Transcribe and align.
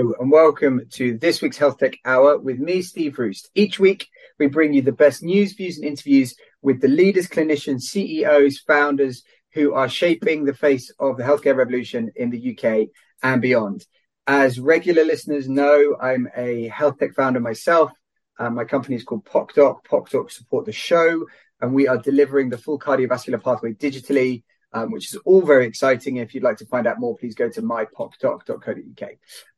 And 0.00 0.30
welcome 0.30 0.80
to 0.92 1.18
this 1.18 1.42
week's 1.42 1.58
Health 1.58 1.76
Tech 1.76 1.98
Hour 2.06 2.38
with 2.38 2.58
me, 2.58 2.80
Steve 2.80 3.18
Roest. 3.18 3.50
Each 3.54 3.78
week, 3.78 4.08
we 4.38 4.46
bring 4.46 4.72
you 4.72 4.80
the 4.80 4.92
best 4.92 5.22
news, 5.22 5.52
views, 5.52 5.76
and 5.76 5.84
interviews 5.84 6.34
with 6.62 6.80
the 6.80 6.88
leaders, 6.88 7.28
clinicians, 7.28 7.82
CEOs, 7.82 8.60
founders 8.60 9.22
who 9.52 9.74
are 9.74 9.90
shaping 9.90 10.44
the 10.44 10.54
face 10.54 10.90
of 10.98 11.18
the 11.18 11.22
healthcare 11.22 11.54
revolution 11.54 12.10
in 12.16 12.30
the 12.30 12.56
UK 12.56 12.88
and 13.22 13.42
beyond. 13.42 13.84
As 14.26 14.58
regular 14.58 15.04
listeners 15.04 15.50
know, 15.50 15.98
I'm 16.00 16.28
a 16.34 16.68
health 16.68 16.98
tech 16.98 17.14
founder 17.14 17.40
myself. 17.40 17.92
Um, 18.38 18.54
my 18.54 18.64
company 18.64 18.96
is 18.96 19.04
called 19.04 19.26
PocDoc. 19.26 19.84
PocDoc 19.84 20.30
support 20.30 20.64
the 20.64 20.72
show, 20.72 21.26
and 21.60 21.74
we 21.74 21.88
are 21.88 21.98
delivering 21.98 22.48
the 22.48 22.56
full 22.56 22.78
cardiovascular 22.78 23.42
pathway 23.42 23.74
digitally 23.74 24.44
um, 24.72 24.92
which 24.92 25.12
is 25.12 25.20
all 25.24 25.42
very 25.42 25.66
exciting. 25.66 26.16
If 26.16 26.34
you'd 26.34 26.42
like 26.42 26.58
to 26.58 26.66
find 26.66 26.86
out 26.86 27.00
more, 27.00 27.16
please 27.16 27.34
go 27.34 27.48
to 27.48 27.62
mypocdoc.co.uk. 27.62 29.10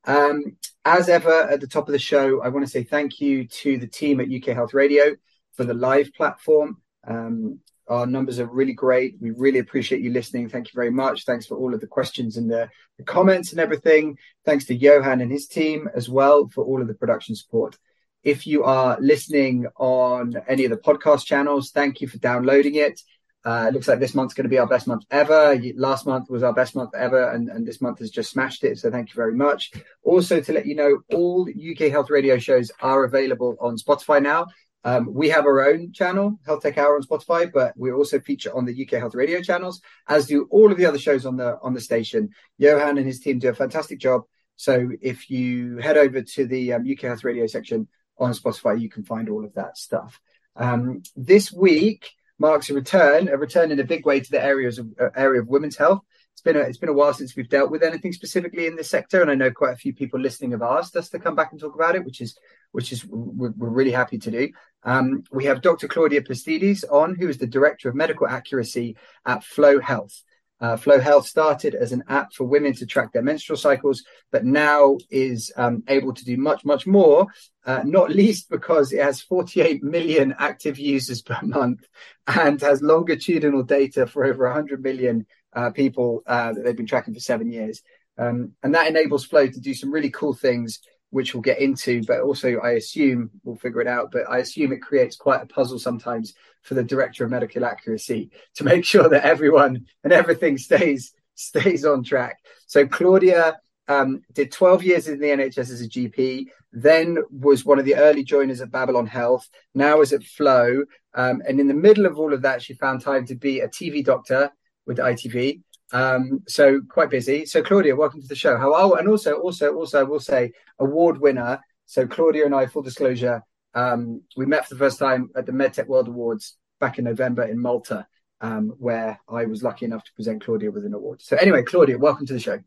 Um, 0.05 0.57
as 0.85 1.09
ever, 1.09 1.43
at 1.43 1.61
the 1.61 1.67
top 1.67 1.89
of 1.89 1.93
the 1.93 1.99
show, 1.99 2.43
I 2.43 2.49
want 2.49 2.65
to 2.65 2.71
say 2.71 2.83
thank 2.83 3.21
you 3.21 3.47
to 3.47 3.79
the 3.79 3.87
team 3.87 4.21
at 4.21 4.31
UK 4.31 4.55
Health 4.55 4.75
Radio 4.75 5.17
for 5.55 5.65
the 5.65 5.75
live 5.75 6.13
platform. 6.15 6.79
Um, 7.07 7.61
our 7.89 8.07
numbers 8.07 8.39
are 8.39 8.47
really 8.47 8.73
great. 8.73 9.17
We 9.21 9.31
really 9.31 9.59
appreciate 9.59 10.01
you 10.01 10.13
listening. 10.13 10.49
Thank 10.49 10.69
you 10.69 10.73
very 10.75 10.91
much. 10.91 11.25
Thanks 11.25 11.47
for 11.47 11.59
all 11.59 11.75
of 11.75 11.81
the 11.81 11.87
questions 11.87 12.37
and 12.37 12.51
the, 12.51 12.71
the 12.97 13.05
comments 13.05 13.51
and 13.51 13.61
everything. 13.61 14.19
Thanks 14.45 14.65
to 14.67 14.75
Johan 14.75 15.21
and 15.21 15.31
his 15.31 15.47
team 15.47 15.89
as 15.95 16.09
well 16.09 16.49
for 16.49 16.65
all 16.65 16.81
of 16.81 16.89
the 16.89 16.95
production 16.95 17.35
support. 17.35 17.77
If 18.23 18.47
you 18.47 18.63
are 18.63 18.97
listening 19.01 19.67
on 19.77 20.37
any 20.49 20.65
of 20.65 20.71
the 20.71 20.77
podcast 20.77 21.27
channels, 21.27 21.71
thank 21.71 22.01
you 22.01 22.07
for 22.07 22.19
downloading 22.19 22.77
it. 22.77 23.01
Uh, 23.45 23.67
it 23.69 23.75
looks 23.75 23.89
like 23.89 23.99
this 23.99 24.15
month's 24.15 24.35
going 24.35 24.45
to 24.45 24.51
be 24.51 24.59
our 24.59 24.69
best 24.69 24.87
month 24.87 25.05
ever. 25.11 25.61
Last 25.75 26.07
month 26.07 26.31
was 26.31 26.43
our 26.43 26.53
best 26.53 26.77
month 26.77 26.95
ever, 26.95 27.31
and, 27.31 27.49
and 27.49 27.67
this 27.67 27.81
month 27.81 27.99
has 27.99 28.11
just 28.11 28.31
smashed 28.31 28.63
it. 28.63 28.79
So 28.79 28.91
thank 28.91 29.09
you 29.09 29.15
very 29.15 29.35
much. 29.35 29.73
Also, 30.05 30.41
to 30.41 30.53
let 30.53 30.67
you 30.67 30.77
know, 30.77 31.01
all 31.13 31.49
UK 31.49 31.91
Health 31.91 32.09
Radio 32.09 32.39
shows 32.39 32.71
are 32.81 33.05
available 33.05 33.57
on 33.61 33.77
Spotify 33.77 34.23
now. 34.23 34.47
Um, 34.85 35.13
we 35.13 35.29
have 35.29 35.45
our 35.45 35.69
own 35.69 35.93
channel, 35.93 36.39
Health 36.45 36.63
Tech 36.63 36.77
Hour 36.77 36.97
on 36.97 37.03
Spotify, 37.03 37.51
but 37.53 37.73
we 37.77 37.93
also 37.93 38.19
feature 38.21 38.55
on 38.55 38.65
the 38.65 38.83
UK 38.83 38.99
Health 38.99 39.15
Radio 39.15 39.41
channels, 39.41 39.81
as 40.09 40.27
do 40.27 40.49
all 40.51 40.73
of 40.73 40.79
the 40.79 40.87
other 40.87 40.99
shows 40.99 41.25
on 41.25 41.37
the 41.37 41.59
on 41.63 41.75
the 41.75 41.81
station. 41.81 42.31
Johan 42.59 42.99
and 42.99 43.07
his 43.07 43.21
team 43.21 43.39
do 43.39 43.49
a 43.49 43.55
fantastic 43.55 43.99
job. 43.99 44.23
So 44.57 44.91
if 45.01 45.31
you 45.31 45.79
head 45.79 45.97
over 45.97 46.23
to 46.23 46.47
the 46.47 46.75
um, 46.75 46.85
UK 46.89 47.01
Health 47.03 47.25
Radio 47.25 47.47
section 47.47 47.89
on 48.19 48.33
Spotify, 48.33 48.81
you 48.81 48.89
can 48.89 49.05
find 49.05 49.29
all 49.29 49.45
of 49.45 49.55
that 49.55 49.77
stuff. 49.79 50.21
Um, 50.57 51.03
this 51.17 51.53
week 51.53 52.11
marks 52.43 52.69
a 52.69 52.75
return, 52.75 53.29
a 53.29 53.37
return 53.37 53.71
in 53.71 53.81
a 53.81 53.85
big 53.85 54.05
way 54.05 54.19
to 54.21 54.31
the 54.31 54.45
areas 54.45 54.79
of 54.79 54.89
uh, 55.01 55.09
area 55.17 55.41
of 55.41 55.49
women's 55.49 55.77
health. 55.77 56.03
It's 56.33 56.43
been 56.43 56.57
a, 56.57 56.61
it's 56.61 56.77
been 56.77 56.89
a 56.89 56.93
while 57.01 57.15
since 57.15 57.37
we've 57.37 57.49
dealt 57.49 57.71
with 57.71 57.85
anything 57.85 58.13
specifically 58.13 58.67
in 58.67 58.75
this 58.75 58.91
sector, 58.91 59.23
and 59.23 59.31
I 59.31 59.37
know 59.37 59.53
quite 59.53 59.75
a 59.75 59.77
few 59.77 59.95
people 59.95 60.19
listening 60.19 60.51
have 60.51 60.63
asked 60.63 60.97
us 60.97 61.09
to 61.11 61.21
come 61.21 61.37
back 61.37 61.53
and 61.53 61.61
talk 61.61 61.75
about 61.75 61.95
it, 61.95 62.05
which 62.05 62.21
is 62.21 62.37
which 62.73 62.91
is 62.91 63.07
we're, 63.07 63.55
we're 63.57 63.69
really 63.69 63.93
happy 63.93 64.19
to 64.19 64.31
do. 64.31 64.49
Um, 64.83 65.23
we 65.31 65.45
have 65.45 65.63
Dr. 65.63 65.87
Claudia 65.87 66.23
Pastides 66.23 66.85
on, 66.85 67.15
who 67.15 67.29
is 67.29 67.39
the 67.39 67.47
director 67.47 67.89
of 67.89 67.95
medical 67.95 68.27
accuracy 68.27 68.97
at 69.25 69.45
Flo 69.45 69.79
Health. 69.79 70.25
Uh, 70.63 70.77
Flo 70.77 71.01
Health 71.01 71.27
started 71.27 71.75
as 71.75 71.91
an 71.91 72.05
app 72.09 72.33
for 72.33 72.45
women 72.45 72.73
to 72.75 72.87
track 72.87 73.13
their 73.13 73.23
menstrual 73.23 73.57
cycles, 73.57 74.05
but 74.31 74.45
now 74.45 74.97
is 75.11 75.51
um, 75.57 75.83
able 75.89 76.15
to 76.15 76.25
do 76.25 76.37
much, 76.37 76.65
much 76.65 76.87
more, 76.87 77.27
uh, 77.67 77.83
not 77.85 78.11
least 78.15 78.49
because 78.49 78.93
it 78.93 79.03
has 79.03 79.21
48 79.21 79.83
million 79.83 80.37
active 80.39 80.79
users 80.79 81.21
per 81.21 81.37
month 81.43 81.81
and 82.29 82.61
has 82.61 82.81
longitudinal 82.81 83.65
data 83.65 84.07
for 84.07 84.25
over 84.25 84.45
100 84.45 84.81
million 84.81 85.27
uh, 85.53 85.71
people 85.71 86.23
uh, 86.29 86.53
that 86.53 86.63
they've 86.65 86.77
been 86.77 86.87
tracking 86.87 87.13
for 87.13 87.21
seven 87.21 87.51
years. 87.51 87.83
Um, 88.17 88.53
and 88.63 88.77
that 88.77 88.87
enables 88.87 89.25
Flo 89.25 89.49
to 89.49 89.61
do 89.61 89.75
some 89.75 89.91
really 89.91 90.11
cool 90.11 90.33
things 90.33 90.79
which 91.13 91.35
we'll 91.35 91.43
get 91.43 91.61
into, 91.61 92.03
but 92.05 92.21
also 92.21 92.57
I 92.61 92.71
assume 92.71 93.31
we'll 93.45 93.57
figure 93.57 93.83
it 93.83 93.87
out. 93.87 94.11
But 94.11 94.23
I 94.31 94.39
assume 94.39 94.73
it 94.73 94.81
creates 94.81 95.15
quite 95.15 95.43
a 95.43 95.47
puzzle 95.47 95.79
sometimes 95.79 96.33
for 96.63 96.73
the 96.73 96.83
director 96.83 97.25
of 97.25 97.31
medical 97.31 97.67
accuracy 97.67 98.31
to 98.57 98.65
make 98.65 98.85
sure 98.85 99.09
that 99.09 99.25
everyone 99.25 99.87
and 100.03 100.13
everything 100.13 100.57
stays 100.57 101.13
stays 101.35 101.85
on 101.85 102.03
track. 102.03 102.39
So 102.67 102.87
Claudia 102.87 103.59
um, 103.89 104.23
did 104.33 104.53
12 104.53 104.83
years 104.85 105.07
in 105.07 105.21
the 105.21 105.27
NHS 105.27 105.59
as 105.59 105.83
a 105.83 105.89
GP, 105.89 106.47
then 106.73 107.19
was 107.31 107.65
one 107.65 107.79
of 107.79 107.85
the 107.85 107.97
early 107.97 108.25
joiners 108.25 108.63
at 108.63 108.71
Babylon 108.71 109.07
Health, 109.07 109.47
now 109.75 110.01
is 110.01 110.15
at 110.15 110.23
Flo. 110.23 110.85
Um, 111.15 111.43
and 111.47 111.61
in 111.61 111.69
the 111.69 111.75
middle 111.75 112.07
of 112.07 112.19
all 112.19 112.33
of 112.33 112.43
that, 112.43 112.63
she 112.63 112.73
found 112.73 113.03
time 113.03 113.27
to 113.27 113.35
be 113.35 113.61
a 113.61 113.69
TV 113.69 114.03
doctor 114.03 114.51
with 114.87 114.97
ITV 114.97 115.61
um, 115.93 116.43
so 116.49 116.81
quite 116.89 117.11
busy. 117.11 117.47
So 117.47 117.63
Claudia, 117.63 117.95
welcome 117.95 118.23
to 118.23 118.29
the 118.29 118.35
show. 118.35 118.57
How 118.57 118.75
are 118.75 118.99
and 118.99 119.09
also 119.09 119.35
also 119.35 119.75
also 119.75 120.01
I 120.01 120.05
will 120.05 120.21
say 120.21 120.53
award 120.79 121.19
winner. 121.19 121.61
So 121.87 122.07
Claudia 122.07 122.47
and 122.47 122.55
I, 122.55 122.67
full 122.67 122.83
disclosure, 122.83 123.43
um, 123.75 124.23
we 124.37 124.47
met 124.47 124.67
for 124.67 124.75
the 124.75 124.79
first 124.79 124.99
time 124.99 125.31
at 125.37 125.47
the 125.47 125.53
MedTech 125.53 125.87
World 125.87 126.09
Awards 126.09 126.57
back 126.81 126.99
in 126.99 127.05
November 127.05 127.45
in 127.45 127.61
Malta, 127.61 128.07
um, 128.41 128.75
where 128.79 129.21
I 129.29 129.45
was 129.45 129.63
lucky 129.63 129.85
enough 129.85 130.05
to 130.05 130.13
present 130.15 130.45
Claudia 130.45 130.71
with 130.71 130.87
an 130.87 130.95
award. 130.95 131.21
So 131.23 131.37
anyway, 131.37 131.63
Claudia, 131.63 131.99
welcome 131.99 132.27
to 132.27 132.33
the 132.33 132.41
show. 132.41 132.61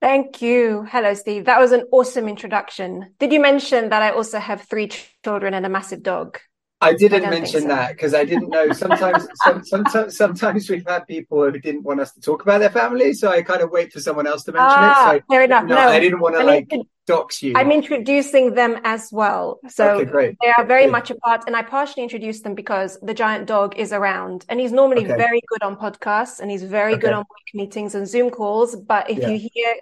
Thank 0.00 0.40
you. 0.40 0.86
Hello, 0.90 1.12
Steve. 1.14 1.44
That 1.44 1.60
was 1.60 1.72
an 1.72 1.84
awesome 1.92 2.26
introduction. 2.26 3.14
Did 3.18 3.32
you 3.32 3.40
mention 3.40 3.90
that 3.90 4.02
I 4.02 4.10
also 4.10 4.38
have 4.38 4.62
three 4.62 4.90
children 5.22 5.52
and 5.52 5.66
a 5.66 5.68
massive 5.68 6.02
dog? 6.02 6.38
I 6.82 6.94
didn't 6.94 7.26
I 7.26 7.30
mention 7.30 7.62
so. 7.62 7.68
that 7.68 7.92
because 7.92 8.14
I 8.14 8.24
didn't 8.24 8.48
know. 8.48 8.72
Sometimes, 8.72 9.26
some, 9.44 9.62
sometimes, 9.64 10.16
sometimes 10.16 10.70
we've 10.70 10.86
had 10.86 11.06
people 11.06 11.42
who 11.42 11.58
didn't 11.58 11.82
want 11.82 12.00
us 12.00 12.12
to 12.12 12.20
talk 12.20 12.42
about 12.42 12.58
their 12.58 12.70
family, 12.70 13.12
so 13.12 13.28
I 13.28 13.42
kind 13.42 13.60
of 13.60 13.70
wait 13.70 13.92
for 13.92 14.00
someone 14.00 14.26
else 14.26 14.44
to 14.44 14.52
mention 14.52 14.68
ah, 14.70 15.12
it. 15.12 15.18
So 15.18 15.34
fair 15.34 15.42
enough. 15.42 15.64
No, 15.64 15.74
no, 15.74 15.88
I 15.88 16.00
didn't 16.00 16.20
want 16.20 16.36
to 16.36 16.42
like 16.42 16.72
dox 17.06 17.42
you. 17.42 17.52
I'm 17.54 17.70
introducing 17.70 18.54
them 18.54 18.80
as 18.84 19.10
well, 19.12 19.60
so 19.68 20.00
okay, 20.00 20.36
they 20.40 20.52
are 20.56 20.64
very 20.64 20.84
good. 20.84 20.92
much 20.92 21.10
a 21.10 21.16
part. 21.16 21.44
And 21.46 21.54
I 21.54 21.62
partially 21.62 22.02
introduced 22.02 22.44
them 22.44 22.54
because 22.54 22.98
the 23.02 23.12
giant 23.12 23.46
dog 23.46 23.76
is 23.76 23.92
around, 23.92 24.46
and 24.48 24.58
he's 24.58 24.72
normally 24.72 25.04
okay. 25.04 25.16
very 25.18 25.42
good 25.48 25.62
on 25.62 25.76
podcasts, 25.76 26.40
and 26.40 26.50
he's 26.50 26.62
very 26.62 26.94
okay. 26.94 27.02
good 27.02 27.12
on 27.12 27.24
meetings 27.52 27.94
and 27.94 28.08
Zoom 28.08 28.30
calls. 28.30 28.74
But 28.74 29.10
if 29.10 29.18
yeah. 29.18 29.28
you 29.28 29.50
hear, 29.52 29.74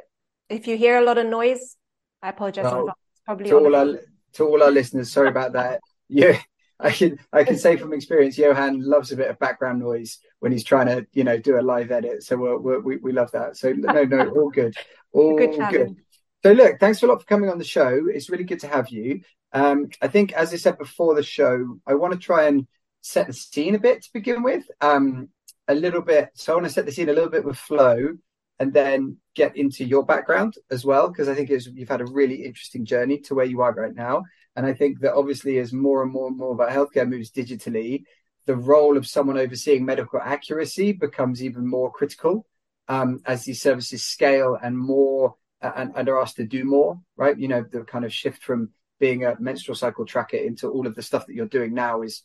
if 0.49 0.67
you 0.67 0.77
hear 0.77 0.99
a 0.99 1.05
lot 1.05 1.17
of 1.17 1.27
noise, 1.27 1.77
I 2.23 2.31
apologize. 2.31 2.65
Well, 2.65 2.93
probably 3.25 3.51
to 3.51 3.57
all 3.57 3.77
our 3.77 4.01
to 4.33 4.45
all 4.45 4.65
our 4.65 4.73
listeners, 4.73 5.13
sorry 5.13 5.29
about 5.29 5.53
that. 5.53 5.81
Yeah 6.11 6.41
I 6.81 6.91
can 6.91 7.19
I 7.33 7.45
can 7.45 7.59
say 7.59 7.77
from 7.77 7.93
experience, 7.93 8.39
Johan 8.39 8.83
loves 8.83 9.11
a 9.11 9.17
bit 9.17 9.31
of 9.31 9.39
background 9.39 9.81
noise 9.81 10.19
when 10.39 10.53
he's 10.53 10.65
trying 10.65 10.87
to 10.87 11.07
you 11.13 11.25
know 11.25 11.39
do 11.39 11.59
a 11.59 11.63
live 11.63 11.91
edit. 11.91 12.23
So 12.23 12.37
we're, 12.37 12.59
we're, 12.59 12.81
we 12.81 12.97
we 12.99 13.13
love 13.13 13.33
that. 13.33 13.57
So 13.57 13.73
no 13.73 14.05
no 14.05 14.29
all 14.37 14.51
good, 14.51 14.75
all 15.13 15.37
good. 15.37 15.57
good. 15.71 15.97
So 16.45 16.53
look, 16.53 16.79
thanks 16.79 17.03
a 17.03 17.07
lot 17.07 17.21
for 17.21 17.27
coming 17.27 17.51
on 17.51 17.59
the 17.59 17.65
show. 17.65 18.07
It's 18.07 18.31
really 18.31 18.45
good 18.45 18.61
to 18.61 18.69
have 18.69 18.91
you. 18.91 19.23
Um, 19.53 19.89
I 20.01 20.09
think 20.09 20.33
as 20.33 20.53
I 20.53 20.57
said 20.57 20.79
before 20.79 21.15
the 21.15 21.23
show, 21.23 21.79
I 21.87 21.95
want 21.95 22.13
to 22.13 22.19
try 22.19 22.47
and 22.47 22.67
set 23.01 23.27
the 23.27 23.33
scene 23.33 23.75
a 23.75 23.81
bit 23.81 24.03
to 24.03 24.11
begin 24.13 24.43
with. 24.43 24.65
Um, 24.81 25.31
a 25.71 25.75
little 25.75 26.01
bit. 26.01 26.31
So 26.35 26.53
I 26.53 26.57
want 26.57 26.67
to 26.67 26.73
set 26.73 26.87
the 26.87 26.93
scene 26.93 27.11
a 27.11 27.13
little 27.13 27.29
bit 27.29 27.45
with 27.45 27.59
Flo, 27.59 28.17
and 28.59 28.73
then 28.73 29.19
get 29.35 29.57
into 29.57 29.85
your 29.85 30.05
background 30.05 30.55
as 30.71 30.85
well 30.85 31.09
because 31.09 31.29
I 31.29 31.35
think 31.35 31.51
you've 31.51 31.89
had 31.89 32.01
a 32.01 32.07
really 32.07 32.45
interesting 32.45 32.85
journey 32.85 33.19
to 33.21 33.35
where 33.35 33.47
you 33.47 33.61
are 33.61 33.73
right 33.73 33.95
now. 33.95 34.25
And 34.59 34.67
I 34.67 34.73
think 34.73 34.99
that 35.03 35.15
obviously, 35.15 35.59
as 35.59 35.73
more 35.73 36.03
and 36.03 36.11
more 36.11 36.27
and 36.27 36.37
more 36.37 36.51
of 36.51 36.59
our 36.59 36.69
healthcare 36.69 37.09
moves 37.09 37.31
digitally, 37.31 38.03
the 38.47 38.57
role 38.57 38.97
of 38.97 39.07
someone 39.07 39.39
overseeing 39.39 39.85
medical 39.85 40.21
accuracy 40.21 40.91
becomes 40.91 41.45
even 41.45 41.65
more 41.65 41.93
critical 41.93 42.45
um, 42.89 43.21
as 43.25 43.45
these 43.45 43.63
services 43.63 44.03
scale 44.03 44.59
and 44.61 44.77
more 44.77 45.37
uh, 45.63 45.71
and, 45.77 45.93
and, 45.95 46.09
are 46.09 46.21
asked 46.21 46.39
to 46.39 46.45
do 46.45 46.65
more. 46.65 47.01
Right? 47.17 47.39
You 47.39 47.47
know, 47.47 47.65
the 47.71 47.85
kind 47.85 48.05
of 48.05 48.13
shift 48.13 48.43
from 48.43 48.71
being 48.99 49.25
a 49.25 49.37
menstrual 49.39 49.77
cycle 49.77 50.05
tracker 50.05 50.39
into 50.39 50.69
all 50.69 50.89
of 50.89 50.97
the 50.97 51.03
stuff 51.03 51.29
that 51.29 51.37
you're 51.37 51.47
doing 51.47 51.73
now 51.73 52.03
is 52.03 52.25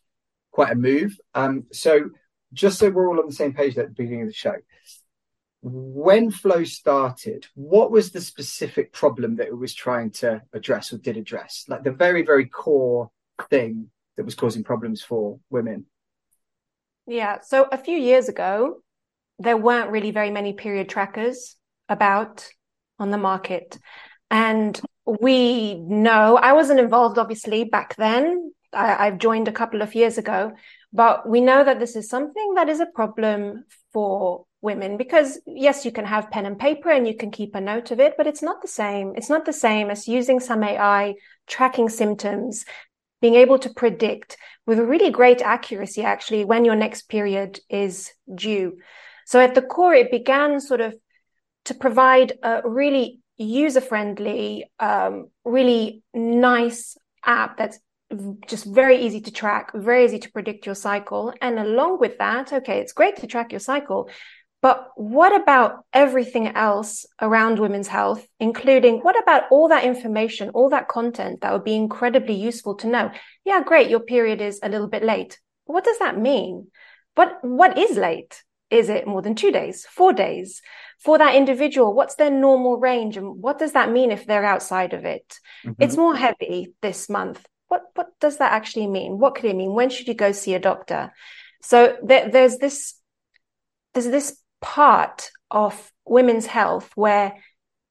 quite 0.49 0.71
a 0.71 0.75
move. 0.75 1.15
Um, 1.35 1.65
so, 1.71 2.09
just 2.51 2.79
so 2.79 2.89
we're 2.89 3.09
all 3.09 3.19
on 3.19 3.27
the 3.27 3.35
same 3.35 3.53
page 3.53 3.77
at 3.77 3.89
the 3.89 3.93
beginning 3.93 4.23
of 4.23 4.29
the 4.29 4.33
show, 4.33 4.55
when 5.63 6.29
Flo 6.29 6.65
started, 6.65 7.47
what 7.55 7.89
was 7.89 8.11
the 8.11 8.19
specific 8.19 8.91
problem 8.91 9.37
that 9.37 9.47
it 9.47 9.57
was 9.57 9.73
trying 9.73 10.11
to 10.11 10.41
address 10.51 10.91
or 10.91 10.97
did 10.97 11.15
address? 11.15 11.63
Like 11.69 11.83
the 11.83 11.91
very, 11.91 12.23
very 12.23 12.45
core 12.45 13.09
thing 13.49 13.89
that 14.17 14.25
was 14.25 14.35
causing 14.35 14.65
problems 14.65 15.01
for 15.01 15.39
women? 15.49 15.85
Yeah. 17.07 17.39
So 17.41 17.67
a 17.71 17.77
few 17.77 17.97
years 17.97 18.27
ago, 18.27 18.81
there 19.39 19.55
weren't 19.55 19.89
really 19.89 20.11
very 20.11 20.31
many 20.31 20.51
period 20.51 20.89
trackers 20.89 21.55
about 21.87 22.45
on 22.99 23.11
the 23.11 23.17
market. 23.17 23.79
And 24.29 24.79
we 25.05 25.75
know 25.75 26.35
I 26.35 26.53
wasn't 26.53 26.81
involved, 26.81 27.17
obviously, 27.17 27.63
back 27.63 27.95
then. 27.95 28.51
I, 28.73 29.07
I've 29.07 29.17
joined 29.17 29.47
a 29.47 29.53
couple 29.53 29.81
of 29.81 29.95
years 29.95 30.17
ago, 30.17 30.51
but 30.91 31.27
we 31.27 31.39
know 31.39 31.63
that 31.63 31.79
this 31.79 31.95
is 31.95 32.09
something 32.09 32.55
that 32.55 32.67
is 32.67 32.81
a 32.81 32.85
problem 32.85 33.63
for 33.93 34.45
women 34.63 34.97
because 34.97 35.39
yes, 35.45 35.85
you 35.85 35.91
can 35.91 36.05
have 36.05 36.31
pen 36.31 36.45
and 36.45 36.57
paper 36.57 36.89
and 36.89 37.07
you 37.07 37.15
can 37.15 37.29
keep 37.29 37.53
a 37.53 37.61
note 37.61 37.91
of 37.91 37.99
it, 37.99 38.15
but 38.17 38.25
it's 38.25 38.41
not 38.41 38.61
the 38.61 38.67
same. 38.67 39.13
It's 39.15 39.29
not 39.29 39.45
the 39.45 39.53
same 39.53 39.89
as 39.89 40.07
using 40.07 40.39
some 40.39 40.63
AI, 40.63 41.15
tracking 41.45 41.89
symptoms, 41.89 42.65
being 43.21 43.35
able 43.35 43.59
to 43.59 43.69
predict 43.69 44.37
with 44.65 44.79
really 44.79 45.11
great 45.11 45.41
accuracy, 45.41 46.03
actually, 46.03 46.45
when 46.45 46.65
your 46.65 46.75
next 46.75 47.03
period 47.09 47.59
is 47.69 48.11
due. 48.33 48.77
So 49.25 49.39
at 49.39 49.55
the 49.55 49.61
core, 49.61 49.93
it 49.93 50.11
began 50.11 50.59
sort 50.59 50.81
of 50.81 50.95
to 51.65 51.73
provide 51.73 52.33
a 52.41 52.61
really 52.63 53.19
user 53.37 53.81
friendly, 53.81 54.65
um, 54.79 55.29
really 55.43 56.03
nice 56.13 56.97
app 57.25 57.57
that's 57.57 57.79
just 58.47 58.65
very 58.65 59.05
easy 59.05 59.21
to 59.21 59.31
track, 59.31 59.71
very 59.73 60.05
easy 60.05 60.19
to 60.19 60.31
predict 60.31 60.65
your 60.65 60.75
cycle. 60.75 61.33
And 61.41 61.57
along 61.57 61.99
with 61.99 62.17
that, 62.19 62.53
okay, 62.53 62.79
it's 62.79 62.93
great 62.93 63.17
to 63.17 63.27
track 63.27 63.51
your 63.51 63.59
cycle, 63.59 64.09
but 64.63 64.91
what 64.95 65.35
about 65.35 65.83
everything 65.91 66.47
else 66.47 67.05
around 67.21 67.59
women's 67.59 67.89
health, 67.89 68.25
including 68.39 68.99
what 68.99 69.21
about 69.21 69.43
all 69.51 69.67
that 69.67 69.83
information, 69.83 70.51
all 70.51 70.69
that 70.69 70.87
content 70.87 71.41
that 71.41 71.51
would 71.51 71.65
be 71.65 71.75
incredibly 71.75 72.35
useful 72.35 72.75
to 72.75 72.87
know? 72.87 73.11
Yeah, 73.43 73.61
great. 73.61 73.89
Your 73.89 73.99
period 73.99 74.39
is 74.39 74.61
a 74.63 74.69
little 74.69 74.87
bit 74.87 75.03
late. 75.03 75.37
What 75.65 75.83
does 75.83 75.99
that 75.99 76.17
mean? 76.17 76.67
What, 77.15 77.39
what 77.41 77.77
is 77.77 77.97
late? 77.97 78.41
Is 78.69 78.87
it 78.87 79.05
more 79.05 79.21
than 79.21 79.35
two 79.35 79.51
days, 79.51 79.85
four 79.85 80.13
days? 80.13 80.61
For 80.97 81.17
that 81.17 81.35
individual, 81.35 81.93
what's 81.93 82.15
their 82.15 82.31
normal 82.31 82.77
range? 82.77 83.17
And 83.17 83.43
what 83.43 83.59
does 83.59 83.73
that 83.73 83.91
mean 83.91 84.11
if 84.11 84.25
they're 84.25 84.45
outside 84.45 84.93
of 84.93 85.03
it? 85.03 85.39
Mm-hmm. 85.65 85.83
It's 85.83 85.97
more 85.97 86.15
heavy 86.15 86.73
this 86.81 87.09
month. 87.09 87.45
What, 87.67 87.81
what 87.95 88.17
does 88.21 88.37
that 88.37 88.53
actually 88.53 88.87
mean? 88.87 89.19
What 89.19 89.35
could 89.35 89.43
it 89.43 89.57
mean? 89.57 89.73
When 89.73 89.89
should 89.89 90.07
you 90.07 90.13
go 90.13 90.31
see 90.31 90.53
a 90.53 90.59
doctor? 90.59 91.11
So 91.61 91.97
there, 92.01 92.29
there's 92.29 92.59
this, 92.59 92.95
there's 93.93 94.07
this 94.07 94.39
part 94.63 95.29
of 95.51 95.91
women's 96.05 96.47
health 96.47 96.89
where 96.95 97.35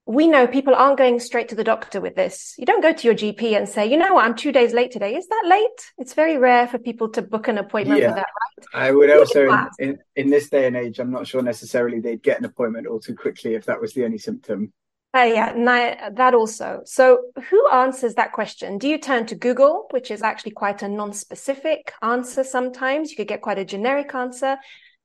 we 0.04 0.26
know 0.26 0.48
people 0.48 0.74
aren't 0.74 0.98
going 0.98 1.20
straight 1.20 1.48
to 1.50 1.54
the 1.54 1.62
doctor 1.62 2.00
with 2.00 2.16
this. 2.16 2.54
You 2.58 2.66
don't 2.66 2.82
go 2.82 2.92
to 2.92 3.06
your 3.06 3.14
GP 3.14 3.56
and 3.56 3.68
say, 3.68 3.86
you 3.86 3.96
know 3.96 4.14
what, 4.14 4.24
I'm 4.24 4.34
two 4.34 4.50
days 4.50 4.72
late 4.72 4.90
today. 4.90 5.14
Is 5.14 5.28
that 5.28 5.44
late? 5.46 5.92
It's 5.98 6.14
very 6.14 6.38
rare 6.38 6.66
for 6.66 6.78
people 6.78 7.10
to 7.10 7.22
book 7.22 7.46
an 7.46 7.58
appointment 7.58 8.00
yeah. 8.00 8.08
for 8.08 8.14
that, 8.16 8.26
right? 8.26 8.88
I 8.88 8.90
would 8.90 9.10
also, 9.10 9.48
in, 9.78 9.98
in, 10.16 10.28
this 10.28 10.48
day 10.48 10.66
and 10.66 10.76
age, 10.76 10.98
I'm 10.98 11.12
not 11.12 11.28
sure 11.28 11.40
necessarily 11.40 12.00
they'd 12.00 12.22
get 12.22 12.38
an 12.38 12.44
appointment 12.46 12.88
all 12.88 12.98
too 12.98 13.14
quickly 13.14 13.54
if 13.54 13.66
that 13.66 13.80
was 13.80 13.92
the 13.92 14.04
only 14.04 14.18
symptom. 14.18 14.72
Uh, 15.14 15.20
yeah, 15.20 16.08
that 16.14 16.34
also. 16.34 16.80
So, 16.86 17.20
who 17.50 17.68
answers 17.70 18.14
that 18.14 18.32
question? 18.32 18.78
Do 18.78 18.88
you 18.88 18.96
turn 18.96 19.26
to 19.26 19.34
Google, 19.34 19.86
which 19.90 20.10
is 20.10 20.22
actually 20.22 20.52
quite 20.52 20.82
a 20.82 20.88
non 20.88 21.12
specific 21.12 21.92
answer 22.00 22.42
sometimes? 22.42 23.10
You 23.10 23.18
could 23.18 23.28
get 23.28 23.42
quite 23.42 23.58
a 23.58 23.64
generic 23.64 24.14
answer 24.14 24.56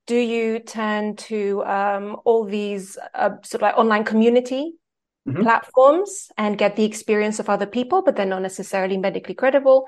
do 0.07 0.15
you 0.15 0.59
turn 0.59 1.15
to 1.17 1.63
um, 1.65 2.17
all 2.25 2.45
these 2.45 2.97
uh, 3.13 3.29
sort 3.43 3.55
of 3.55 3.61
like 3.61 3.77
online 3.77 4.05
community 4.05 4.73
mm-hmm. 5.27 5.43
platforms 5.43 6.29
and 6.37 6.57
get 6.57 6.75
the 6.75 6.85
experience 6.85 7.39
of 7.39 7.49
other 7.49 7.65
people, 7.65 8.01
but 8.01 8.15
they're 8.15 8.25
not 8.25 8.41
necessarily 8.41 8.97
medically 8.97 9.35
credible? 9.35 9.85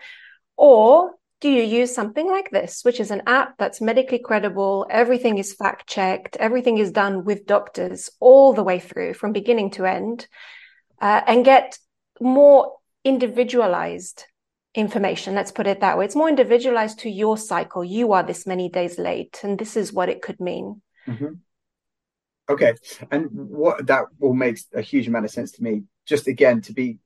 Or 0.58 1.12
do 1.40 1.50
you 1.50 1.64
use 1.64 1.96
something 1.96 2.28
like 2.28 2.52
this, 2.52 2.84
which 2.84 3.00
is 3.00 3.12
an 3.12 3.24
app 3.26 3.58
that's 3.58 3.80
medically 3.80 4.20
credible? 4.20 4.86
Everything 4.90 5.38
is 5.38 5.54
fact 5.54 5.88
checked. 5.88 6.36
Everything 6.36 6.78
is 6.78 6.92
done 6.92 7.24
with 7.24 7.46
doctors 7.46 8.10
all 8.20 8.52
the 8.52 8.64
way 8.64 8.80
through 8.80 9.14
from 9.14 9.32
beginning 9.32 9.72
to 9.72 9.86
end 9.86 10.28
uh, 11.02 11.22
and 11.26 11.46
get 11.46 11.80
more 12.20 12.74
individualized 13.06 14.26
information. 14.80 15.36
Let's 15.36 15.52
put 15.52 15.68
it 15.68 15.82
that 15.82 15.98
way. 15.98 16.06
It's 16.06 16.16
more 16.16 16.30
individualized 16.30 17.00
to 17.00 17.10
your 17.10 17.38
cycle. 17.38 17.84
You 17.84 18.14
are 18.14 18.24
this 18.24 18.48
many 18.48 18.70
days 18.70 18.98
late, 18.98 19.40
and 19.44 19.58
this 19.58 19.76
is 19.78 19.94
what 19.94 20.10
it 20.10 20.22
could 20.22 20.40
mean. 20.40 20.82
Mm-hmm. 21.08 21.34
Okay, 22.50 22.74
and 23.12 23.28
what 23.32 23.86
that 23.88 24.06
all 24.20 24.34
makes 24.34 24.66
a 24.74 24.82
huge 24.82 25.08
amount 25.08 25.26
of 25.26 25.32
sense 25.32 25.52
to 25.54 25.64
me. 25.64 25.84
Just 26.08 26.28
again 26.28 26.62
to 26.62 26.74
be, 26.74 26.98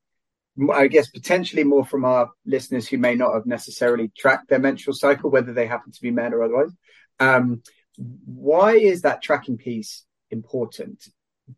I 0.73 0.87
guess 0.87 1.09
potentially 1.09 1.65
more 1.65 1.85
from 1.85 2.05
our 2.05 2.29
listeners 2.45 2.87
who 2.87 2.97
may 2.97 3.15
not 3.15 3.33
have 3.33 3.45
necessarily 3.45 4.11
tracked 4.17 4.49
their 4.49 4.59
menstrual 4.59 4.93
cycle, 4.93 5.29
whether 5.29 5.51
they 5.51 5.67
happen 5.67 5.91
to 5.91 6.01
be 6.01 6.11
men 6.11 6.33
or 6.33 6.43
otherwise. 6.43 6.71
Um, 7.19 7.61
why 7.97 8.75
is 8.75 9.01
that 9.01 9.21
tracking 9.21 9.57
piece 9.57 10.05
important? 10.31 11.05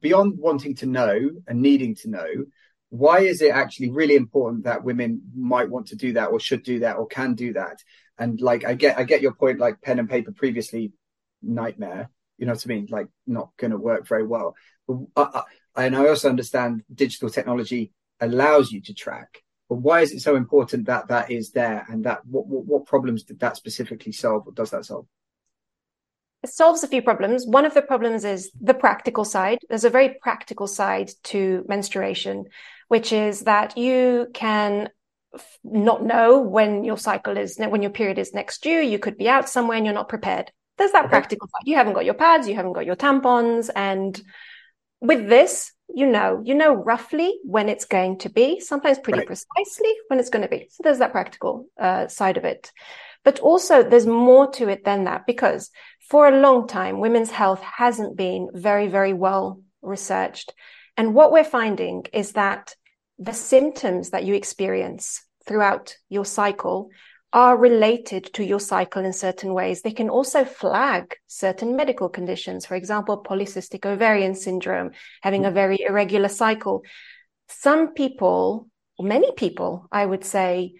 Beyond 0.01 0.39
wanting 0.39 0.75
to 0.77 0.87
know 0.87 1.29
and 1.47 1.61
needing 1.61 1.95
to 1.97 2.09
know, 2.09 2.45
why 2.89 3.19
is 3.19 3.41
it 3.41 3.51
actually 3.51 3.89
really 3.89 4.15
important 4.15 4.63
that 4.63 4.83
women 4.83 5.21
might 5.35 5.69
want 5.69 5.87
to 5.87 5.95
do 5.95 6.13
that 6.13 6.29
or 6.29 6.39
should 6.39 6.63
do 6.63 6.79
that 6.79 6.97
or 6.97 7.07
can 7.07 7.33
do 7.33 7.53
that? 7.53 7.77
And 8.17 8.39
like 8.39 8.63
i 8.65 8.73
get 8.73 8.97
i 8.97 9.03
get 9.03 9.21
your 9.21 9.33
point 9.33 9.59
like 9.59 9.81
pen 9.81 9.99
and 9.99 10.09
paper 10.09 10.31
previously 10.31 10.93
nightmare. 11.41 12.09
You 12.37 12.45
know 12.45 12.53
what 12.53 12.65
i 12.65 12.69
mean? 12.69 12.87
Like 12.89 13.07
not 13.27 13.49
going 13.57 13.71
to 13.71 13.77
work 13.77 14.07
very 14.07 14.25
well. 14.25 14.55
But, 14.87 14.97
uh, 15.15 15.29
uh, 15.33 15.41
and 15.75 15.95
i 15.95 16.07
also 16.07 16.29
understand 16.29 16.83
digital 16.93 17.29
technology 17.29 17.91
allows 18.19 18.71
you 18.71 18.81
to 18.83 18.93
track. 18.93 19.41
But 19.67 19.77
why 19.77 20.01
is 20.01 20.11
it 20.11 20.21
so 20.21 20.35
important 20.35 20.85
that 20.85 21.07
that 21.07 21.31
is 21.31 21.51
there 21.51 21.85
and 21.89 22.05
that 22.05 22.25
what, 22.25 22.47
what, 22.47 22.65
what 22.65 22.85
problems 22.85 23.23
did 23.23 23.39
that 23.39 23.57
specifically 23.57 24.11
solve 24.11 24.43
or 24.45 24.53
does 24.53 24.69
that 24.71 24.85
solve 24.85 25.07
solves 26.49 26.83
a 26.83 26.87
few 26.87 27.01
problems. 27.01 27.45
One 27.45 27.65
of 27.65 27.73
the 27.73 27.81
problems 27.81 28.25
is 28.25 28.51
the 28.59 28.73
practical 28.73 29.25
side. 29.25 29.59
There's 29.69 29.83
a 29.83 29.89
very 29.89 30.17
practical 30.21 30.67
side 30.67 31.11
to 31.25 31.65
menstruation, 31.67 32.45
which 32.87 33.11
is 33.11 33.41
that 33.41 33.77
you 33.77 34.27
can 34.33 34.89
not 35.63 36.03
know 36.03 36.39
when 36.39 36.83
your 36.83 36.97
cycle 36.97 37.37
is, 37.37 37.57
when 37.57 37.81
your 37.81 37.91
period 37.91 38.17
is 38.17 38.33
next 38.33 38.63
due. 38.63 38.79
You 38.79 38.99
could 38.99 39.17
be 39.17 39.29
out 39.29 39.49
somewhere 39.49 39.77
and 39.77 39.85
you're 39.85 39.95
not 39.95 40.09
prepared. 40.09 40.51
There's 40.77 40.91
that 40.91 41.05
okay. 41.05 41.09
practical 41.09 41.47
side. 41.47 41.63
You 41.65 41.75
haven't 41.75 41.93
got 41.93 42.05
your 42.05 42.13
pads, 42.13 42.47
you 42.47 42.55
haven't 42.55 42.73
got 42.73 42.85
your 42.85 42.95
tampons. 42.95 43.69
And 43.75 44.19
with 45.01 45.27
this, 45.29 45.71
you 45.93 46.07
know, 46.07 46.41
you 46.43 46.55
know 46.55 46.73
roughly 46.73 47.39
when 47.43 47.69
it's 47.69 47.85
going 47.85 48.19
to 48.19 48.29
be, 48.29 48.59
sometimes 48.59 48.99
pretty 48.99 49.19
right. 49.19 49.27
precisely 49.27 49.93
when 50.07 50.19
it's 50.19 50.29
going 50.29 50.43
to 50.43 50.49
be. 50.49 50.67
So 50.71 50.81
there's 50.83 50.99
that 50.99 51.11
practical 51.11 51.67
uh, 51.79 52.07
side 52.07 52.37
of 52.37 52.45
it. 52.45 52.71
But 53.23 53.39
also 53.39 53.83
there's 53.83 54.05
more 54.05 54.51
to 54.51 54.69
it 54.69 54.83
than 54.83 55.05
that 55.05 55.25
because 55.25 55.71
for 56.09 56.27
a 56.27 56.39
long 56.39 56.67
time, 56.67 56.99
women's 56.99 57.31
health 57.31 57.61
hasn't 57.61 58.15
been 58.15 58.49
very, 58.53 58.87
very 58.87 59.13
well 59.13 59.61
researched. 59.81 60.53
And 60.97 61.13
what 61.13 61.31
we're 61.31 61.43
finding 61.43 62.05
is 62.13 62.33
that 62.33 62.75
the 63.17 63.33
symptoms 63.33 64.11
that 64.11 64.23
you 64.23 64.33
experience 64.33 65.23
throughout 65.47 65.95
your 66.09 66.25
cycle 66.25 66.89
are 67.33 67.57
related 67.57 68.33
to 68.33 68.45
your 68.45 68.59
cycle 68.59 69.03
in 69.03 69.13
certain 69.13 69.53
ways. 69.53 69.81
They 69.81 69.91
can 69.91 70.09
also 70.09 70.45
flag 70.45 71.15
certain 71.27 71.75
medical 71.75 72.07
conditions. 72.07 72.65
For 72.65 72.75
example, 72.75 73.23
polycystic 73.23 73.85
ovarian 73.85 74.35
syndrome, 74.35 74.91
having 75.21 75.45
a 75.45 75.51
very 75.51 75.81
irregular 75.81 76.29
cycle. 76.29 76.83
Some 77.49 77.93
people, 77.93 78.69
many 78.99 79.31
people, 79.33 79.87
I 79.91 80.05
would 80.05 80.23
say, 80.23 80.75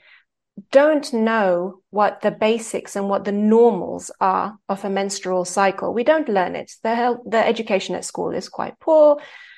don't 0.71 1.11
know 1.13 1.81
what 1.89 2.21
the 2.21 2.31
basics 2.31 2.95
and 2.95 3.09
what 3.09 3.25
the 3.25 3.31
normals 3.31 4.11
are 4.21 4.57
of 4.69 4.85
a 4.85 4.89
menstrual 4.89 5.45
cycle. 5.45 5.93
We 5.93 6.03
don't 6.03 6.29
learn 6.29 6.55
it. 6.55 6.71
The, 6.83 6.95
health, 6.95 7.19
the 7.25 7.45
education 7.45 7.95
at 7.95 8.05
school 8.05 8.31
is 8.31 8.49
quite 8.49 8.79
poor. 8.79 9.17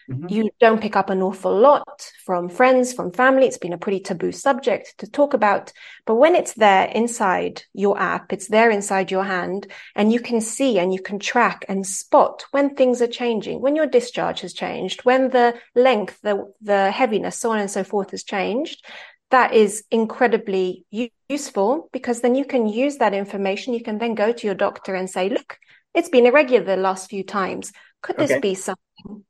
Mm-hmm. 0.09 0.27
You 0.29 0.49
don't 0.59 0.81
pick 0.81 0.95
up 0.95 1.09
an 1.09 1.21
awful 1.21 1.55
lot 1.55 2.11
from 2.25 2.47
friends, 2.47 2.93
from 2.93 3.11
family. 3.11 3.45
It's 3.45 3.57
been 3.57 3.73
a 3.73 3.77
pretty 3.77 3.99
taboo 3.99 4.31
subject 4.31 4.93
to 4.99 5.11
talk 5.11 5.33
about. 5.33 5.73
But 6.05 6.15
when 6.15 6.33
it's 6.33 6.53
there 6.53 6.85
inside 6.85 7.63
your 7.73 7.99
app, 7.99 8.31
it's 8.31 8.47
there 8.47 8.71
inside 8.71 9.11
your 9.11 9.25
hand 9.25 9.67
and 9.95 10.11
you 10.11 10.21
can 10.21 10.39
see 10.39 10.79
and 10.79 10.93
you 10.93 11.01
can 11.01 11.19
track 11.19 11.65
and 11.67 11.85
spot 11.85 12.45
when 12.51 12.73
things 12.73 13.01
are 13.01 13.07
changing, 13.07 13.61
when 13.61 13.75
your 13.75 13.85
discharge 13.85 14.41
has 14.41 14.53
changed, 14.53 15.01
when 15.03 15.29
the 15.29 15.55
length, 15.75 16.19
the, 16.21 16.53
the 16.61 16.89
heaviness, 16.89 17.37
so 17.37 17.51
on 17.51 17.59
and 17.59 17.69
so 17.69 17.83
forth 17.83 18.11
has 18.11 18.23
changed. 18.23 18.85
That 19.31 19.53
is 19.53 19.83
incredibly 19.91 20.85
useful 21.29 21.89
because 21.91 22.21
then 22.21 22.35
you 22.35 22.45
can 22.45 22.67
use 22.67 22.97
that 22.97 23.13
information. 23.13 23.73
You 23.73 23.83
can 23.83 23.97
then 23.97 24.15
go 24.15 24.31
to 24.31 24.47
your 24.47 24.55
doctor 24.55 24.95
and 24.95 25.09
say, 25.09 25.29
look, 25.29 25.57
it's 25.93 26.09
been 26.09 26.25
irregular 26.25 26.63
the 26.63 26.77
last 26.77 27.09
few 27.09 27.23
times. 27.23 27.73
Could 28.01 28.17
this 28.17 28.31
okay. 28.31 28.39
be 28.39 28.55
something? 28.55 29.25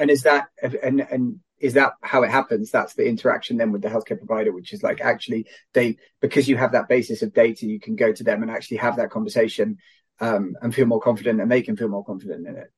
and 0.00 0.10
is 0.10 0.22
that 0.22 0.48
and 0.82 1.00
and 1.00 1.38
is 1.58 1.74
that 1.74 1.92
how 2.02 2.22
it 2.22 2.30
happens 2.30 2.70
that's 2.70 2.94
the 2.94 3.06
interaction 3.06 3.58
then 3.58 3.70
with 3.70 3.82
the 3.82 3.88
healthcare 3.88 4.18
provider 4.18 4.50
which 4.50 4.72
is 4.72 4.82
like 4.82 5.00
actually 5.00 5.46
they 5.74 5.96
because 6.20 6.48
you 6.48 6.56
have 6.56 6.72
that 6.72 6.88
basis 6.88 7.22
of 7.22 7.34
data 7.34 7.66
you 7.66 7.78
can 7.78 7.94
go 7.94 8.10
to 8.10 8.24
them 8.24 8.42
and 8.42 8.50
actually 8.50 8.78
have 8.78 8.96
that 8.96 9.10
conversation 9.10 9.76
um, 10.20 10.54
and 10.60 10.74
feel 10.74 10.86
more 10.86 11.00
confident 11.00 11.40
and 11.40 11.50
they 11.50 11.62
can 11.62 11.76
feel 11.76 11.88
more 11.88 12.04
confident 12.04 12.46
in 12.46 12.56
it 12.56 12.72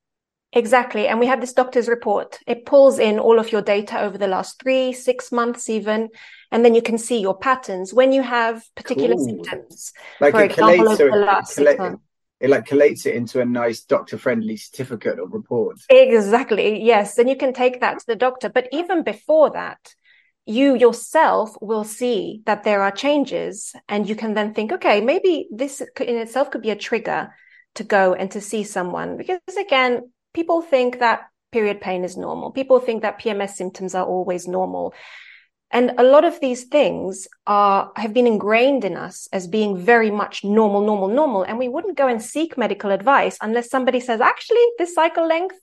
Exactly. 0.55 1.07
And 1.07 1.19
we 1.19 1.25
have 1.25 1.41
this 1.41 1.53
doctor's 1.53 1.87
report. 1.87 2.39
It 2.45 2.65
pulls 2.65 2.99
in 2.99 3.17
all 3.19 3.39
of 3.39 3.51
your 3.51 3.61
data 3.61 3.99
over 3.99 4.17
the 4.17 4.27
last 4.27 4.61
three, 4.61 4.93
six 4.93 5.31
months, 5.31 5.67
even. 5.67 6.09
And 6.51 6.63
then 6.63 6.75
you 6.75 6.81
can 6.81 6.99
see 6.99 7.19
your 7.19 7.37
patterns 7.37 7.93
when 7.93 8.11
you 8.11 8.21
have 8.21 8.63
particular 8.75 9.15
cool. 9.15 9.25
symptoms. 9.25 9.93
Like 10.19 10.33
for 10.33 10.43
example, 10.43 10.89
over 10.89 11.09
the 11.09 11.17
last 11.17 11.59
months. 11.59 12.01
It 12.39 12.49
like 12.49 12.65
collates 12.65 13.05
it 13.05 13.15
into 13.15 13.39
a 13.39 13.45
nice 13.45 13.83
doctor 13.83 14.17
friendly 14.17 14.57
certificate 14.57 15.17
or 15.17 15.27
report. 15.27 15.77
Exactly. 15.89 16.83
Yes. 16.83 17.15
Then 17.15 17.29
you 17.29 17.37
can 17.37 17.53
take 17.53 17.79
that 17.79 17.99
to 17.99 18.05
the 18.05 18.15
doctor. 18.15 18.49
But 18.49 18.67
even 18.71 19.03
before 19.03 19.51
that, 19.51 19.79
you 20.45 20.75
yourself 20.75 21.55
will 21.61 21.85
see 21.85 22.41
that 22.45 22.63
there 22.63 22.81
are 22.81 22.91
changes 22.91 23.73
and 23.87 24.07
you 24.09 24.15
can 24.15 24.33
then 24.33 24.53
think, 24.53 24.73
okay, 24.73 24.99
maybe 24.99 25.47
this 25.51 25.81
in 25.81 26.17
itself 26.17 26.51
could 26.51 26.61
be 26.61 26.69
a 26.69 26.75
trigger 26.75 27.33
to 27.75 27.83
go 27.83 28.13
and 28.13 28.29
to 28.31 28.41
see 28.41 28.63
someone. 28.63 29.17
Because 29.17 29.39
again, 29.57 30.11
people 30.33 30.61
think 30.61 30.99
that 30.99 31.27
period 31.53 31.79
pain 31.79 32.03
is 32.03 32.17
normal. 32.17 32.51
People 32.51 32.79
think 32.79 33.03
that 33.03 33.21
PMS 33.21 33.51
symptoms 33.51 33.95
are 33.95 34.05
always 34.05 34.47
normal. 34.47 34.93
And 35.71 35.93
a 35.97 36.03
lot 36.03 36.25
of 36.25 36.39
these 36.39 36.65
things 36.65 37.27
are, 37.47 37.91
have 37.95 38.13
been 38.13 38.27
ingrained 38.27 38.83
in 38.83 38.97
us 38.97 39.27
as 39.31 39.47
being 39.47 39.77
very 39.77 40.11
much 40.11 40.43
normal, 40.43 40.81
normal, 40.81 41.07
normal. 41.07 41.43
And 41.43 41.57
we 41.57 41.69
wouldn't 41.69 41.97
go 41.97 42.07
and 42.07 42.21
seek 42.21 42.57
medical 42.57 42.91
advice 42.91 43.37
unless 43.41 43.69
somebody 43.69 43.99
says, 43.99 44.21
actually, 44.21 44.63
this 44.77 44.93
cycle 44.93 45.27
length 45.27 45.55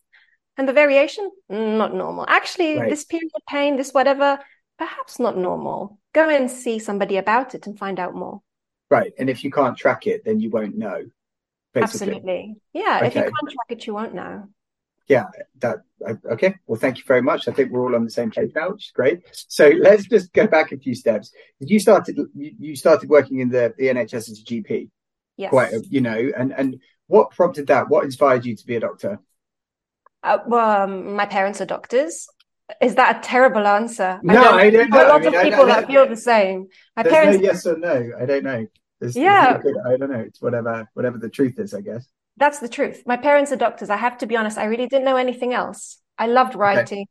and 0.57 0.69
the 0.69 0.73
variation, 0.73 1.31
not 1.49 1.95
normal. 1.95 2.25
Actually, 2.29 2.79
right. 2.79 2.91
this 2.91 3.05
period 3.05 3.31
pain, 3.49 3.77
this 3.77 3.93
whatever, 3.93 4.41
perhaps 4.79 5.21
not 5.21 5.37
normal. 5.37 5.99
Go 6.12 6.29
and 6.29 6.50
see 6.50 6.81
somebody 6.81 7.17
about 7.17 7.55
it 7.55 7.67
and 7.67 7.79
find 7.79 8.00
out 8.00 8.15
more. 8.15 8.41
Right. 8.91 9.12
And 9.17 9.31
if 9.31 9.45
you 9.45 9.53
can't 9.53 9.77
track 9.77 10.09
it, 10.09 10.25
then 10.25 10.41
you 10.41 10.50
won't 10.50 10.77
know. 10.77 11.05
Basically. 11.73 12.17
Absolutely. 12.17 12.57
Yeah. 12.73 12.97
Okay. 12.97 13.07
If 13.07 13.15
you 13.15 13.23
can't 13.23 13.53
track 13.53 13.67
it, 13.69 13.87
you 13.87 13.95
won't 13.95 14.15
know 14.15 14.49
yeah, 15.11 15.25
that 15.59 15.79
okay. 16.31 16.55
Well, 16.69 16.79
thank 16.79 16.99
you 16.99 17.05
very 17.05 17.21
much. 17.21 17.49
I 17.49 17.52
think 17.52 17.73
we're 17.73 17.83
all 17.83 17.97
on 17.97 18.05
the 18.05 18.11
same 18.12 18.31
page 18.31 18.52
now, 18.55 18.71
which 18.71 18.87
is 18.87 18.93
great. 18.93 19.23
So 19.33 19.69
let's 19.69 20.07
just 20.07 20.33
go 20.33 20.47
back 20.47 20.71
a 20.71 20.79
few 20.79 20.95
steps. 20.95 21.33
You 21.59 21.81
started 21.81 22.17
you 22.37 22.76
started 22.76 23.11
working 23.11 23.40
in 23.40 23.49
the, 23.49 23.75
the 23.76 23.87
NHS 23.87 24.14
as 24.14 24.40
a 24.40 24.45
GP. 24.45 24.88
Yes. 25.37 25.50
Quite, 25.50 25.73
a, 25.73 25.83
you 25.88 26.00
know, 26.00 26.31
and 26.38 26.52
and 26.52 26.81
what 27.09 27.33
prompted 27.33 27.67
that? 27.67 27.90
What 27.90 28.05
inspired 28.05 28.45
you 28.45 28.55
to 28.55 28.64
be 28.64 28.76
a 28.76 28.81
doctor? 28.81 29.19
Uh, 30.23 30.38
well, 30.47 30.83
um, 30.83 31.17
my 31.17 31.26
parents 31.26 31.61
are 31.61 31.67
doctors. 31.67 32.29
Is 32.81 32.95
that 32.95 33.17
a 33.17 33.21
terrible 33.29 33.67
answer? 33.67 34.21
No, 34.23 34.35
I 34.35 34.45
don't, 34.45 34.55
I 34.55 34.71
don't 34.71 34.90
know. 34.90 34.97
A 34.97 35.09
lot 35.09 35.11
I 35.11 35.25
mean, 35.25 35.35
of 35.35 35.43
people 35.43 35.67
that 35.67 35.87
feel 35.88 36.09
the 36.09 36.17
same. 36.17 36.69
My 36.97 37.02
parents. 37.02 37.38
No 37.38 37.43
yes 37.43 37.67
or 37.67 37.76
no. 37.76 38.12
I 38.17 38.26
don't 38.26 38.45
know. 38.45 38.67
There's, 39.00 39.17
yeah. 39.17 39.59
There's 39.61 39.76
I 39.85 39.97
don't 39.97 40.12
know. 40.12 40.21
It's 40.21 40.40
whatever 40.40 40.88
whatever 40.95 41.19
the 41.19 41.31
truth 41.31 41.59
is, 41.59 41.75
I 41.75 41.81
guess. 41.81 42.07
That's 42.40 42.59
the 42.59 42.68
truth. 42.68 43.02
My 43.06 43.18
parents 43.18 43.52
are 43.52 43.56
doctors. 43.56 43.90
I 43.90 43.97
have 43.97 44.16
to 44.18 44.26
be 44.26 44.37
honest. 44.37 44.56
I 44.59 44.64
really 44.64 44.88
didn't 44.88 45.04
know 45.04 45.16
anything 45.16 45.52
else. 45.52 45.99
I 46.18 46.26
loved 46.26 46.54
writing. 46.54 47.02
Okay. 47.02 47.06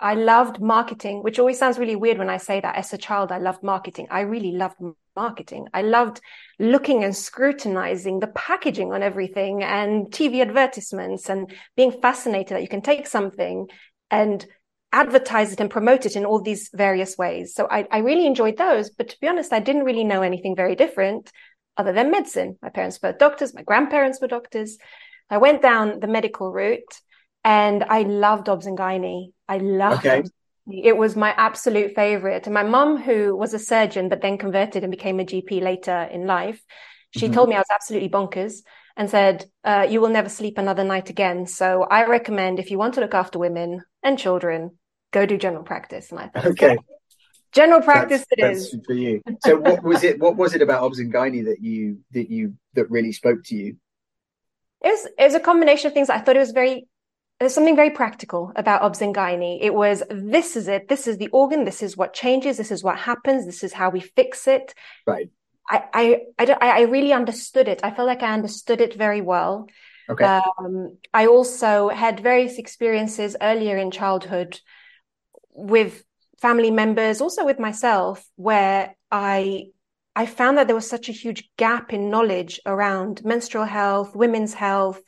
I 0.00 0.14
loved 0.14 0.60
marketing, 0.60 1.22
which 1.22 1.38
always 1.38 1.60
sounds 1.60 1.78
really 1.78 1.94
weird 1.94 2.18
when 2.18 2.28
I 2.28 2.38
say 2.38 2.60
that. 2.60 2.74
As 2.74 2.92
a 2.92 2.98
child, 2.98 3.30
I 3.30 3.38
loved 3.38 3.62
marketing. 3.62 4.08
I 4.10 4.22
really 4.22 4.50
loved 4.50 4.74
marketing. 5.14 5.68
I 5.72 5.82
loved 5.82 6.20
looking 6.58 7.04
and 7.04 7.14
scrutinizing 7.14 8.18
the 8.18 8.26
packaging 8.26 8.92
on 8.92 9.04
everything 9.04 9.62
and 9.62 10.06
TV 10.06 10.42
advertisements 10.42 11.30
and 11.30 11.54
being 11.76 11.92
fascinated 11.92 12.56
that 12.56 12.62
you 12.62 12.68
can 12.68 12.82
take 12.82 13.06
something 13.06 13.68
and 14.10 14.44
advertise 14.92 15.52
it 15.52 15.60
and 15.60 15.70
promote 15.70 16.06
it 16.06 16.16
in 16.16 16.26
all 16.26 16.40
these 16.40 16.70
various 16.74 17.16
ways. 17.16 17.54
So 17.54 17.68
I, 17.70 17.86
I 17.92 17.98
really 17.98 18.26
enjoyed 18.26 18.56
those. 18.56 18.90
But 18.90 19.10
to 19.10 19.16
be 19.20 19.28
honest, 19.28 19.52
I 19.52 19.60
didn't 19.60 19.84
really 19.84 20.04
know 20.04 20.22
anything 20.22 20.56
very 20.56 20.74
different 20.74 21.30
other 21.76 21.92
than 21.92 22.10
medicine. 22.10 22.58
My 22.62 22.68
parents 22.68 22.98
were 23.02 23.12
doctors, 23.12 23.54
my 23.54 23.62
grandparents 23.62 24.20
were 24.20 24.28
doctors. 24.28 24.78
I 25.30 25.38
went 25.38 25.62
down 25.62 26.00
the 26.00 26.06
medical 26.06 26.52
route 26.52 27.00
and 27.44 27.84
I 27.84 28.02
loved 28.02 28.48
Obs 28.48 28.66
and. 28.66 28.78
I 28.80 29.58
loved 29.58 30.06
okay. 30.06 30.22
It 30.70 30.96
was 30.96 31.16
my 31.16 31.30
absolute 31.36 31.94
favorite. 31.94 32.46
And 32.46 32.54
my 32.54 32.62
mum, 32.62 32.96
who 32.96 33.36
was 33.36 33.52
a 33.52 33.58
surgeon, 33.58 34.08
but 34.08 34.22
then 34.22 34.38
converted 34.38 34.84
and 34.84 34.92
became 34.92 35.18
a 35.18 35.24
GP 35.24 35.60
later 35.60 36.08
in 36.12 36.26
life, 36.26 36.62
she 37.10 37.26
mm-hmm. 37.26 37.34
told 37.34 37.48
me 37.48 37.56
I 37.56 37.60
was 37.60 37.66
absolutely 37.70 38.08
bonkers 38.08 38.62
and 38.96 39.10
said, 39.10 39.44
uh, 39.64 39.86
you 39.88 40.00
will 40.00 40.08
never 40.08 40.28
sleep 40.28 40.58
another 40.58 40.84
night 40.84 41.10
again. 41.10 41.46
So 41.46 41.82
I 41.82 42.06
recommend 42.06 42.58
if 42.58 42.70
you 42.70 42.78
want 42.78 42.94
to 42.94 43.00
look 43.00 43.14
after 43.14 43.38
women 43.38 43.82
and 44.02 44.18
children, 44.18 44.78
go 45.12 45.26
do 45.26 45.36
general 45.36 45.64
practice. 45.64 46.10
And 46.10 46.20
I 46.20 46.28
thought, 46.28 46.46
okay. 46.46 46.76
General 47.52 47.82
practice 47.82 48.24
that's, 48.36 48.72
it 48.72 48.76
is 48.76 48.76
for 48.86 48.94
you. 48.94 49.20
So 49.40 49.56
what 49.58 49.82
was 49.82 50.04
it? 50.04 50.18
What 50.18 50.36
was 50.36 50.54
it 50.54 50.62
about 50.62 50.90
Gynae 50.92 51.44
that 51.44 51.60
you 51.60 51.98
that 52.12 52.30
you 52.30 52.54
that 52.74 52.90
really 52.90 53.12
spoke 53.12 53.44
to 53.44 53.54
you? 53.54 53.76
It 54.82 54.88
was 54.88 55.06
it 55.18 55.24
was 55.24 55.34
a 55.34 55.40
combination 55.40 55.88
of 55.88 55.94
things. 55.94 56.10
I 56.10 56.18
thought 56.18 56.36
it 56.36 56.40
was 56.40 56.52
very 56.52 56.86
there's 57.38 57.54
something 57.54 57.76
very 57.76 57.90
practical 57.90 58.52
about 58.56 58.82
Gynae. 58.94 59.58
It 59.60 59.74
was 59.74 60.02
this 60.10 60.56
is 60.56 60.68
it. 60.68 60.88
This 60.88 61.06
is 61.06 61.18
the 61.18 61.28
organ. 61.28 61.64
This 61.64 61.82
is 61.82 61.96
what 61.96 62.14
changes. 62.14 62.56
This 62.56 62.70
is 62.70 62.82
what 62.82 62.98
happens. 62.98 63.44
This 63.44 63.62
is 63.62 63.72
how 63.72 63.90
we 63.90 64.00
fix 64.00 64.46
it. 64.46 64.74
Right. 65.06 65.28
I 65.68 65.84
I 65.92 66.20
I, 66.38 66.56
I 66.60 66.80
really 66.82 67.12
understood 67.12 67.68
it. 67.68 67.80
I 67.82 67.90
felt 67.90 68.06
like 68.06 68.22
I 68.22 68.32
understood 68.32 68.80
it 68.80 68.94
very 68.94 69.20
well. 69.20 69.68
Okay. 70.08 70.24
Um, 70.24 70.98
I 71.12 71.26
also 71.26 71.88
had 71.88 72.20
various 72.20 72.58
experiences 72.58 73.36
earlier 73.40 73.76
in 73.76 73.90
childhood 73.90 74.60
with 75.50 76.02
family 76.42 76.72
members, 76.72 77.20
also 77.20 77.44
with 77.44 77.58
myself, 77.58 78.22
where 78.36 78.94
I 79.10 79.66
I 80.14 80.26
found 80.26 80.58
that 80.58 80.66
there 80.66 80.76
was 80.76 80.90
such 80.90 81.08
a 81.08 81.12
huge 81.12 81.48
gap 81.56 81.92
in 81.92 82.10
knowledge 82.10 82.60
around 82.66 83.24
menstrual 83.24 83.64
health, 83.64 84.14
women's 84.14 84.52
health, 84.52 85.00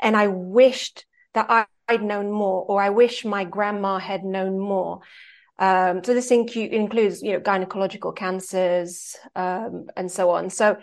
and 0.00 0.16
I 0.16 0.26
wished 0.26 1.06
that 1.32 1.46
I, 1.48 1.64
would 1.90 2.02
known 2.02 2.30
more, 2.30 2.64
or 2.68 2.82
I 2.82 2.90
wish 2.90 3.24
my 3.24 3.44
grandma 3.44 3.98
had 3.98 4.22
known 4.24 4.58
more. 4.58 5.00
Um, 5.58 6.02
so 6.02 6.12
this 6.14 6.30
includes, 6.30 7.22
you 7.22 7.32
know, 7.32 7.40
gynecological 7.40 8.14
cancers 8.16 9.16
um, 9.36 9.86
and 9.96 10.10
so 10.10 10.30
on. 10.30 10.50
So 10.50 10.76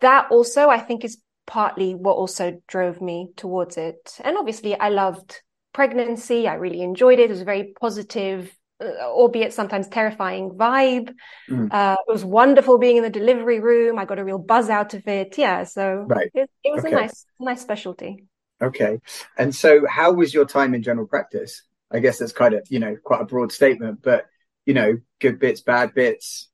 that 0.00 0.28
also, 0.30 0.68
I 0.68 0.78
think, 0.78 1.04
is 1.04 1.18
partly 1.46 1.94
what 1.94 2.16
also 2.16 2.60
drove 2.66 3.00
me 3.00 3.28
towards 3.36 3.76
it. 3.76 4.18
And 4.24 4.36
obviously, 4.36 4.78
I 4.78 4.88
loved 4.88 5.42
pregnancy. 5.72 6.48
I 6.48 6.54
really 6.54 6.82
enjoyed 6.82 7.18
it. 7.18 7.24
It 7.24 7.30
was 7.30 7.42
a 7.42 7.44
very 7.44 7.74
positive 7.80 8.56
albeit 8.80 9.52
sometimes 9.52 9.88
terrifying 9.88 10.50
vibe. 10.50 11.14
Mm. 11.48 11.72
Uh, 11.72 11.96
it 12.06 12.12
was 12.12 12.24
wonderful 12.24 12.78
being 12.78 12.98
in 12.98 13.02
the 13.02 13.10
delivery 13.10 13.60
room. 13.60 13.98
I 13.98 14.04
got 14.04 14.18
a 14.18 14.24
real 14.24 14.38
buzz 14.38 14.68
out 14.68 14.94
of 14.94 15.06
it. 15.08 15.38
Yeah, 15.38 15.64
so 15.64 16.04
right. 16.08 16.30
it, 16.34 16.50
it 16.64 16.74
was 16.74 16.84
okay. 16.84 16.94
a 16.94 16.96
nice, 16.96 17.26
nice 17.40 17.62
specialty. 17.62 18.24
Okay, 18.60 19.00
and 19.36 19.54
so 19.54 19.86
how 19.86 20.12
was 20.12 20.32
your 20.32 20.46
time 20.46 20.74
in 20.74 20.82
general 20.82 21.06
practice? 21.06 21.62
I 21.90 22.00
guess 22.00 22.18
that's 22.18 22.32
kind 22.32 22.54
of 22.54 22.66
you 22.70 22.78
know 22.78 22.96
quite 23.02 23.20
a 23.20 23.26
broad 23.26 23.52
statement, 23.52 24.00
but 24.02 24.26
you 24.66 24.74
know, 24.74 24.98
good 25.20 25.38
bits, 25.38 25.60
bad 25.60 25.94
bits. 25.94 26.48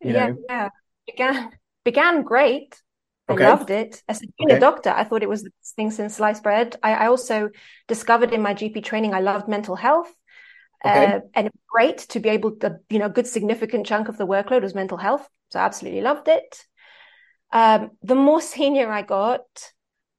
You 0.00 0.12
yeah, 0.12 0.26
know, 0.28 0.36
yeah. 0.48 0.68
Began 1.06 1.50
began 1.84 2.22
great. 2.22 2.80
I 3.28 3.32
okay. 3.32 3.48
loved 3.48 3.70
it. 3.70 4.02
As 4.08 4.22
a 4.22 4.26
junior 4.38 4.56
okay. 4.56 4.60
doctor, 4.60 4.90
I 4.90 5.04
thought 5.04 5.22
it 5.22 5.28
was 5.28 5.42
the 5.42 5.50
best 5.60 5.74
thing 5.74 5.90
since 5.90 6.16
sliced 6.16 6.42
bread. 6.42 6.76
I, 6.82 6.94
I 6.94 7.06
also 7.08 7.50
discovered 7.88 8.32
in 8.32 8.42
my 8.42 8.54
GP 8.54 8.84
training 8.84 9.14
I 9.14 9.20
loved 9.20 9.48
mental 9.48 9.74
health. 9.74 10.12
Okay. 10.84 11.06
Uh, 11.14 11.20
and 11.34 11.50
great 11.68 11.98
to 11.98 12.20
be 12.20 12.28
able 12.30 12.56
to, 12.56 12.76
you 12.90 12.98
know, 12.98 13.06
a 13.06 13.10
good 13.10 13.26
significant 13.26 13.86
chunk 13.86 14.08
of 14.08 14.18
the 14.18 14.26
workload 14.26 14.62
was 14.62 14.74
mental 14.74 14.98
health. 14.98 15.26
So 15.50 15.60
I 15.60 15.64
absolutely 15.64 16.00
loved 16.00 16.28
it. 16.28 16.64
Um, 17.52 17.90
the 18.02 18.14
more 18.14 18.40
senior 18.40 18.90
I 18.90 19.02
got, 19.02 19.44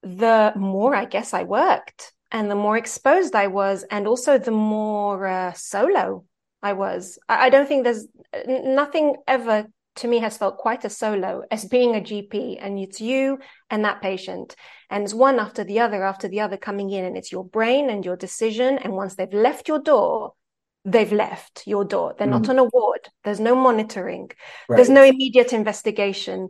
the 0.01 0.53
more 0.55 0.95
I 0.95 1.05
guess 1.05 1.33
I 1.33 1.43
worked 1.43 2.13
and 2.31 2.51
the 2.51 2.55
more 2.55 2.77
exposed 2.77 3.35
I 3.35 3.47
was, 3.47 3.85
and 3.89 4.07
also 4.07 4.37
the 4.37 4.51
more 4.51 5.25
uh, 5.25 5.53
solo 5.53 6.25
I 6.61 6.73
was. 6.73 7.17
I, 7.29 7.45
I 7.45 7.49
don't 7.49 7.67
think 7.67 7.83
there's 7.83 8.05
nothing 8.47 9.15
ever 9.27 9.67
to 9.97 10.07
me 10.07 10.19
has 10.19 10.37
felt 10.37 10.57
quite 10.57 10.85
as 10.85 10.95
solo 10.95 11.43
as 11.49 11.65
being 11.65 11.95
a 11.95 12.01
GP 12.01 12.57
and 12.61 12.79
it's 12.79 13.01
you 13.01 13.39
and 13.69 13.83
that 13.83 14.01
patient 14.01 14.55
and 14.89 15.03
it's 15.03 15.13
one 15.13 15.39
after 15.39 15.63
the 15.63 15.79
other 15.79 16.03
after 16.03 16.27
the 16.27 16.39
other 16.39 16.55
coming 16.55 16.91
in 16.91 17.03
and 17.03 17.17
it's 17.17 17.31
your 17.31 17.43
brain 17.43 17.89
and 17.89 18.05
your 18.05 18.15
decision 18.15 18.77
and 18.77 18.93
once 18.93 19.15
they've 19.15 19.33
left 19.33 19.67
your 19.67 19.79
door 19.79 20.33
they've 20.85 21.11
left 21.11 21.63
your 21.65 21.83
door. 21.83 22.15
They're 22.17 22.27
mm. 22.27 22.31
not 22.31 22.49
on 22.49 22.59
a 22.59 22.63
ward. 22.63 23.09
There's 23.23 23.39
no 23.39 23.55
monitoring. 23.55 24.31
Right. 24.69 24.77
There's 24.77 24.89
no 24.89 25.03
immediate 25.03 25.53
investigation. 25.53 26.49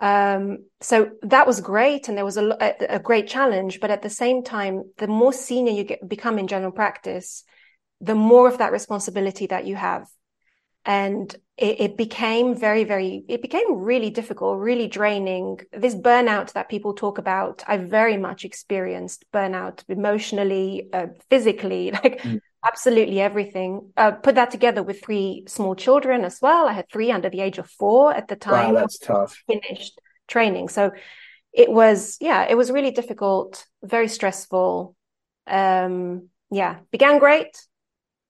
Um, 0.00 0.64
so 0.80 1.10
that 1.22 1.46
was 1.46 1.60
great, 1.60 2.08
and 2.08 2.16
there 2.16 2.24
was 2.24 2.36
a, 2.36 2.48
a, 2.60 2.96
a, 2.96 2.98
great 2.98 3.28
challenge. 3.28 3.78
But 3.80 3.92
at 3.92 4.02
the 4.02 4.10
same 4.10 4.42
time, 4.42 4.82
the 4.98 5.06
more 5.06 5.32
senior 5.32 5.72
you 5.72 5.84
get, 5.84 6.08
become 6.08 6.40
in 6.40 6.48
general 6.48 6.72
practice, 6.72 7.44
the 8.00 8.16
more 8.16 8.48
of 8.48 8.58
that 8.58 8.72
responsibility 8.72 9.46
that 9.46 9.64
you 9.64 9.76
have, 9.76 10.08
and 10.84 11.32
it, 11.56 11.80
it 11.80 11.96
became 11.96 12.56
very, 12.56 12.82
very. 12.82 13.24
It 13.28 13.42
became 13.42 13.76
really 13.76 14.10
difficult, 14.10 14.58
really 14.58 14.88
draining. 14.88 15.60
This 15.72 15.94
burnout 15.94 16.54
that 16.54 16.68
people 16.68 16.94
talk 16.94 17.18
about, 17.18 17.62
I 17.68 17.76
very 17.76 18.16
much 18.16 18.44
experienced 18.44 19.24
burnout 19.32 19.84
emotionally, 19.88 20.88
uh, 20.92 21.08
physically, 21.30 21.92
like. 22.02 22.22
Mm 22.22 22.40
absolutely 22.64 23.20
everything. 23.20 23.92
Uh, 23.96 24.12
put 24.12 24.34
that 24.36 24.50
together 24.50 24.82
with 24.82 25.02
three 25.02 25.44
small 25.46 25.74
children 25.74 26.24
as 26.24 26.38
well. 26.40 26.68
I 26.68 26.72
had 26.72 26.86
three 26.92 27.10
under 27.10 27.30
the 27.30 27.40
age 27.40 27.58
of 27.58 27.68
four 27.68 28.12
at 28.14 28.28
the 28.28 28.36
time. 28.36 28.74
Wow, 28.74 28.80
that's 28.80 28.98
tough. 28.98 29.42
Finished 29.46 30.00
training. 30.28 30.68
So 30.68 30.92
it 31.52 31.70
was, 31.70 32.16
yeah, 32.20 32.46
it 32.48 32.56
was 32.56 32.70
really 32.70 32.92
difficult, 32.92 33.66
very 33.82 34.08
stressful. 34.08 34.94
um, 35.46 36.28
yeah, 36.50 36.78
began 36.90 37.18
great. 37.18 37.56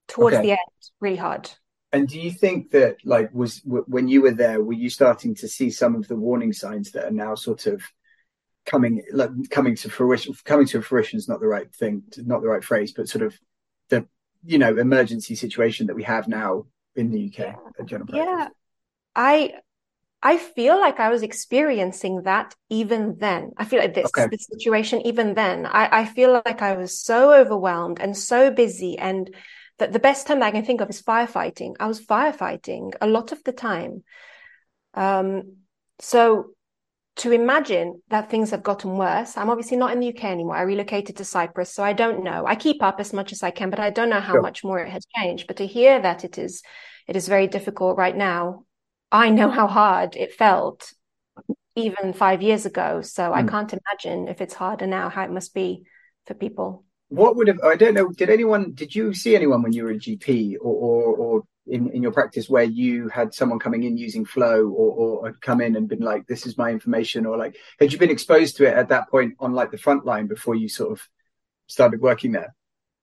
Towards 0.09 0.37
okay. 0.37 0.43
the 0.47 0.51
end, 0.53 0.91
really 1.01 1.17
hard. 1.17 1.51
And 1.93 2.09
do 2.09 2.19
you 2.21 2.31
think 2.31 2.71
that, 2.73 2.97
like, 3.05 3.31
was 3.33 3.61
w- 3.61 3.85
when 3.87 4.09
you 4.09 4.23
were 4.23 4.33
there, 4.33 4.62
were 4.62 4.73
you 4.73 4.91
starting 4.91 5.35
to 5.37 5.49
see 5.49 5.71
some 5.71 5.95
of 5.95 6.09
the 6.09 6.17
warning 6.17 6.53
signs 6.53 6.93
that 6.93 7.05
are 7.05 7.12
now 7.12 7.35
sort 7.35 7.67
of 7.67 7.83
coming, 8.67 9.03
like, 9.12 9.31
coming 9.51 9.77
to 9.77 9.91
fruition? 9.91 10.35
Coming 10.45 10.67
to 10.67 10.83
fruition 10.83 11.19
is 11.19 11.29
not 11.29 11.41
the 11.41 11.47
right 11.47 11.73
thing, 11.75 12.03
not 12.17 12.43
the 12.43 12.49
right 12.49 12.65
phrase, 12.65 12.93
but 12.93 13.09
sort 13.09 13.25
of 13.25 13.39
the, 13.91 14.07
you 14.45 14.59
know, 14.59 14.77
emergency 14.77 15.35
situation 15.35 15.87
that 15.87 15.97
we 15.97 16.03
have 16.03 16.29
now 16.29 16.67
in 16.97 17.11
the 17.11 17.27
UK 17.27 17.39
yeah. 17.39 17.55
at 17.79 17.87
general 17.87 18.07
practice. 18.07 18.27
Yeah, 18.27 18.49
I 19.15 19.55
I 20.23 20.39
feel 20.39 20.79
like 20.79 21.01
I 21.01 21.09
was 21.09 21.23
experiencing 21.23 22.23
that 22.23 22.55
even 22.71 23.17
then. 23.19 23.51
I 23.57 23.65
feel 23.65 23.81
like 23.81 23.95
this, 23.95 24.07
okay. 24.07 24.29
this 24.31 24.47
situation 24.47 25.05
even 25.05 25.35
then. 25.35 25.67
I, 25.67 26.01
I 26.01 26.05
feel 26.05 26.41
like 26.47 26.63
I 26.63 26.77
was 26.77 27.01
so 27.01 27.35
overwhelmed 27.35 28.01
and 28.01 28.17
so 28.17 28.53
busy 28.53 28.97
and 28.97 29.35
that 29.79 29.93
the 29.93 29.99
best 29.99 30.29
time 30.29 30.41
I 30.41 30.53
can 30.53 30.65
think 30.65 30.81
of 30.81 30.89
is 30.91 31.03
firefighting. 31.03 31.75
I 31.81 31.89
was 31.89 32.01
firefighting 32.01 32.93
a 33.01 33.09
lot 33.09 33.33
of 33.33 33.43
the 33.43 33.51
time. 33.51 34.05
Um, 34.95 35.57
so 35.99 36.51
to 37.16 37.33
imagine 37.33 38.00
that 38.09 38.31
things 38.31 38.50
have 38.50 38.62
gotten 38.62 38.97
worse, 38.97 39.37
I'm 39.37 39.50
obviously 39.50 39.76
not 39.76 39.92
in 39.92 40.00
the 40.00 40.09
UK 40.09 40.25
anymore. 40.25 40.57
I 40.57 40.62
relocated 40.62 41.16
to 41.16 41.25
Cyprus, 41.25 41.73
so 41.73 41.83
I 41.83 41.92
don't 41.92 42.25
know. 42.25 42.47
I 42.47 42.54
keep 42.54 42.83
up 42.83 43.00
as 43.00 43.12
much 43.12 43.33
as 43.33 43.42
I 43.42 43.50
can, 43.50 43.71
but 43.71 43.81
I 43.81 43.90
don't 43.90 44.09
know 44.09 44.21
how 44.21 44.35
sure. 44.35 44.42
much 44.42 44.64
more 44.64 44.78
it 44.78 44.90
has 44.90 45.07
changed. 45.16 45.47
But 45.47 45.57
to 45.59 45.66
hear 45.66 46.00
that 46.00 46.25
it 46.25 46.38
is, 46.38 46.62
it 47.07 47.16
is 47.16 47.28
very 47.28 47.47
difficult 47.47 47.99
right 47.99 48.16
now 48.16 48.64
I 49.12 49.28
know 49.28 49.50
how 49.50 49.66
hard 49.66 50.16
it 50.16 50.33
felt 50.33 50.95
even 51.76 52.14
five 52.14 52.40
years 52.40 52.64
ago. 52.64 53.02
So 53.02 53.25
mm. 53.25 53.35
I 53.35 53.42
hmm. 53.42 53.49
can't 53.49 53.75
imagine 53.75 54.28
if 54.28 54.40
it's 54.40 54.54
harder 54.54 54.87
now, 54.87 55.11
how 55.11 55.23
it 55.25 55.31
must 55.31 55.54
be 55.54 55.85
for 56.26 56.35
people. 56.35 56.85
What 57.09 57.37
would 57.37 57.49
have, 57.49 57.61
I 57.62 57.76
don't 57.76 57.92
know, 57.92 58.09
did 58.09 58.31
anyone, 58.31 58.73
did 58.73 58.95
you 58.95 59.12
see 59.12 59.37
anyone 59.37 59.62
when 59.62 59.75
you 59.75 59.85
were 59.85 59.90
a 59.90 59.99
GP 59.99 60.54
or, 60.62 60.73
or, 60.73 61.14
or 61.14 61.42
in, 61.66 61.90
in 61.90 62.02
your 62.02 62.12
practice 62.12 62.49
where 62.49 62.64
you 62.64 63.09
had 63.09 63.33
someone 63.33 63.59
coming 63.59 63.85
in 63.85 63.97
using 63.97 64.25
Flo 64.25 64.66
or, 64.69 65.28
or 65.28 65.33
come 65.40 65.61
in 65.61 65.76
and 65.76 65.88
been 65.88 66.00
like, 66.00 66.26
this 66.26 66.47
is 66.47 66.59
my 66.59 66.71
information 66.71 67.25
or 67.26 67.37
like, 67.37 67.57
had 67.78 67.92
you 67.92 67.99
been 67.99 68.11
exposed 68.11 68.57
to 68.57 68.66
it 68.66 68.75
at 68.75 68.88
that 68.88 69.09
point 69.11 69.35
on 69.38 69.52
like 69.52 69.71
the 69.71 69.78
front 69.78 70.04
line 70.04 70.26
before 70.26 70.54
you 70.54 70.69
sort 70.69 70.92
of 70.92 71.09
started 71.69 72.00
working 72.00 72.33
there? 72.33 72.54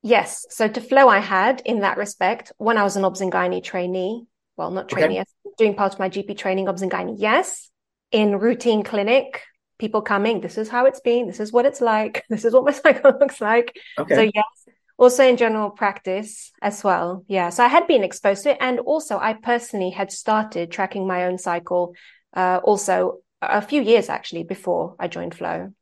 Yes. 0.02 0.46
So 0.50 0.68
to 0.68 0.82
Flo 0.82 1.08
I 1.08 1.20
had 1.20 1.62
in 1.66 1.80
that 1.80 1.98
respect 1.98 2.52
when 2.58 2.78
I 2.78 2.84
was 2.84 2.96
an 2.96 3.06
obs 3.06 3.22
and 3.22 3.32
gynae 3.32 3.64
trainee 3.64 4.28
well, 4.60 4.72
not 4.72 4.90
training, 4.90 5.20
okay. 5.20 5.54
doing 5.58 5.74
part 5.74 5.94
of 5.94 6.00
my 6.00 6.10
GP 6.10 6.38
training, 6.38 6.68
obs 6.68 6.82
and 6.82 6.92
gynae. 6.92 7.16
Yes, 7.18 7.72
in 8.12 8.38
routine 8.38 8.84
clinic, 8.84 9.42
people 9.80 10.02
coming, 10.02 10.42
this 10.42 10.58
is 10.58 10.68
how 10.68 10.86
it's 10.86 11.00
been, 11.00 11.28
this 11.28 11.40
is 11.40 11.54
what 11.54 11.66
it's 11.66 11.80
like, 11.80 12.26
this 12.30 12.44
is 12.44 12.54
what 12.54 12.66
my 12.66 12.72
cycle 12.86 13.14
looks 13.18 13.40
like. 13.40 13.80
Okay. 13.98 14.16
So 14.16 14.22
yes, 14.22 14.59
also 15.00 15.24
in 15.24 15.38
general 15.38 15.70
practice 15.70 16.52
as 16.62 16.84
well. 16.84 17.24
Yeah. 17.28 17.50
So 17.50 17.64
I 17.64 17.70
had 17.70 17.88
been 17.88 18.04
exposed 18.04 18.44
to 18.44 18.52
it. 18.52 18.58
And 18.60 18.80
also 18.80 19.18
I 19.18 19.34
personally 19.34 19.92
had 19.92 20.12
started 20.12 20.72
tracking 20.72 21.08
my 21.08 21.24
own 21.24 21.38
cycle 21.38 21.96
uh, 22.36 22.60
also 22.64 23.20
a 23.42 23.62
few 23.62 23.82
years 23.82 24.10
actually 24.10 24.44
before 24.44 24.96
I 25.00 25.08
joined 25.08 25.34
Flo. 25.34 25.74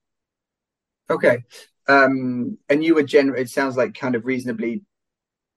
Okay. 1.10 1.40
Um, 1.88 2.60
and 2.70 2.84
you 2.84 2.94
were 2.94 3.04
generally, 3.04 3.42
it 3.42 3.50
sounds 3.50 3.76
like 3.76 3.96
kind 3.96 4.14
of 4.14 4.26
reasonably 4.26 4.84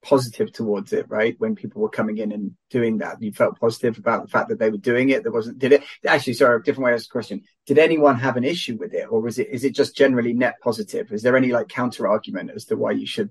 positive 0.03 0.51
towards 0.51 0.95
it, 0.95 1.05
right? 1.11 1.35
When 1.37 1.55
people 1.55 1.83
were 1.83 1.91
coming 1.91 2.17
in 2.17 2.33
and 2.33 2.53
doing 2.71 2.99
that, 2.99 3.21
you 3.21 3.31
felt 3.31 3.61
positive 3.61 3.99
about 3.99 4.23
the 4.23 4.31
fact 4.31 4.49
that 4.49 4.59
they 4.59 4.71
were 4.71 4.79
doing 4.79 5.11
it. 5.11 5.23
There 5.23 5.33
wasn't, 5.33 5.59
did 5.59 5.73
it 5.73 5.83
actually, 6.07 6.33
sorry, 6.33 6.63
different 6.63 6.87
way 6.87 6.93
to 6.93 6.95
ask 6.95 7.09
the 7.09 7.13
question. 7.13 7.43
Did 7.67 7.79
anyone 7.79 8.19
have 8.19 8.39
an 8.39 8.45
issue 8.45 8.79
with 8.81 8.95
it 8.95 9.09
or 9.11 9.21
was 9.21 9.39
it, 9.39 9.49
is 9.51 9.65
it 9.65 9.75
just 9.75 9.95
generally 9.95 10.33
net 10.33 10.55
positive? 10.63 11.13
Is 11.13 11.23
there 11.23 11.37
any 11.37 11.53
like 11.53 11.69
counter 11.69 12.09
argument 12.09 12.53
as 12.55 12.65
to 12.67 12.77
why 12.77 12.93
you 12.93 13.07
should 13.07 13.31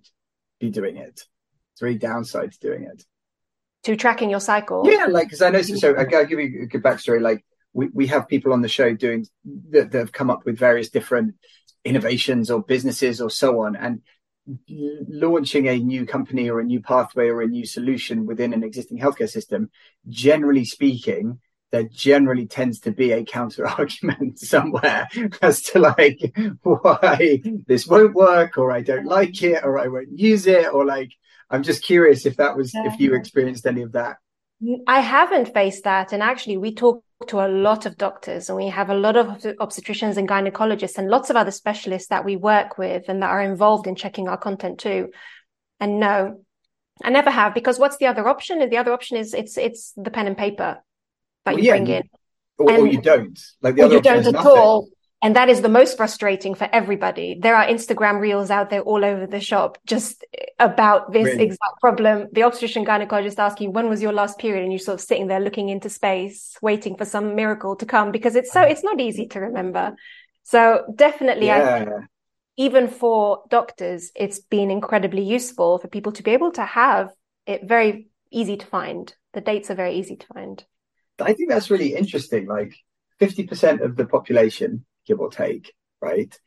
be 0.60 0.70
doing 0.70 0.98
it. 0.98 1.22
Three 1.78 1.98
downsides 1.98 2.60
to 2.60 2.68
doing 2.68 2.84
it? 2.84 3.04
To 3.84 3.96
tracking 3.96 4.30
your 4.30 4.42
cycle? 4.42 4.84
Yeah, 4.86 5.06
like, 5.06 5.28
because 5.28 5.42
I 5.42 5.50
know, 5.50 5.62
so, 5.62 5.76
so 5.76 5.96
I'll 5.96 6.26
give 6.26 6.40
you 6.40 6.64
a 6.64 6.66
good 6.66 6.84
backstory. 6.84 7.22
Like, 7.22 7.46
we, 7.74 7.88
we 7.94 8.08
have 8.08 8.28
people 8.28 8.52
on 8.52 8.62
the 8.62 8.68
show 8.68 8.94
doing 8.94 9.26
that, 9.70 9.92
that 9.92 9.98
have 9.98 10.12
come 10.12 10.30
up 10.30 10.46
with 10.46 10.58
various 10.58 10.90
different 10.90 11.36
innovations 11.86 12.52
or 12.52 12.62
businesses 12.62 13.22
or 13.22 13.30
so 13.30 13.62
on. 13.62 13.76
And 13.76 14.02
launching 14.68 15.68
a 15.68 15.78
new 15.78 16.06
company 16.06 16.50
or 16.50 16.60
a 16.60 16.64
new 16.66 16.82
pathway 16.82 17.28
or 17.28 17.42
a 17.42 17.48
new 17.48 17.66
solution 17.66 18.26
within 18.26 18.54
an 18.54 18.64
existing 18.64 19.00
healthcare 19.00 19.30
system, 19.30 19.70
generally 20.08 20.66
speaking, 20.66 21.40
there 21.72 21.84
generally 21.84 22.48
tends 22.48 22.80
to 22.82 22.92
be 22.92 23.12
a 23.12 23.24
counter 23.24 23.68
argument 23.68 24.40
somewhere 24.54 25.08
as 25.42 25.62
to 25.64 25.80
like 25.80 26.34
why 26.64 27.42
this 27.68 27.88
won't 27.88 28.14
work 28.14 28.58
or 28.58 28.72
I 28.72 28.82
don't 28.82 29.06
like 29.06 29.42
it 29.44 29.64
or 29.64 29.78
I 29.80 29.88
won't 29.88 30.18
use 30.18 30.48
it 30.48 30.74
or 30.74 30.86
like 30.86 31.12
I'm 31.50 31.64
just 31.64 31.84
curious 31.84 32.26
if 32.26 32.38
that 32.38 32.56
was 32.56 32.72
if 32.74 33.00
you 33.00 33.16
experienced 33.16 33.66
any 33.66 33.82
of 33.82 33.94
that. 33.94 34.18
I 34.88 35.00
haven't 35.00 35.54
faced 35.54 35.86
that 35.86 36.12
and 36.12 36.22
actually 36.22 36.58
we 36.58 36.76
talk 36.76 37.04
to 37.28 37.40
a 37.40 37.48
lot 37.48 37.86
of 37.86 37.98
doctors 37.98 38.50
and 38.50 38.58
we 38.58 38.68
have 38.68 38.90
a 38.90 38.96
lot 38.96 39.16
of 39.16 39.28
obstetricians 39.58 40.18
and 40.18 40.28
gynecologists 40.28 40.98
and 40.98 41.10
lots 41.10 41.30
of 41.30 41.36
other 41.36 41.52
specialists 41.52 42.10
that 42.10 42.26
we 42.26 42.36
work 42.36 42.78
with 42.78 43.10
and 43.10 43.22
that 43.22 43.30
are 43.30 43.42
involved 43.42 43.88
in 43.88 43.96
checking 43.96 44.28
our 44.28 44.38
content 44.38 44.80
too. 44.80 45.10
And 45.80 46.00
no, 46.00 46.44
I 47.04 47.10
never 47.10 47.30
have 47.30 47.54
because 47.54 47.80
what's 47.80 47.98
the 47.98 48.08
other 48.08 48.28
option? 48.28 48.68
The 48.70 48.78
other 48.78 48.94
option 48.94 49.18
is 49.18 49.34
it's 49.34 49.58
it's 49.58 49.94
the 49.96 50.12
pen 50.12 50.28
and 50.28 50.38
paper 50.38 50.82
that 51.46 51.56
well, 51.56 51.64
you 51.64 51.68
yeah, 51.68 51.78
bring 51.78 51.88
in. 51.88 52.10
Or, 52.58 52.72
or, 52.72 52.88
you 52.88 53.02
don't. 53.02 53.40
Like 53.62 53.76
the 53.76 53.84
other 53.84 53.96
you 53.96 54.02
don't 54.02 54.28
at 54.28 54.34
nothing. 54.34 54.52
all. 54.52 54.90
And 55.22 55.36
that 55.36 55.50
is 55.50 55.62
the 55.62 55.70
most 55.70 55.98
frustrating 55.98 56.56
for 56.56 56.70
everybody. 56.72 57.38
There 57.42 57.56
are 57.56 57.66
Instagram 57.66 58.22
reels 58.22 58.50
out 58.50 58.70
there 58.70 58.82
all 58.82 59.04
over 59.04 59.28
the 59.28 59.42
shop 59.42 59.78
just 59.86 60.26
about 60.60 61.12
this 61.12 61.26
really? 61.26 61.44
exact 61.44 61.80
problem. 61.82 62.28
The 62.32 62.44
obstetrician 62.44 62.86
gynecologist 62.86 63.38
asks 63.38 63.60
you, 63.60 63.70
when 63.70 63.90
was 63.90 64.02
your 64.02 64.14
last 64.14 64.40
period? 64.40 64.64
And 64.64 64.72
you're 64.72 64.80
sort 64.80 64.96
of 64.96 65.02
sitting 65.02 65.28
there 65.28 65.42
looking 65.42 65.68
into 65.68 65.90
space, 65.90 66.56
waiting 66.62 66.96
for 66.96 67.04
some 67.04 67.36
miracle 67.36 67.76
to 67.78 67.86
come 67.86 68.12
because 68.14 68.36
it's 68.38 68.52
so, 68.54 68.62
it's 68.62 68.84
not 68.84 69.02
easy 69.02 69.28
to 69.28 69.42
remember. 69.42 69.94
So 70.44 70.86
definitely, 70.96 71.48
yeah. 71.48 71.86
I, 71.86 72.06
even 72.56 72.88
for 72.88 73.44
doctors, 73.50 74.12
it's 74.16 74.40
been 74.40 74.72
incredibly 74.72 75.24
useful 75.24 75.80
for 75.80 75.90
people 75.90 76.14
to 76.14 76.24
be 76.24 76.32
able 76.32 76.52
to 76.52 76.64
have 76.64 77.10
it 77.46 77.68
very 77.68 78.08
easy 78.32 78.56
to 78.56 78.66
find. 78.66 79.14
The 79.34 79.42
dates 79.42 79.70
are 79.70 79.76
very 79.76 79.96
easy 79.96 80.16
to 80.16 80.28
find. 80.28 80.64
I 81.22 81.34
think 81.34 81.50
that's 81.50 81.70
really 81.70 81.96
interesting. 81.96 82.48
Like 82.48 82.74
50% 83.20 83.82
of 83.82 83.96
the 83.96 84.06
population 84.06 84.86
give 85.06 85.20
or 85.20 85.30
take, 85.30 85.74
right? 86.02 86.38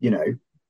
You 0.00 0.10
know, 0.10 0.24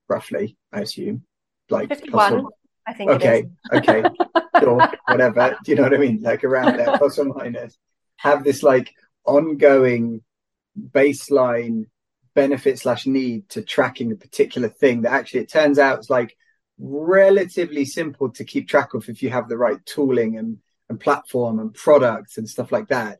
roughly, 0.08 0.56
I 0.72 0.80
assume. 0.80 1.24
Like 1.70 1.88
51, 1.88 2.46
I 2.86 2.92
think. 2.92 3.10
Okay, 3.10 3.44
okay, 3.72 4.02
sure, 4.60 4.88
whatever. 5.06 5.56
Do 5.64 5.70
you 5.70 5.76
know 5.76 5.84
what 5.84 5.94
I 5.94 5.98
mean? 5.98 6.20
Like 6.22 6.44
around 6.44 6.76
there, 6.76 6.98
plus 6.98 7.18
or 7.18 7.24
minus. 7.24 7.76
Have 8.16 8.44
this 8.44 8.62
like 8.62 8.92
ongoing 9.24 10.22
baseline 10.78 11.86
benefit 12.34 12.78
slash 12.78 13.06
need 13.06 13.48
to 13.50 13.62
tracking 13.62 14.12
a 14.12 14.16
particular 14.16 14.68
thing 14.68 15.02
that 15.02 15.12
actually 15.12 15.40
it 15.40 15.50
turns 15.50 15.78
out 15.78 16.00
is 16.00 16.10
like 16.10 16.36
relatively 16.78 17.84
simple 17.84 18.30
to 18.30 18.44
keep 18.44 18.68
track 18.68 18.94
of 18.94 19.08
if 19.08 19.22
you 19.22 19.30
have 19.30 19.48
the 19.48 19.56
right 19.56 19.84
tooling 19.84 20.38
and, 20.38 20.58
and 20.88 20.98
platform 20.98 21.60
and 21.60 21.74
products 21.74 22.38
and 22.38 22.48
stuff 22.48 22.72
like 22.72 22.88
that. 22.88 23.18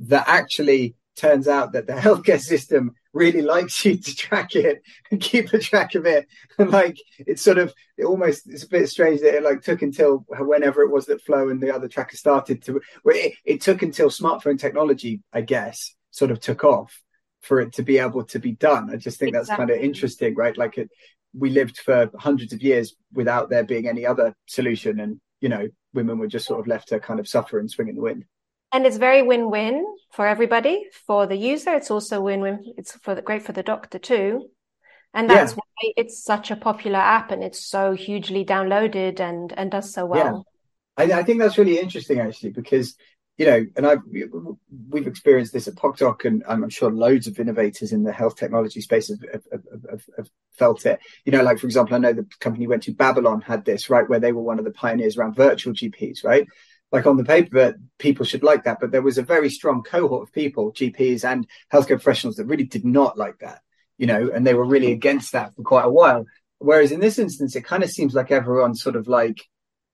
That 0.00 0.24
actually 0.26 0.96
turns 1.16 1.48
out 1.48 1.72
that 1.72 1.86
the 1.86 1.92
healthcare 2.06 2.40
system 2.40 2.92
really 3.12 3.42
likes 3.42 3.84
you 3.84 3.96
to 3.96 4.16
track 4.16 4.56
it 4.56 4.82
and 5.10 5.20
keep 5.20 5.52
a 5.52 5.58
track 5.58 5.94
of 5.94 6.04
it. 6.06 6.26
And 6.58 6.70
like 6.72 6.98
it's 7.18 7.42
sort 7.42 7.58
of 7.58 7.72
it 7.96 8.04
almost 8.04 8.48
it's 8.48 8.64
a 8.64 8.68
bit 8.68 8.88
strange 8.88 9.20
that 9.20 9.34
it 9.34 9.42
like 9.42 9.62
took 9.62 9.82
until 9.82 10.24
whenever 10.28 10.82
it 10.82 10.90
was 10.90 11.06
that 11.06 11.22
Flo 11.22 11.48
and 11.48 11.60
the 11.60 11.74
other 11.74 11.88
tracker 11.88 12.16
started 12.16 12.62
to 12.64 12.80
it, 13.06 13.34
it 13.44 13.60
took 13.60 13.82
until 13.82 14.08
smartphone 14.08 14.58
technology, 14.58 15.22
I 15.32 15.42
guess, 15.42 15.94
sort 16.10 16.30
of 16.30 16.40
took 16.40 16.64
off 16.64 17.00
for 17.42 17.60
it 17.60 17.74
to 17.74 17.82
be 17.82 17.98
able 17.98 18.24
to 18.24 18.38
be 18.38 18.52
done. 18.52 18.90
I 18.90 18.96
just 18.96 19.18
think 19.18 19.36
exactly. 19.36 19.46
that's 19.46 19.58
kind 19.58 19.70
of 19.70 19.78
interesting, 19.78 20.34
right? 20.34 20.56
Like 20.56 20.78
it 20.78 20.90
we 21.36 21.50
lived 21.50 21.78
for 21.78 22.10
hundreds 22.18 22.52
of 22.52 22.62
years 22.62 22.94
without 23.12 23.50
there 23.50 23.64
being 23.64 23.88
any 23.88 24.06
other 24.06 24.34
solution 24.46 25.00
and 25.00 25.20
you 25.40 25.48
know 25.48 25.68
women 25.92 26.18
were 26.18 26.28
just 26.28 26.46
sort 26.46 26.60
of 26.60 26.66
left 26.66 26.88
to 26.88 27.00
kind 27.00 27.20
of 27.20 27.28
suffer 27.28 27.58
and 27.58 27.70
swing 27.70 27.88
in 27.88 27.96
the 27.96 28.00
wind 28.00 28.24
and 28.74 28.84
it's 28.86 28.96
very 28.96 29.22
win-win 29.22 29.86
for 30.10 30.26
everybody. 30.26 30.86
For 31.06 31.26
the 31.26 31.36
user 31.36 31.70
it's 31.74 31.92
also 31.92 32.20
win-win. 32.20 32.74
It's 32.76 32.92
for 32.98 33.14
the, 33.14 33.22
great 33.22 33.42
for 33.42 33.52
the 33.52 33.62
doctor 33.62 34.00
too. 34.00 34.50
And 35.14 35.30
that's 35.30 35.52
yeah. 35.52 35.56
why 35.56 35.92
it's 35.96 36.24
such 36.24 36.50
a 36.50 36.56
popular 36.56 36.98
app 36.98 37.30
and 37.30 37.44
it's 37.44 37.64
so 37.64 37.92
hugely 37.92 38.44
downloaded 38.44 39.20
and 39.20 39.54
and 39.56 39.70
does 39.70 39.94
so 39.94 40.04
well. 40.04 40.44
Yeah. 40.98 41.16
I, 41.16 41.20
I 41.20 41.22
think 41.22 41.38
that's 41.38 41.56
really 41.56 41.78
interesting 41.78 42.18
actually 42.18 42.50
because 42.50 42.96
you 43.36 43.46
know 43.46 43.66
and 43.76 43.84
i've 43.84 43.98
we've 44.90 45.08
experienced 45.08 45.52
this 45.52 45.66
at 45.66 45.74
PocDoc 45.74 46.24
and 46.24 46.44
i'm 46.46 46.68
sure 46.68 46.88
loads 46.88 47.26
of 47.26 47.40
innovators 47.40 47.92
in 47.92 48.04
the 48.04 48.12
health 48.12 48.36
technology 48.36 48.80
space 48.80 49.08
have, 49.08 49.18
have, 49.32 49.62
have, 49.90 50.04
have, 50.16 50.30
felt 50.52 50.86
it. 50.86 51.00
You 51.24 51.32
know 51.32 51.42
like 51.42 51.58
for 51.58 51.66
example 51.66 51.96
i 51.96 51.98
know 51.98 52.12
the 52.12 52.28
company 52.38 52.68
went 52.68 52.84
to 52.84 52.92
babylon 52.92 53.40
had 53.40 53.64
this 53.64 53.90
right 53.90 54.08
where 54.08 54.20
they 54.20 54.30
were 54.30 54.40
one 54.40 54.60
of 54.60 54.64
the 54.64 54.70
pioneers 54.70 55.16
around 55.16 55.34
virtual 55.34 55.74
gps 55.74 56.24
right 56.24 56.46
like 56.94 57.06
on 57.06 57.18
the 57.18 57.24
paper 57.24 57.74
people 57.98 58.24
should 58.24 58.42
like 58.42 58.64
that 58.64 58.78
but 58.80 58.90
there 58.90 59.02
was 59.02 59.18
a 59.18 59.22
very 59.22 59.50
strong 59.50 59.82
cohort 59.82 60.22
of 60.22 60.32
people 60.32 60.72
gps 60.72 61.24
and 61.30 61.46
healthcare 61.70 61.88
professionals 61.88 62.36
that 62.36 62.46
really 62.46 62.64
did 62.64 62.84
not 62.84 63.18
like 63.18 63.38
that 63.40 63.60
you 63.98 64.06
know 64.06 64.30
and 64.32 64.46
they 64.46 64.54
were 64.54 64.64
really 64.64 64.92
against 64.92 65.32
that 65.32 65.54
for 65.54 65.62
quite 65.62 65.84
a 65.84 65.90
while 65.90 66.24
Whereas 66.64 66.92
in 66.92 67.00
this 67.00 67.18
instance, 67.18 67.56
it 67.56 67.64
kind 67.64 67.82
of 67.82 67.90
seems 67.90 68.14
like 68.14 68.30
everyone's 68.30 68.82
sort 68.82 68.96
of 68.96 69.06
like, 69.06 69.46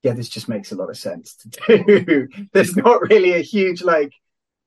yeah, 0.03 0.13
this 0.13 0.29
just 0.29 0.47
makes 0.47 0.71
a 0.71 0.75
lot 0.75 0.89
of 0.89 0.97
sense 0.97 1.35
to 1.35 1.83
do. 1.83 2.27
There's 2.53 2.75
not 2.75 3.01
really 3.01 3.33
a 3.33 3.41
huge 3.41 3.81
like, 3.81 4.13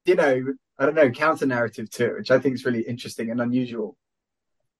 you 0.04 0.14
know, 0.14 0.54
I 0.78 0.84
don't 0.84 0.94
know, 0.94 1.10
counter 1.10 1.46
narrative 1.46 1.90
to 1.92 2.06
it, 2.06 2.14
which 2.18 2.30
I 2.30 2.38
think 2.38 2.56
is 2.56 2.64
really 2.64 2.82
interesting 2.82 3.30
and 3.30 3.40
unusual. 3.40 3.96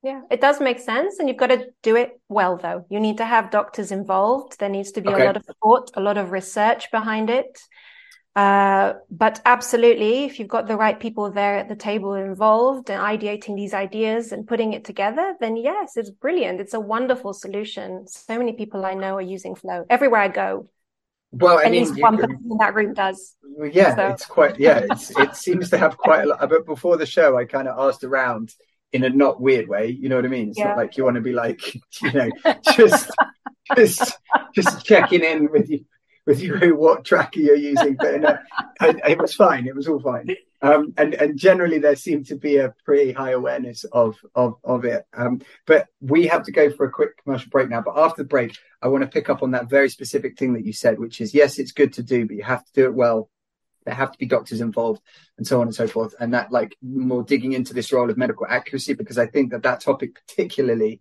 Yeah, 0.05 0.21
it 0.31 0.43
does 0.43 0.61
make 0.61 0.81
sense. 0.81 1.19
And 1.19 1.29
you've 1.29 1.38
got 1.38 1.47
to 1.47 1.69
do 1.83 1.97
it 1.97 2.21
well, 2.29 2.59
though. 2.59 2.85
You 2.90 3.01
need 3.01 3.17
to 3.17 3.25
have 3.25 3.51
doctors 3.51 3.90
involved. 3.90 4.59
There 4.61 4.69
needs 4.69 4.93
to 4.93 5.01
be 5.01 5.09
okay. 5.09 5.23
a 5.23 5.25
lot 5.25 5.37
of 5.38 5.47
thought, 5.62 5.90
a 5.95 6.01
lot 6.01 6.19
of 6.19 6.31
research 6.31 6.90
behind 6.90 7.31
it. 7.31 7.59
Uh, 8.37 8.95
but 9.11 9.40
absolutely, 9.47 10.25
if 10.25 10.38
you've 10.38 10.49
got 10.49 10.67
the 10.67 10.77
right 10.77 11.01
people 11.01 11.31
there 11.31 11.57
at 11.57 11.71
the 11.71 11.77
table 11.77 12.12
involved 12.14 12.90
and 12.90 13.01
ideating 13.01 13.57
these 13.57 13.73
ideas 13.73 14.31
and 14.33 14.47
putting 14.47 14.75
it 14.75 14.85
together, 14.85 15.37
then 15.40 15.57
yes, 15.57 15.97
it's 15.97 16.11
brilliant. 16.11 16.61
It's 16.61 16.75
a 16.75 16.81
wonderful 16.81 17.33
solution. 17.33 18.07
So 18.07 18.37
many 18.37 18.53
people 18.53 18.85
I 18.85 18.93
know 18.93 19.17
are 19.17 19.23
using 19.23 19.55
Flo 19.55 19.87
everywhere 19.88 20.21
I 20.21 20.29
go. 20.29 20.69
Well, 21.33 21.61
at 21.61 21.73
least 21.73 21.99
one 21.99 22.19
person 22.19 22.38
in 22.51 22.59
that 22.59 22.75
room 22.75 22.93
does. 22.93 23.37
Yeah, 23.73 23.97
so. 23.97 24.09
it's 24.09 24.27
quite. 24.27 24.61
Yeah, 24.61 24.87
it's, 24.90 25.11
it 25.19 25.35
seems 25.35 25.71
to 25.71 25.79
have 25.79 25.97
quite 25.97 26.25
a 26.25 26.27
lot. 26.27 26.49
But 26.49 26.67
before 26.67 26.97
the 26.97 27.07
show, 27.07 27.38
I 27.38 27.45
kind 27.45 27.69
of 27.69 27.79
asked 27.79 28.05
around 28.05 28.53
in 28.94 29.02
a 29.02 29.11
not 29.11 29.40
weird 29.40 29.68
way. 29.68 29.88
You 29.88 30.09
know 30.09 30.16
what 30.16 30.24
I 30.24 30.28
mean? 30.28 30.50
It's 30.50 30.59
yeah. 30.59 30.68
not 30.68 30.76
like 30.78 30.96
you 30.96 31.04
want 31.04 31.16
to 31.16 31.20
be 31.20 31.33
like, 31.33 31.74
you 32.02 32.12
know, 32.12 32.30
just 32.74 33.11
just 33.76 34.16
just 34.54 34.87
checking 34.87 35.24
in 35.24 35.50
with 35.50 35.68
you 35.68 35.85
with 36.26 36.40
you 36.40 36.54
what 36.76 37.04
tracker 37.04 37.40
you're 37.40 37.57
using. 37.57 37.96
But 37.96 38.40
it 38.80 39.18
was 39.18 39.35
fine. 39.35 39.66
It 39.66 39.74
was 39.74 39.88
all 39.88 40.00
fine. 40.00 40.35
Um, 40.62 40.94
and 40.96 41.12
and 41.14 41.37
generally 41.37 41.78
there 41.78 41.96
seemed 41.96 42.26
to 42.26 42.37
be 42.37 42.57
a 42.57 42.72
pretty 42.85 43.12
high 43.12 43.33
awareness 43.33 43.85
of 43.85 44.16
of 44.35 44.54
of 44.62 44.85
it. 44.85 45.04
Um, 45.12 45.42
but 45.66 45.88
we 46.00 46.28
have 46.28 46.44
to 46.44 46.52
go 46.52 46.70
for 46.70 46.87
a 46.87 46.90
quick 46.90 47.22
commercial 47.22 47.50
break 47.50 47.68
now. 47.68 47.83
But 47.83 47.98
after 47.98 48.22
the 48.22 48.28
break, 48.28 48.57
I 48.80 48.88
want 48.88 49.02
to 49.02 49.11
pick 49.11 49.28
up 49.28 49.42
on 49.42 49.50
that 49.50 49.68
very 49.68 49.90
specific 49.90 50.38
thing 50.38 50.54
that 50.54 50.64
you 50.64 50.72
said, 50.72 51.00
which 51.00 51.20
is 51.20 51.35
yes, 51.35 51.59
it's 51.59 51.72
good 51.72 51.92
to 51.94 52.02
do, 52.04 52.26
but 52.26 52.37
you 52.37 52.44
have 52.44 52.64
to 52.64 52.72
do 52.72 52.85
it 52.85 52.94
well 52.94 53.28
there 53.85 53.94
have 53.94 54.12
to 54.12 54.18
be 54.18 54.27
doctors 54.27 54.61
involved 54.61 55.03
and 55.38 55.47
so 55.47 55.61
on 55.61 55.66
and 55.66 55.75
so 55.75 55.87
forth. 55.87 56.14
And 56.18 56.35
that 56.35 56.53
like 56.53 56.77
more 56.83 57.23
digging 57.23 57.53
into 57.53 57.75
this 57.75 57.92
role 57.92 58.11
of 58.11 58.16
medical 58.16 58.47
accuracy 58.49 58.94
because 58.94 59.18
i 59.18 59.27
think 59.27 59.51
that 59.51 59.62
that 59.62 59.81
topic 59.81 60.14
particularly 60.14 61.01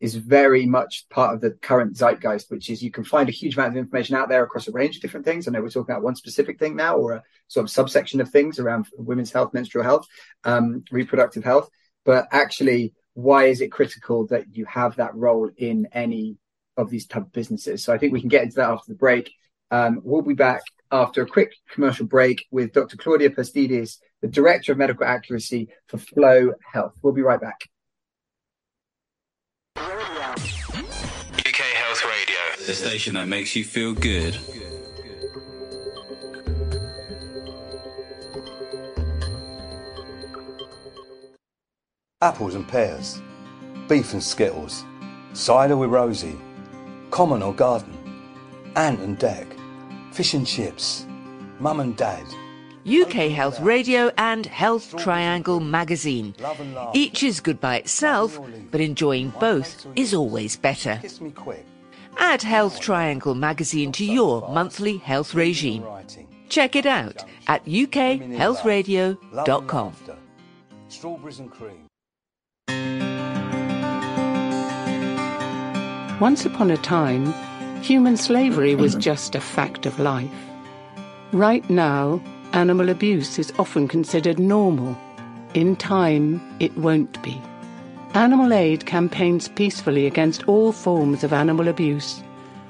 is 0.00 0.16
very 0.16 0.66
much 0.66 1.06
part 1.08 1.34
of 1.34 1.40
the 1.40 1.52
current 1.52 1.96
zeitgeist 1.96 2.50
which 2.50 2.68
is 2.68 2.82
you 2.82 2.90
can 2.90 3.04
find 3.04 3.28
a 3.28 3.32
huge 3.32 3.56
amount 3.56 3.70
of 3.70 3.76
information 3.76 4.16
out 4.16 4.28
there 4.28 4.42
across 4.42 4.68
a 4.68 4.72
range 4.72 4.96
of 4.96 5.02
different 5.02 5.24
things. 5.24 5.46
I 5.46 5.50
know 5.50 5.62
we're 5.62 5.70
talking 5.70 5.94
about 5.94 6.02
one 6.02 6.16
specific 6.16 6.58
thing 6.58 6.76
now 6.76 6.96
or 6.96 7.12
a 7.12 7.22
sort 7.48 7.64
of 7.64 7.70
subsection 7.70 8.20
of 8.20 8.28
things 8.28 8.58
around 8.58 8.86
women's 8.98 9.32
health 9.32 9.54
menstrual 9.54 9.84
health 9.84 10.06
um, 10.44 10.84
reproductive 10.90 11.44
health. 11.44 11.70
But 12.04 12.26
actually 12.32 12.92
why 13.14 13.44
is 13.44 13.60
it 13.60 13.72
critical 13.72 14.26
that 14.26 14.54
you 14.56 14.64
have 14.66 14.96
that 14.96 15.14
role 15.14 15.50
in 15.56 15.88
any 15.92 16.36
of 16.76 16.90
these 16.90 17.06
type 17.06 17.22
of 17.22 17.32
businesses? 17.32 17.84
So 17.84 17.92
i 17.94 17.98
think 17.98 18.12
we 18.12 18.20
can 18.20 18.28
get 18.28 18.42
into 18.42 18.56
that 18.56 18.70
after 18.70 18.92
the 18.92 18.98
break. 18.98 19.32
Um, 19.70 20.00
we'll 20.04 20.22
be 20.22 20.34
back 20.34 20.62
after 20.90 21.22
a 21.22 21.26
quick 21.26 21.54
commercial 21.70 22.06
break 22.06 22.46
with 22.50 22.72
Dr. 22.72 22.96
Claudia 22.96 23.30
Pastides, 23.30 24.00
the 24.20 24.28
Director 24.28 24.72
of 24.72 24.78
Medical 24.78 25.06
Accuracy 25.06 25.68
for 25.86 25.98
Flo 25.98 26.54
Health. 26.72 26.94
We'll 27.02 27.12
be 27.12 27.22
right 27.22 27.40
back. 27.40 27.68
UK 29.76 31.56
Health 31.56 32.04
Radio, 32.04 32.66
the 32.66 32.74
station 32.74 33.14
that 33.14 33.28
makes 33.28 33.54
you 33.56 33.64
feel 33.64 33.92
good. 33.92 34.38
Apples 42.22 42.54
and 42.54 42.66
pears, 42.66 43.20
beef 43.88 44.14
and 44.14 44.22
skittles, 44.22 44.84
cider 45.34 45.76
with 45.76 45.90
Rosie, 45.90 46.38
common 47.10 47.42
or 47.42 47.52
garden, 47.52 47.98
Ant 48.76 49.00
and 49.00 49.18
Dec 49.18 49.53
fish 50.14 50.34
and 50.34 50.46
chips, 50.46 51.06
mum 51.58 51.80
and 51.80 51.96
dad. 51.96 52.24
UK 52.86 53.32
Health 53.32 53.58
Radio 53.60 54.12
and 54.16 54.46
Health 54.46 54.94
Triangle 54.96 55.58
magazine. 55.58 56.36
Each 56.92 57.24
is 57.24 57.40
good 57.40 57.60
by 57.60 57.78
itself, 57.78 58.38
but 58.70 58.80
enjoying 58.80 59.30
both 59.40 59.84
is 59.96 60.14
always 60.14 60.56
better. 60.56 61.00
Add 62.18 62.42
Health 62.42 62.78
Triangle 62.78 63.34
magazine 63.34 63.90
to 63.92 64.04
your 64.04 64.48
monthly 64.50 64.98
health 64.98 65.34
regime. 65.34 65.84
Check 66.48 66.76
it 66.76 66.86
out 66.86 67.24
at 67.48 67.64
ukhealthradio.com. 67.64 69.92
Strawberries 70.88 71.40
and 71.40 71.50
cream. 71.50 71.88
Once 76.20 76.46
upon 76.46 76.70
a 76.70 76.76
time, 76.76 77.34
Human 77.84 78.16
slavery 78.16 78.74
was 78.74 78.92
mm-hmm. 78.92 79.00
just 79.00 79.34
a 79.34 79.42
fact 79.42 79.84
of 79.84 80.00
life. 80.00 80.32
Right 81.32 81.68
now, 81.68 82.22
animal 82.54 82.88
abuse 82.88 83.38
is 83.38 83.52
often 83.58 83.88
considered 83.88 84.38
normal. 84.38 84.96
In 85.52 85.76
time, 85.76 86.40
it 86.60 86.74
won't 86.78 87.22
be. 87.22 87.38
Animal 88.14 88.54
Aid 88.54 88.86
campaigns 88.86 89.48
peacefully 89.48 90.06
against 90.06 90.48
all 90.48 90.72
forms 90.72 91.24
of 91.24 91.34
animal 91.34 91.68
abuse 91.68 92.22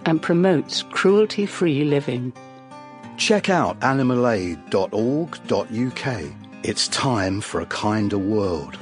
and 0.05 0.21
promotes 0.21 0.83
cruelty 0.83 1.47
free 1.47 1.85
living. 1.85 2.33
Check 3.17 3.49
out 3.49 3.79
animalaid.org.uk. 3.79 6.33
It's 6.65 6.89
time 6.89 7.41
for 7.41 7.61
a 7.61 7.67
kinder 7.67 8.19
world. 8.19 8.77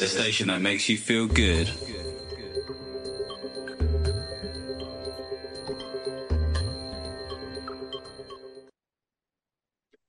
The 0.00 0.06
station 0.06 0.48
that 0.48 0.62
makes 0.62 0.88
you 0.88 0.96
feel 0.96 1.26
good. 1.26 1.68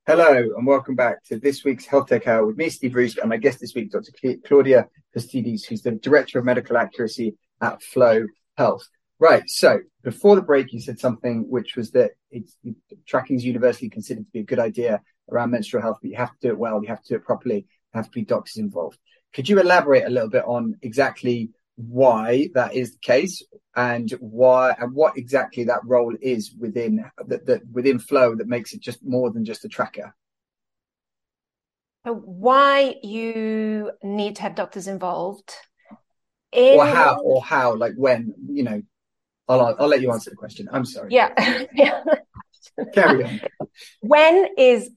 Hello 0.07 0.31
and 0.55 0.65
welcome 0.65 0.95
back 0.95 1.25
to 1.25 1.37
this 1.37 1.65
week's 1.65 1.85
Health 1.85 2.07
Tech 2.07 2.25
Hour 2.25 2.45
with 2.45 2.55
me, 2.55 2.69
Steve 2.69 2.95
Roest, 2.95 3.17
and 3.17 3.27
my 3.27 3.35
guest 3.35 3.59
this 3.59 3.75
week, 3.75 3.91
Dr. 3.91 4.13
Claudia 4.45 4.87
Pastides, 5.13 5.65
who's 5.65 5.81
the 5.81 5.91
Director 5.91 6.39
of 6.39 6.45
Medical 6.45 6.77
Accuracy 6.77 7.35
at 7.59 7.83
Flo 7.83 8.27
Health. 8.55 8.87
Right. 9.19 9.43
So 9.47 9.81
before 10.03 10.37
the 10.37 10.41
break, 10.41 10.71
you 10.71 10.79
said 10.79 11.01
something 11.01 11.47
which 11.49 11.75
was 11.75 11.91
that 11.91 12.11
tracking 13.05 13.35
is 13.35 13.43
universally 13.43 13.89
considered 13.89 14.25
to 14.25 14.31
be 14.31 14.39
a 14.39 14.43
good 14.43 14.57
idea 14.57 15.01
around 15.29 15.51
menstrual 15.51 15.81
health, 15.83 15.97
but 16.01 16.11
you 16.11 16.15
have 16.15 16.31
to 16.31 16.47
do 16.47 16.47
it 16.47 16.57
well, 16.57 16.81
you 16.81 16.87
have 16.87 17.03
to 17.03 17.09
do 17.09 17.15
it 17.15 17.25
properly, 17.25 17.67
have 17.93 18.05
to 18.05 18.11
be 18.11 18.23
doctors 18.23 18.55
involved. 18.55 18.97
Could 19.33 19.47
you 19.47 19.59
elaborate 19.59 20.05
a 20.05 20.09
little 20.09 20.29
bit 20.29 20.43
on 20.45 20.75
exactly 20.81 21.51
why 21.75 22.49
that 22.53 22.75
is 22.75 22.93
the 22.93 22.99
case 22.99 23.41
and 23.75 24.11
why 24.19 24.75
and 24.77 24.93
what 24.93 25.17
exactly 25.17 25.63
that 25.63 25.79
role 25.85 26.15
is 26.21 26.53
within 26.59 27.05
that, 27.27 27.45
that 27.45 27.61
within 27.71 27.97
Flo 27.97 28.35
that 28.35 28.47
makes 28.47 28.73
it 28.73 28.81
just 28.81 29.03
more 29.03 29.31
than 29.31 29.45
just 29.45 29.65
a 29.65 29.69
tracker 29.69 30.13
why 32.03 32.95
you 33.03 33.91
need 34.03 34.35
to 34.35 34.41
have 34.41 34.55
doctors 34.55 34.87
involved 34.87 35.53
in... 36.51 36.77
or 36.77 36.85
how 36.85 37.19
or 37.19 37.43
how 37.43 37.75
like 37.75 37.93
when 37.95 38.33
you 38.49 38.63
know 38.63 38.81
I'll 39.47 39.75
I'll 39.79 39.87
let 39.87 40.01
you 40.01 40.11
answer 40.11 40.29
the 40.29 40.35
question. 40.35 40.69
I'm 40.71 40.85
sorry. 40.85 41.09
Yeah. 41.11 41.65
yeah. 41.73 42.03
Carry 42.93 43.23
on. 43.25 43.41
When 43.99 44.47
is 44.57 44.89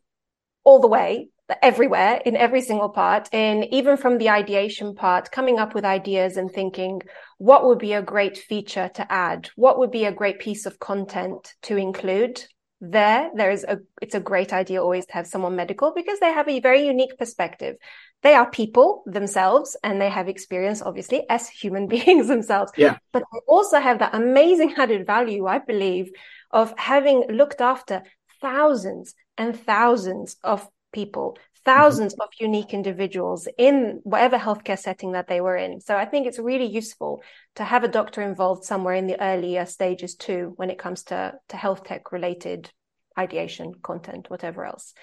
all 0.63 0.81
the 0.81 0.87
way 0.87 1.31
everywhere 1.63 2.21
in 2.25 2.37
every 2.37 2.63
single 2.63 2.89
part 2.89 3.29
and 3.33 3.67
even 3.71 3.97
from 3.97 4.19
the 4.19 4.31
ideation 4.31 4.95
part 4.95 5.31
coming 5.31 5.59
up 5.59 5.75
with 5.75 5.85
ideas 5.85 6.37
and 6.37 6.51
thinking 6.51 7.03
what 7.39 7.67
would 7.67 7.79
be 7.79 7.93
a 7.93 8.03
great 8.03 8.39
feature 8.39 8.91
to 8.95 9.13
add? 9.13 9.51
What 9.57 9.79
would 9.79 9.91
be 9.91 10.05
a 10.05 10.13
great 10.13 10.39
piece 10.39 10.67
of 10.67 10.79
content 10.79 11.55
to 11.63 11.77
include 11.77 12.43
there? 12.81 13.31
There 13.35 13.51
is 13.51 13.65
a 13.65 13.79
it's 14.01 14.15
a 14.15 14.21
great 14.21 14.53
idea 14.53 14.83
always 14.83 15.07
to 15.07 15.13
have 15.13 15.27
someone 15.27 15.57
medical 15.57 15.93
because 15.95 16.21
they 16.21 16.33
have 16.33 16.49
a 16.49 16.61
very 16.61 16.87
unique 16.87 17.19
perspective. 17.19 17.77
They 18.23 18.35
are 18.35 18.51
people 18.51 19.03
themselves 19.05 19.77
and 19.85 20.01
they 20.01 20.09
have 20.09 20.29
experience 20.29 20.81
obviously 20.81 21.25
as 21.29 21.49
human 21.49 21.89
beings 21.95 22.29
themselves. 22.29 22.73
Yeah. 22.77 22.97
But 23.13 23.25
they 23.33 23.41
also 23.47 23.81
have 23.81 23.99
that 23.99 24.15
amazing 24.15 24.75
added 24.79 25.07
value 25.07 25.47
i 25.47 25.59
believe 25.59 26.11
of 26.51 26.73
having 26.79 27.25
looked 27.31 27.61
after 27.61 28.03
thousands 28.41 29.15
and 29.37 29.59
thousands 29.59 30.37
of 30.45 30.69
people, 30.95 31.37
1000s 31.67 31.99
mm-hmm. 31.99 32.21
of 32.21 32.29
unique 32.39 32.73
individuals 32.73 33.49
in 33.59 34.01
whatever 34.05 34.39
healthcare 34.39 34.79
setting 34.79 35.13
that 35.13 35.29
they 35.29 35.41
were 35.41 35.57
in. 35.57 35.81
So 35.81 35.97
I 35.97 36.05
think 36.05 36.27
it's 36.27 36.39
really 36.39 36.67
useful 36.67 37.23
to 37.57 37.65
have 37.65 37.85
a 37.85 37.89
doctor 37.89 38.23
involved 38.23 38.65
somewhere 38.65 38.95
in 38.95 39.07
the 39.07 39.21
earlier 39.21 39.67
stages 39.67 40.15
too, 40.15 40.53
when 40.57 40.71
it 40.71 40.79
comes 40.79 41.05
to, 41.05 41.35
to 41.49 41.57
health 41.57 41.85
tech 41.85 42.13
related 42.13 42.71
ideation, 43.19 43.73
content, 43.83 44.31
whatever 44.31 44.65
else. 44.65 44.95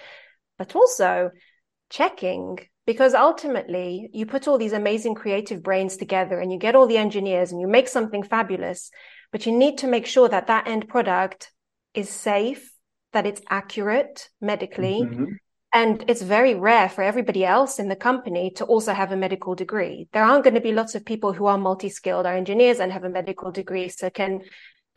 But 0.58 0.76
also 0.76 1.32
checking 1.90 2.60
because 2.88 3.14
ultimately 3.14 4.10
you 4.12 4.26
put 4.26 4.48
all 4.48 4.58
these 4.58 4.74
amazing 4.74 5.14
creative 5.14 5.62
brains 5.62 5.98
together 5.98 6.40
and 6.40 6.52
you 6.52 6.58
get 6.58 6.76
all 6.76 6.88
the 6.88 6.98
engineers 6.98 7.52
and 7.52 7.62
you 7.62 7.68
make 7.68 7.88
something 7.88 8.24
fabulous, 8.24 8.92
but 9.32 9.46
you 9.46 9.52
need 9.52 9.78
to 9.80 9.88
make 9.88 10.06
sure 10.06 10.28
that 10.28 10.48
that 10.48 10.68
end 10.68 10.88
product 10.88 11.52
is 11.94 12.10
safe, 12.10 12.72
that 13.14 13.26
it's 13.26 13.42
accurate 13.50 14.30
medically, 14.40 15.02
mm-hmm 15.04 15.26
And 15.74 16.04
it's 16.10 16.22
very 16.22 16.54
rare 16.54 16.90
for 16.90 17.02
everybody 17.02 17.46
else 17.46 17.80
in 17.80 17.88
the 17.88 17.96
company 17.96 18.52
to 18.58 18.66
also 18.66 18.94
have 18.94 19.14
a 19.14 19.16
medical 19.16 19.56
degree. 19.56 20.10
There 20.12 20.24
aren't 20.24 20.44
going 20.44 20.56
to 20.56 20.62
be 20.62 20.74
lots 20.74 20.96
of 20.96 21.06
people 21.06 21.32
who 21.32 21.46
are 21.46 21.58
multi-skilled, 21.58 22.26
are 22.26 22.36
engineers 22.36 22.80
and 22.80 22.92
have 22.92 23.06
a 23.06 23.10
medical 23.10 23.52
degree, 23.52 23.88
so 23.88 24.10
can 24.10 24.42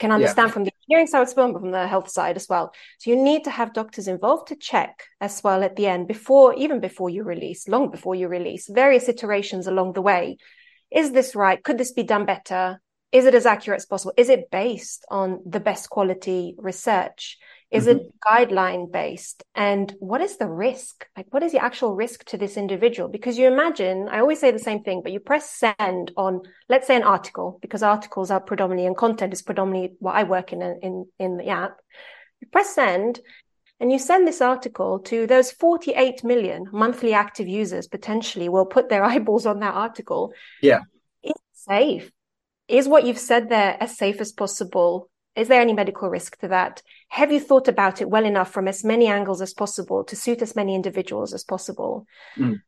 can 0.00 0.10
understand 0.10 0.48
yeah. 0.48 0.52
from 0.52 0.64
the 0.64 0.72
engineering 0.82 1.06
side 1.06 1.22
as 1.22 1.36
well, 1.36 1.52
but 1.52 1.60
from 1.60 1.70
the 1.70 1.86
health 1.86 2.10
side 2.10 2.34
as 2.34 2.48
well. 2.48 2.74
So 2.98 3.10
you 3.10 3.16
need 3.16 3.44
to 3.44 3.50
have 3.50 3.72
doctors 3.72 4.08
involved 4.08 4.48
to 4.48 4.56
check 4.56 5.04
as 5.20 5.40
well 5.44 5.62
at 5.62 5.76
the 5.76 5.86
end 5.86 6.08
before, 6.08 6.52
even 6.54 6.80
before 6.80 7.10
you 7.10 7.22
release, 7.22 7.68
long 7.68 7.92
before 7.92 8.16
you 8.16 8.26
release, 8.26 8.68
various 8.68 9.08
iterations 9.08 9.68
along 9.68 9.92
the 9.92 10.02
way. 10.02 10.38
Is 10.90 11.12
this 11.12 11.36
right? 11.36 11.62
Could 11.62 11.78
this 11.78 11.92
be 11.92 12.02
done 12.02 12.26
better? 12.26 12.80
Is 13.12 13.26
it 13.26 13.36
as 13.36 13.46
accurate 13.46 13.78
as 13.78 13.86
possible? 13.86 14.14
Is 14.16 14.28
it 14.28 14.50
based 14.50 15.06
on 15.08 15.40
the 15.46 15.60
best 15.60 15.88
quality 15.90 16.56
research? 16.58 17.38
Is 17.74 17.86
mm-hmm. 17.86 17.98
it 17.98 18.14
guideline 18.20 18.92
based? 18.92 19.42
And 19.54 19.92
what 19.98 20.20
is 20.20 20.36
the 20.36 20.48
risk? 20.48 21.06
Like, 21.16 21.26
what 21.30 21.42
is 21.42 21.50
the 21.50 21.62
actual 21.62 21.96
risk 21.96 22.24
to 22.26 22.38
this 22.38 22.56
individual? 22.56 23.08
Because 23.08 23.36
you 23.36 23.48
imagine, 23.48 24.08
I 24.08 24.20
always 24.20 24.38
say 24.38 24.52
the 24.52 24.60
same 24.60 24.84
thing, 24.84 25.02
but 25.02 25.10
you 25.10 25.18
press 25.18 25.50
send 25.50 26.12
on, 26.16 26.42
let's 26.68 26.86
say 26.86 26.94
an 26.94 27.02
article, 27.02 27.58
because 27.60 27.82
articles 27.82 28.30
are 28.30 28.40
predominantly 28.40 28.86
and 28.86 28.96
content 28.96 29.32
is 29.32 29.42
predominantly 29.42 29.96
what 29.98 30.14
I 30.14 30.22
work 30.22 30.52
in, 30.52 30.62
in, 30.62 31.06
in 31.18 31.36
the 31.36 31.48
app. 31.48 31.78
You 32.40 32.46
press 32.52 32.72
send 32.74 33.18
and 33.80 33.90
you 33.90 33.98
send 33.98 34.28
this 34.28 34.40
article 34.40 35.00
to 35.00 35.26
those 35.26 35.50
48 35.50 36.22
million 36.22 36.68
monthly 36.72 37.12
active 37.12 37.48
users 37.48 37.88
potentially 37.88 38.48
will 38.48 38.66
put 38.66 38.88
their 38.88 39.02
eyeballs 39.10 39.46
on 39.46 39.58
that 39.60 39.74
article. 39.74 40.32
Yeah. 40.62 40.82
It's 41.24 41.40
safe. 41.54 42.12
Is 42.68 42.86
what 42.86 43.04
you've 43.04 43.18
said 43.18 43.48
there 43.48 43.76
as 43.80 43.98
safe 43.98 44.20
as 44.20 44.30
possible? 44.30 45.10
Is 45.36 45.48
there 45.48 45.60
any 45.60 45.72
medical 45.72 46.08
risk 46.08 46.38
to 46.38 46.48
that? 46.48 46.82
Have 47.08 47.32
you 47.32 47.40
thought 47.40 47.66
about 47.66 48.00
it 48.00 48.08
well 48.08 48.24
enough 48.24 48.52
from 48.52 48.68
as 48.68 48.84
many 48.84 49.08
angles 49.08 49.42
as 49.42 49.52
possible 49.52 50.04
to 50.04 50.16
suit 50.16 50.42
as 50.42 50.54
many 50.54 50.74
individuals 50.74 51.34
as 51.34 51.42
possible? 51.42 52.06
Mm. 52.36 52.60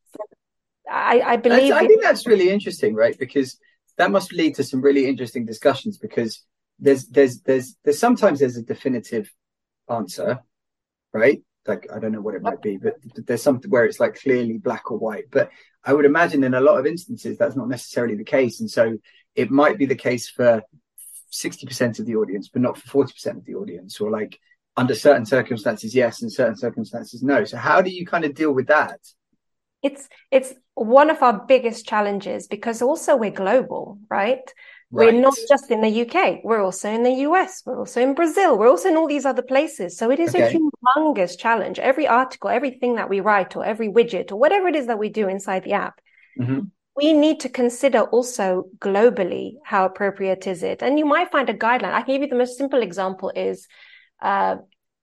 I, 0.90 1.20
I, 1.20 1.37
believe. 1.37 1.72
I 1.72 1.87
think 1.87 2.02
that's 2.02 2.26
really 2.26 2.50
interesting, 2.50 2.94
right? 2.94 3.16
Because 3.18 3.59
that 3.98 4.11
must 4.11 4.33
lead 4.33 4.57
to 4.57 4.64
some 4.64 4.81
really 4.81 5.07
interesting 5.07 5.46
discussions. 5.46 5.98
Because 5.98 6.44
there's 6.79 7.07
there's 7.07 7.40
there's 7.40 7.76
there's 7.85 7.98
sometimes 7.98 8.40
there's 8.40 8.57
a 8.57 8.62
definitive 8.62 9.33
answer, 9.88 10.40
right? 11.12 11.42
Like 11.66 11.88
I 11.92 11.98
don't 11.98 12.12
know 12.12 12.20
what 12.20 12.35
it 12.35 12.42
might 12.42 12.62
be, 12.62 12.79
but 12.79 12.94
there's 13.14 13.42
something 13.42 13.70
where 13.70 13.85
it's 13.85 14.00
like 14.00 14.20
clearly 14.20 14.59
black 14.59 14.90
or 14.90 14.98
white. 14.98 15.24
But 15.31 15.50
I 15.85 15.92
would 15.92 16.05
imagine 16.05 16.44
in 16.44 16.55
a 16.55 16.61
lot 16.61 16.79
of 16.79 16.87
instances 16.87 17.38
that's 17.38 17.57
not 17.57 17.68
necessarily 17.68 18.16
the 18.16 18.24
case, 18.24 18.61
and 18.61 18.70
so 18.70 18.98
it 19.35 19.50
might 19.50 19.79
be 19.79 19.87
the 19.87 19.94
case 19.94 20.29
for 20.29 20.62
60% 21.42 21.99
of 21.99 22.07
the 22.07 22.16
audience, 22.16 22.49
but 22.49 22.62
not 22.62 22.79
for 22.79 23.05
40% 23.05 23.38
of 23.38 23.44
the 23.44 23.55
audience, 23.55 24.01
or 24.01 24.11
like 24.11 24.38
under 24.77 24.94
certain 24.94 25.27
circumstances, 25.27 25.94
yes, 25.94 26.22
and 26.22 26.33
certain 26.33 26.57
circumstances, 26.57 27.22
no. 27.22 27.44
So 27.44 27.57
how 27.57 27.81
do 27.81 27.90
you 27.90 28.07
kind 28.07 28.25
of 28.25 28.35
deal 28.35 28.53
with 28.53 28.66
that? 28.68 29.01
It's 29.83 30.09
it's 30.31 30.53
one 30.75 31.11
of 31.11 31.22
our 31.22 31.44
biggest 31.46 31.87
challenges 31.87 32.46
because 32.49 32.83
also 32.83 33.16
we're 33.16 33.31
global, 33.31 33.99
right? 34.11 34.40
right? 34.90 35.12
We're 35.14 35.20
not 35.20 35.37
just 35.49 35.70
in 35.70 35.81
the 35.81 36.07
UK. 36.07 36.40
We're 36.42 36.62
also 36.62 36.90
in 36.90 37.03
the 37.03 37.12
US. 37.29 37.62
We're 37.64 37.79
also 37.79 38.01
in 38.01 38.14
Brazil. 38.14 38.59
We're 38.59 38.70
also 38.70 38.88
in 38.88 38.96
all 38.96 39.07
these 39.07 39.27
other 39.27 39.42
places. 39.42 39.96
So 39.96 40.11
it 40.11 40.18
is 40.18 40.35
okay. 40.35 40.55
a 40.55 40.59
humongous 40.99 41.38
challenge. 41.38 41.79
Every 41.79 42.07
article, 42.07 42.51
everything 42.51 42.96
that 42.96 43.09
we 43.09 43.20
write, 43.20 43.55
or 43.57 43.64
every 43.64 43.88
widget, 43.88 44.33
or 44.33 44.37
whatever 44.37 44.68
it 44.68 44.77
is 44.77 44.87
that 44.88 44.99
we 44.99 45.09
do 45.09 45.29
inside 45.29 45.64
the 45.64 45.75
app, 45.75 46.01
mm-hmm 46.38 46.61
we 46.96 47.12
need 47.12 47.40
to 47.40 47.48
consider 47.48 48.00
also 48.00 48.64
globally 48.78 49.56
how 49.64 49.85
appropriate 49.85 50.46
is 50.46 50.62
it. 50.62 50.82
And 50.82 50.98
you 50.98 51.04
might 51.04 51.30
find 51.30 51.48
a 51.50 51.54
guideline. 51.54 51.92
I 51.92 52.02
can 52.02 52.14
give 52.14 52.22
you 52.22 52.28
the 52.28 52.37
most 52.37 52.56
simple 52.56 52.80
example 52.80 53.30
is 53.37 53.68
uh, 54.22 54.56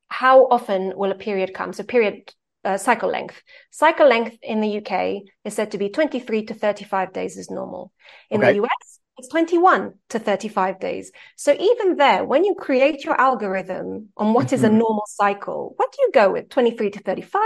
how 0.07 0.45
often 0.47 0.93
will 0.95 1.11
a 1.11 1.15
period 1.15 1.53
come? 1.53 1.71
So 1.71 1.83
period 1.83 2.33
uh, 2.65 2.77
cycle 2.77 3.09
length. 3.09 3.41
Cycle 3.71 4.07
length 4.07 4.37
in 4.41 4.61
the 4.61 4.77
uk 4.77 5.23
is 5.45 5.53
said 5.53 5.71
to 5.71 5.77
be 5.77 5.89
23 5.89 6.45
to 6.45 6.53
35 6.53 7.13
days 7.13 7.37
is 7.37 7.51
normal. 7.51 7.91
In 8.29 8.43
okay. 8.43 8.53
the 8.53 8.63
us 8.63 8.92
it's 9.17 9.27
21 9.27 9.93
to 10.09 10.19
35 10.19 10.79
days. 10.79 11.11
So 11.35 11.53
even 11.53 11.97
there, 11.97 12.25
when 12.25 12.43
you 12.43 12.55
create 12.55 13.05
your 13.05 13.19
algorithm 13.19 14.09
on 14.17 14.33
what 14.33 14.47
mm-hmm. 14.47 14.55
is 14.55 14.63
a 14.63 14.67
mm-hmm. 14.67 14.79
normal 14.79 15.03
cycle, 15.07 15.73
what 15.77 15.91
do 15.91 16.01
you 16.01 16.11
go 16.11 16.31
with? 16.31 16.49
23 16.49 16.89
to 16.91 16.99
35, 16.99 17.41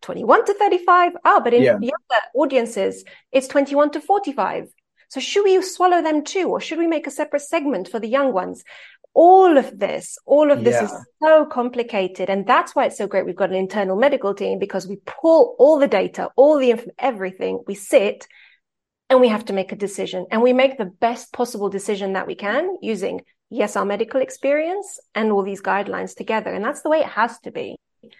21 0.00 0.46
to 0.46 0.54
35? 0.54 1.12
Ah, 1.16 1.18
oh, 1.24 1.40
but 1.42 1.52
in 1.52 1.62
yeah. 1.62 1.76
the 1.78 1.92
other 1.92 2.22
audiences, 2.34 3.04
it's 3.32 3.48
21 3.48 3.90
to 3.92 4.00
45. 4.00 4.68
So 5.08 5.20
should 5.20 5.44
we 5.44 5.60
swallow 5.60 6.02
them 6.02 6.24
too? 6.24 6.48
Or 6.48 6.60
should 6.60 6.78
we 6.78 6.86
make 6.86 7.06
a 7.06 7.10
separate 7.10 7.42
segment 7.42 7.88
for 7.88 7.98
the 7.98 8.08
young 8.08 8.32
ones? 8.32 8.64
All 9.12 9.58
of 9.58 9.78
this, 9.78 10.16
all 10.24 10.52
of 10.52 10.62
this 10.62 10.76
yeah. 10.76 10.84
is 10.84 11.06
so 11.20 11.44
complicated. 11.44 12.30
And 12.30 12.46
that's 12.46 12.74
why 12.74 12.86
it's 12.86 12.96
so 12.96 13.08
great. 13.08 13.26
We've 13.26 13.34
got 13.34 13.50
an 13.50 13.56
internal 13.56 13.96
medical 13.96 14.34
team 14.34 14.58
because 14.60 14.86
we 14.86 15.00
pull 15.04 15.56
all 15.58 15.80
the 15.80 15.88
data, 15.88 16.30
all 16.36 16.58
the 16.58 16.70
inf- 16.70 16.86
everything, 16.98 17.62
we 17.66 17.74
sit 17.74 18.26
and 19.10 19.20
we 19.20 19.28
have 19.28 19.44
to 19.46 19.52
make 19.52 19.72
a 19.72 19.76
decision. 19.76 20.26
And 20.30 20.40
we 20.40 20.52
make 20.52 20.78
the 20.78 20.86
best 20.86 21.32
possible 21.32 21.68
decision 21.68 22.14
that 22.14 22.26
we 22.26 22.34
can 22.34 22.76
using 22.80 23.22
yes 23.50 23.76
our 23.76 23.84
medical 23.84 24.20
experience 24.20 25.00
and 25.14 25.32
all 25.32 25.42
these 25.42 25.60
guidelines 25.60 26.16
together. 26.16 26.54
And 26.54 26.64
that's 26.64 26.82
the 26.82 26.90
way 26.90 27.00
it 27.00 27.06
has 27.06 27.38
to 27.40 27.50
be. 27.50 27.76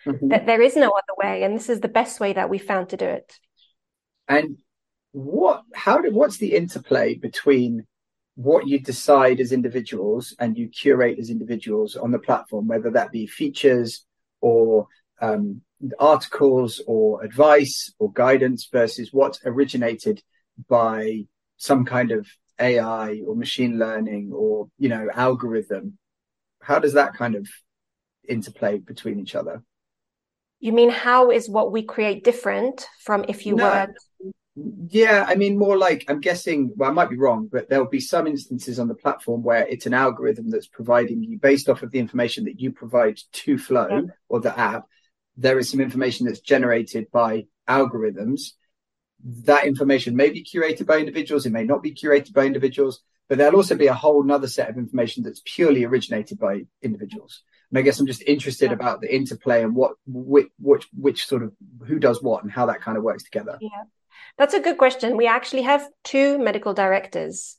Mm-hmm. 0.06 0.28
that 0.28 0.44
there 0.44 0.60
is 0.60 0.76
no 0.76 0.90
other 0.90 1.14
way. 1.16 1.42
And 1.42 1.56
this 1.56 1.70
is 1.70 1.80
the 1.80 1.88
best 1.88 2.20
way 2.20 2.34
that 2.34 2.50
we 2.50 2.58
found 2.58 2.90
to 2.90 2.98
do 2.98 3.06
it. 3.06 3.38
And 4.28 4.58
what 5.12 5.62
how 5.74 5.98
do 5.98 6.12
what's 6.12 6.36
the 6.36 6.54
interplay 6.54 7.14
between 7.14 7.86
what 8.34 8.66
you 8.66 8.78
decide 8.78 9.40
as 9.40 9.52
individuals 9.52 10.36
and 10.38 10.56
you 10.56 10.68
curate 10.68 11.18
as 11.18 11.30
individuals 11.30 11.96
on 11.96 12.12
the 12.12 12.18
platform 12.18 12.68
whether 12.68 12.90
that 12.90 13.10
be 13.10 13.26
features 13.26 14.06
or 14.40 14.86
um, 15.20 15.62
articles 15.98 16.80
or 16.86 17.24
advice 17.24 17.92
or 17.98 18.12
guidance 18.12 18.68
versus 18.70 19.12
what 19.12 19.40
originated 19.44 20.22
by 20.68 21.24
some 21.56 21.84
kind 21.84 22.10
of 22.10 22.26
AI 22.60 23.22
or 23.26 23.34
machine 23.34 23.78
learning 23.78 24.32
or 24.32 24.68
you 24.78 24.88
know 24.88 25.08
algorithm. 25.12 25.98
How 26.60 26.78
does 26.78 26.92
that 26.94 27.14
kind 27.14 27.34
of 27.34 27.48
interplay 28.28 28.78
between 28.78 29.18
each 29.18 29.34
other? 29.34 29.62
You 30.60 30.72
mean 30.72 30.90
how 30.90 31.30
is 31.30 31.48
what 31.48 31.72
we 31.72 31.82
create 31.82 32.22
different 32.22 32.86
from 33.00 33.24
if 33.28 33.46
you 33.46 33.56
no. 33.56 33.64
were? 33.64 33.88
Yeah, 34.88 35.24
I 35.26 35.36
mean 35.36 35.58
more 35.58 35.78
like 35.78 36.04
I'm 36.08 36.20
guessing. 36.20 36.72
Well, 36.76 36.90
I 36.90 36.92
might 36.92 37.08
be 37.08 37.16
wrong, 37.16 37.48
but 37.50 37.70
there 37.70 37.78
will 37.78 37.90
be 37.90 38.00
some 38.00 38.26
instances 38.26 38.78
on 38.78 38.88
the 38.88 38.94
platform 38.94 39.42
where 39.42 39.66
it's 39.66 39.86
an 39.86 39.94
algorithm 39.94 40.50
that's 40.50 40.66
providing 40.66 41.22
you 41.22 41.38
based 41.38 41.68
off 41.68 41.82
of 41.82 41.90
the 41.92 41.98
information 41.98 42.44
that 42.44 42.60
you 42.60 42.72
provide 42.72 43.18
to 43.32 43.56
Flo 43.56 43.88
yeah. 43.88 44.00
or 44.28 44.40
the 44.40 44.58
app. 44.58 44.86
There 45.36 45.58
is 45.58 45.70
some 45.70 45.80
information 45.80 46.26
that's 46.26 46.40
generated 46.40 47.10
by 47.10 47.44
algorithms 47.66 48.52
that 49.24 49.66
information 49.66 50.16
may 50.16 50.30
be 50.30 50.44
curated 50.44 50.86
by 50.86 50.98
individuals, 50.98 51.46
it 51.46 51.52
may 51.52 51.64
not 51.64 51.82
be 51.82 51.94
curated 51.94 52.32
by 52.32 52.46
individuals, 52.46 53.00
but 53.28 53.38
there'll 53.38 53.56
also 53.56 53.76
be 53.76 53.86
a 53.86 53.94
whole 53.94 54.22
nother 54.22 54.48
set 54.48 54.68
of 54.68 54.76
information 54.76 55.22
that's 55.22 55.42
purely 55.44 55.84
originated 55.84 56.38
by 56.38 56.62
individuals. 56.82 57.42
And 57.70 57.78
I 57.78 57.82
guess 57.82 58.00
I'm 58.00 58.06
just 58.06 58.22
interested 58.22 58.70
yeah. 58.70 58.74
about 58.74 59.00
the 59.00 59.14
interplay 59.14 59.62
and 59.62 59.74
what 59.74 59.92
which, 60.06 60.48
which 60.58 60.88
which 60.92 61.26
sort 61.26 61.42
of 61.42 61.52
who 61.86 61.98
does 61.98 62.22
what 62.22 62.42
and 62.42 62.50
how 62.50 62.66
that 62.66 62.80
kind 62.80 62.98
of 62.98 63.04
works 63.04 63.22
together. 63.22 63.58
Yeah. 63.60 63.84
That's 64.38 64.54
a 64.54 64.60
good 64.60 64.78
question. 64.78 65.16
We 65.16 65.26
actually 65.26 65.62
have 65.62 65.86
two 66.02 66.38
medical 66.38 66.74
directors. 66.74 67.56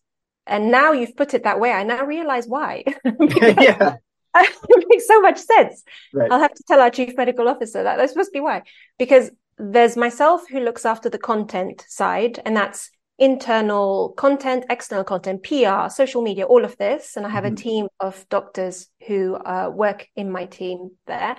And 0.48 0.72
now 0.72 0.92
you've 0.92 1.16
put 1.16 1.34
it 1.34 1.44
that 1.44 1.60
way, 1.60 1.72
I 1.72 1.84
now 1.84 2.04
realize 2.06 2.48
why. 2.48 2.84
yeah. 3.06 3.96
it 4.36 4.86
makes 4.90 5.08
so 5.08 5.22
much 5.22 5.38
sense. 5.38 5.84
Right. 6.14 6.32
I'll 6.32 6.40
have 6.40 6.54
to 6.54 6.64
tell 6.64 6.82
our 6.82 6.90
chief 6.90 7.16
medical 7.18 7.48
officer 7.48 7.84
that. 7.84 7.98
That's 7.98 8.16
must 8.16 8.34
be 8.34 8.40
why. 8.40 8.64
Because 8.98 9.30
there's 9.62 9.96
myself 9.96 10.42
who 10.50 10.60
looks 10.60 10.86
after 10.86 11.10
the 11.10 11.20
content 11.20 11.86
side, 11.88 12.40
and 12.46 12.56
that's 12.58 12.90
internal 13.20 14.14
content, 14.18 14.66
external 14.70 15.04
content, 15.04 15.44
PR, 15.44 15.90
social 15.90 16.24
media, 16.24 16.46
all 16.46 16.66
of 16.66 16.76
this. 16.78 17.16
And 17.16 17.26
I 17.26 17.30
have 17.30 17.44
mm-hmm. 17.44 17.54
a 17.54 17.58
team 17.58 17.88
of 18.00 18.28
doctors 18.30 18.88
who 19.08 19.36
uh, 19.36 19.70
work 19.74 20.08
in 20.16 20.32
my 20.32 20.46
team 20.46 20.92
there. 21.06 21.38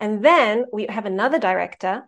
And 0.00 0.24
then 0.24 0.64
we 0.72 0.86
have 0.88 1.06
another 1.06 1.38
director, 1.38 2.02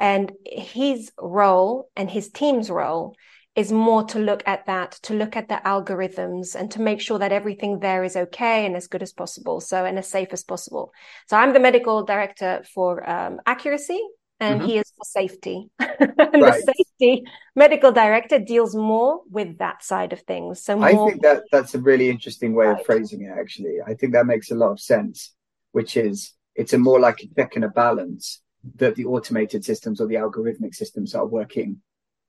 and 0.00 0.32
his 0.46 1.12
role 1.20 1.90
and 1.94 2.10
his 2.10 2.30
team's 2.30 2.70
role 2.70 3.14
is 3.54 3.70
more 3.70 4.02
to 4.04 4.18
look 4.18 4.42
at 4.46 4.66
that, 4.66 4.92
to 5.02 5.14
look 5.14 5.36
at 5.36 5.48
the 5.48 5.60
algorithms 5.64 6.56
and 6.56 6.70
to 6.72 6.80
make 6.80 7.00
sure 7.00 7.18
that 7.18 7.30
everything 7.30 7.78
there 7.78 8.02
is 8.02 8.16
okay 8.16 8.66
and 8.66 8.74
as 8.76 8.88
good 8.88 9.02
as 9.02 9.12
possible. 9.12 9.60
So, 9.60 9.84
and 9.84 9.96
as 9.98 10.08
safe 10.08 10.32
as 10.32 10.42
possible. 10.42 10.92
So 11.28 11.36
I'm 11.36 11.52
the 11.52 11.60
medical 11.60 12.04
director 12.04 12.64
for 12.74 13.08
um, 13.08 13.40
accuracy 13.46 14.00
and 14.44 14.60
mm-hmm. 14.60 14.68
he 14.68 14.78
is 14.78 14.92
for 14.96 15.04
safety. 15.04 15.70
and 15.78 16.12
right. 16.18 16.62
the 16.64 16.74
safety 16.76 17.24
medical 17.56 17.92
director 17.92 18.38
deals 18.38 18.74
more 18.74 19.22
with 19.30 19.58
that 19.58 19.82
side 19.82 20.12
of 20.12 20.20
things. 20.20 20.62
So 20.62 20.76
more... 20.76 20.88
I 20.88 20.92
think 20.92 21.22
that 21.22 21.44
that's 21.50 21.74
a 21.74 21.80
really 21.80 22.10
interesting 22.10 22.54
way 22.54 22.66
right. 22.66 22.78
of 22.78 22.84
phrasing 22.86 23.22
it. 23.22 23.32
Actually, 23.38 23.78
I 23.86 23.94
think 23.94 24.12
that 24.12 24.26
makes 24.26 24.50
a 24.50 24.54
lot 24.54 24.72
of 24.72 24.80
sense. 24.80 25.32
Which 25.72 25.96
is, 25.96 26.32
it's 26.54 26.72
a 26.72 26.78
more 26.78 27.00
like 27.00 27.20
a 27.20 27.28
check 27.34 27.56
and 27.56 27.64
a 27.64 27.68
balance 27.68 28.40
that 28.76 28.94
the 28.94 29.06
automated 29.06 29.64
systems 29.64 30.00
or 30.00 30.06
the 30.06 30.14
algorithmic 30.14 30.72
systems 30.74 31.14
are 31.14 31.26
working 31.26 31.80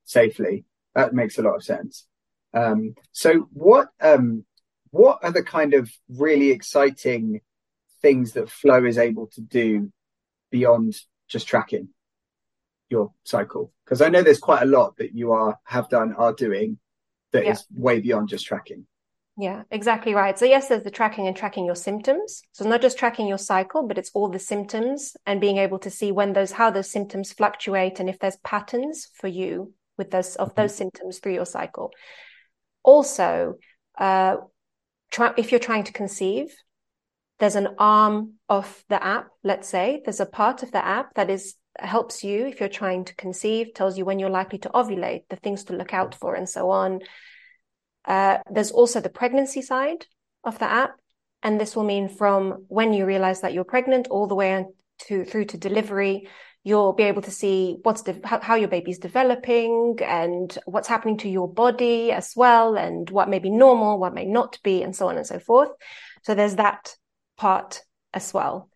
safely. 0.06 0.66
That 0.96 1.14
makes 1.14 1.38
a 1.38 1.44
lot 1.44 1.56
of 1.56 1.64
sense. 1.64 2.08
Um, 2.54 2.96
so, 3.12 3.50
what 3.52 3.90
um, 4.02 4.46
what 4.90 5.20
are 5.22 5.32
the 5.32 5.44
kind 5.44 5.74
of 5.74 5.92
really 6.10 6.52
exciting 6.52 7.42
things 8.02 8.32
that 8.34 8.50
Flo 8.50 8.86
is 8.86 8.98
able 8.98 9.28
to 9.28 9.42
do 9.42 9.92
beyond 10.50 10.96
just 11.28 11.48
tracking? 11.48 11.90
Your 12.90 13.12
cycle? 13.24 13.72
Because 13.84 14.02
I 14.02 14.10
know 14.10 14.22
there's 14.22 14.40
quite 14.40 14.64
a 14.64 14.68
lot 14.68 14.98
that 14.98 15.14
you 15.14 15.32
are 15.32 15.58
have 15.66 15.90
done, 15.90 16.14
are 16.14 16.34
doing 16.34 16.78
that 17.32 17.46
yeah. 17.46 17.52
is 17.52 17.66
way 17.74 18.00
beyond 18.00 18.30
just 18.30 18.46
tracking. 18.46 18.86
Yeah, 19.38 19.64
exactly 19.70 20.14
right. 20.14 20.40
So 20.40 20.46
yes, 20.46 20.70
there's 20.70 20.84
the 20.84 20.92
tracking 20.92 21.28
and 21.28 21.36
tracking 21.36 21.66
your 21.66 21.76
symptoms. 21.76 22.42
So 22.54 22.68
not 22.68 22.82
just 22.82 22.98
tracking 22.98 23.28
your 23.28 23.38
cycle, 23.38 23.86
but 23.86 23.98
it's 23.98 24.12
all 24.14 24.30
the 24.30 24.40
symptoms 24.40 25.18
and 25.26 25.42
being 25.42 25.58
able 25.58 25.80
to 25.80 25.90
see 25.90 26.14
when 26.14 26.32
those 26.32 26.54
how 26.54 26.72
those 26.72 26.90
symptoms 26.90 27.34
fluctuate 27.34 28.00
and 28.00 28.10
if 28.10 28.18
there's 28.20 28.38
patterns 28.38 29.10
for 29.14 29.28
you 29.28 29.74
with 29.98 30.12
those 30.12 30.38
of 30.38 30.56
those 30.56 30.72
mm-hmm. 30.72 30.78
symptoms 30.78 31.20
through 31.20 31.34
your 31.34 31.46
cycle. 31.46 31.92
Also, 32.84 33.56
uh, 33.98 34.38
try, 35.12 35.34
if 35.38 35.52
you're 35.52 35.60
trying 35.60 35.84
to 35.84 35.94
conceive, 35.94 36.56
there's 37.40 37.56
an 37.56 37.76
arm 37.78 38.36
of 38.48 38.86
the 38.88 39.04
app. 39.04 39.28
Let's 39.44 39.68
say 39.68 40.02
there's 40.06 40.22
a 40.22 40.26
part 40.26 40.64
of 40.64 40.72
the 40.72 40.86
app 40.86 41.14
that 41.16 41.30
is 41.30 41.56
helps 41.80 42.24
you 42.24 42.46
if 42.46 42.60
you're 42.60 42.70
trying 42.70 43.06
to 43.06 43.16
conceive, 43.16 43.74
tells 43.74 43.98
you 43.98 44.06
when 44.06 44.20
you're 44.20 44.30
likely 44.30 44.60
to 44.60 44.70
ovulate, 44.70 45.24
the 45.30 45.36
things 45.36 45.66
to 45.66 45.74
look 45.74 45.94
out 45.94 46.16
for, 46.16 46.36
and 46.36 46.48
so 46.48 46.70
on. 46.70 47.00
Uh, 48.06 48.38
there's 48.52 48.72
also 48.72 49.02
the 49.02 49.10
pregnancy 49.10 49.62
side 49.62 50.06
of 50.44 50.60
the 50.60 50.66
app, 50.66 50.92
and 51.44 51.60
this 51.60 51.76
will 51.76 51.84
mean 51.84 52.08
from 52.08 52.66
when 52.68 52.94
you 52.94 53.06
realize 53.06 53.42
that 53.42 53.54
you're 53.54 53.64
pregnant 53.64 54.08
all 54.08 54.28
the 54.28 54.36
way 54.36 54.66
to 55.08 55.26
through 55.26 55.46
to 55.46 55.58
delivery. 55.58 56.28
You'll 56.64 56.94
be 56.94 57.04
able 57.04 57.22
to 57.24 57.32
see 57.32 57.78
what's 57.84 58.02
de- 58.02 58.22
how, 58.24 58.40
how 58.40 58.56
your 58.56 58.70
baby's 58.70 58.98
developing 58.98 59.98
and 60.04 60.58
what's 60.66 60.88
happening 60.88 61.18
to 61.20 61.30
your 61.30 61.52
body 61.52 62.12
as 62.12 62.34
well, 62.36 62.76
and 62.76 63.10
what 63.10 63.30
may 63.30 63.40
be 63.40 63.50
normal, 63.50 64.00
what 64.00 64.14
may 64.14 64.26
not 64.26 64.60
be, 64.64 64.82
and 64.82 64.96
so 64.96 65.08
on 65.08 65.18
and 65.18 65.28
so 65.28 65.40
forth. 65.40 65.70
So 66.24 66.34
there's 66.34 66.56
that 66.56 66.96
part 67.38 67.82
as 68.14 68.34
well. 68.34 68.70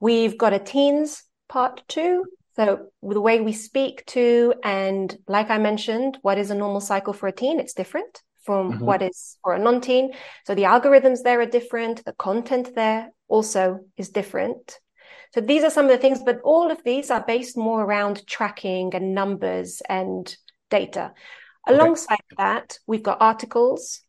We've 0.00 0.36
got 0.36 0.52
a 0.52 0.58
teens 0.58 1.22
part 1.48 1.82
too. 1.88 2.24
So 2.60 2.88
the 3.02 3.22
way 3.22 3.40
we 3.40 3.54
speak 3.54 4.04
to, 4.08 4.52
and 4.62 5.16
like 5.26 5.48
I 5.48 5.56
mentioned, 5.56 6.18
what 6.20 6.36
is 6.36 6.50
a 6.50 6.54
normal 6.54 6.82
cycle 6.82 7.14
for 7.14 7.26
a 7.26 7.32
teen? 7.32 7.58
It's 7.58 7.72
different 7.72 8.20
from 8.44 8.72
mm-hmm. 8.72 8.84
what 8.84 9.00
is 9.00 9.38
for 9.42 9.54
a 9.54 9.58
non-teen. 9.58 10.12
So 10.44 10.54
the 10.54 10.64
algorithms 10.64 11.22
there 11.22 11.40
are 11.40 11.46
different. 11.46 12.04
The 12.04 12.12
content 12.12 12.74
there 12.74 13.08
also 13.28 13.80
is 13.96 14.10
different. 14.10 14.78
So 15.32 15.40
these 15.40 15.64
are 15.64 15.70
some 15.70 15.86
of 15.86 15.90
the 15.90 15.96
things, 15.96 16.20
but 16.22 16.42
all 16.44 16.70
of 16.70 16.84
these 16.84 17.10
are 17.10 17.24
based 17.26 17.56
more 17.56 17.82
around 17.82 18.26
tracking 18.26 18.94
and 18.94 19.14
numbers 19.14 19.80
and 19.88 20.36
data. 20.68 21.14
Okay. 21.66 21.78
Alongside 21.78 22.26
that, 22.36 22.78
we've 22.86 23.02
got 23.02 23.22
articles. 23.22 24.02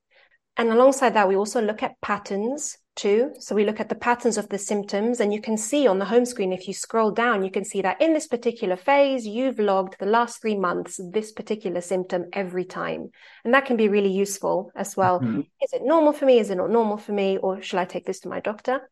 And 0.57 0.71
alongside 0.71 1.13
that, 1.13 1.29
we 1.29 1.37
also 1.37 1.61
look 1.61 1.83
at 1.83 2.01
patterns 2.01 2.77
too. 2.95 3.31
So 3.39 3.55
we 3.55 3.65
look 3.65 3.79
at 3.79 3.89
the 3.89 3.95
patterns 3.95 4.37
of 4.37 4.49
the 4.49 4.57
symptoms 4.57 5.19
and 5.19 5.33
you 5.33 5.41
can 5.41 5.57
see 5.57 5.87
on 5.87 5.99
the 5.99 6.05
home 6.05 6.25
screen, 6.25 6.51
if 6.51 6.67
you 6.67 6.73
scroll 6.73 7.11
down, 7.11 7.43
you 7.43 7.51
can 7.51 7.65
see 7.65 7.81
that 7.81 8.01
in 8.01 8.13
this 8.13 8.27
particular 8.27 8.75
phase, 8.75 9.25
you've 9.25 9.59
logged 9.59 9.95
the 9.99 10.05
last 10.05 10.41
three 10.41 10.57
months, 10.57 10.99
this 11.11 11.31
particular 11.31 11.81
symptom 11.81 12.25
every 12.33 12.65
time. 12.65 13.09
And 13.43 13.53
that 13.53 13.65
can 13.65 13.77
be 13.77 13.87
really 13.87 14.11
useful 14.11 14.71
as 14.75 14.97
well. 14.97 15.19
Mm-hmm. 15.19 15.41
Is 15.61 15.73
it 15.73 15.83
normal 15.83 16.13
for 16.13 16.25
me? 16.25 16.39
Is 16.39 16.49
it 16.49 16.55
not 16.55 16.69
normal 16.69 16.97
for 16.97 17.13
me? 17.13 17.37
Or 17.37 17.61
shall 17.61 17.79
I 17.79 17.85
take 17.85 18.05
this 18.05 18.19
to 18.21 18.29
my 18.29 18.39
doctor? 18.39 18.89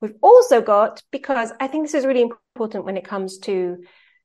We've 0.00 0.16
also 0.20 0.60
got, 0.60 1.02
because 1.10 1.52
I 1.60 1.68
think 1.68 1.84
this 1.84 1.94
is 1.94 2.04
really 2.04 2.28
important 2.54 2.84
when 2.84 2.96
it 2.96 3.04
comes 3.04 3.38
to 3.40 3.78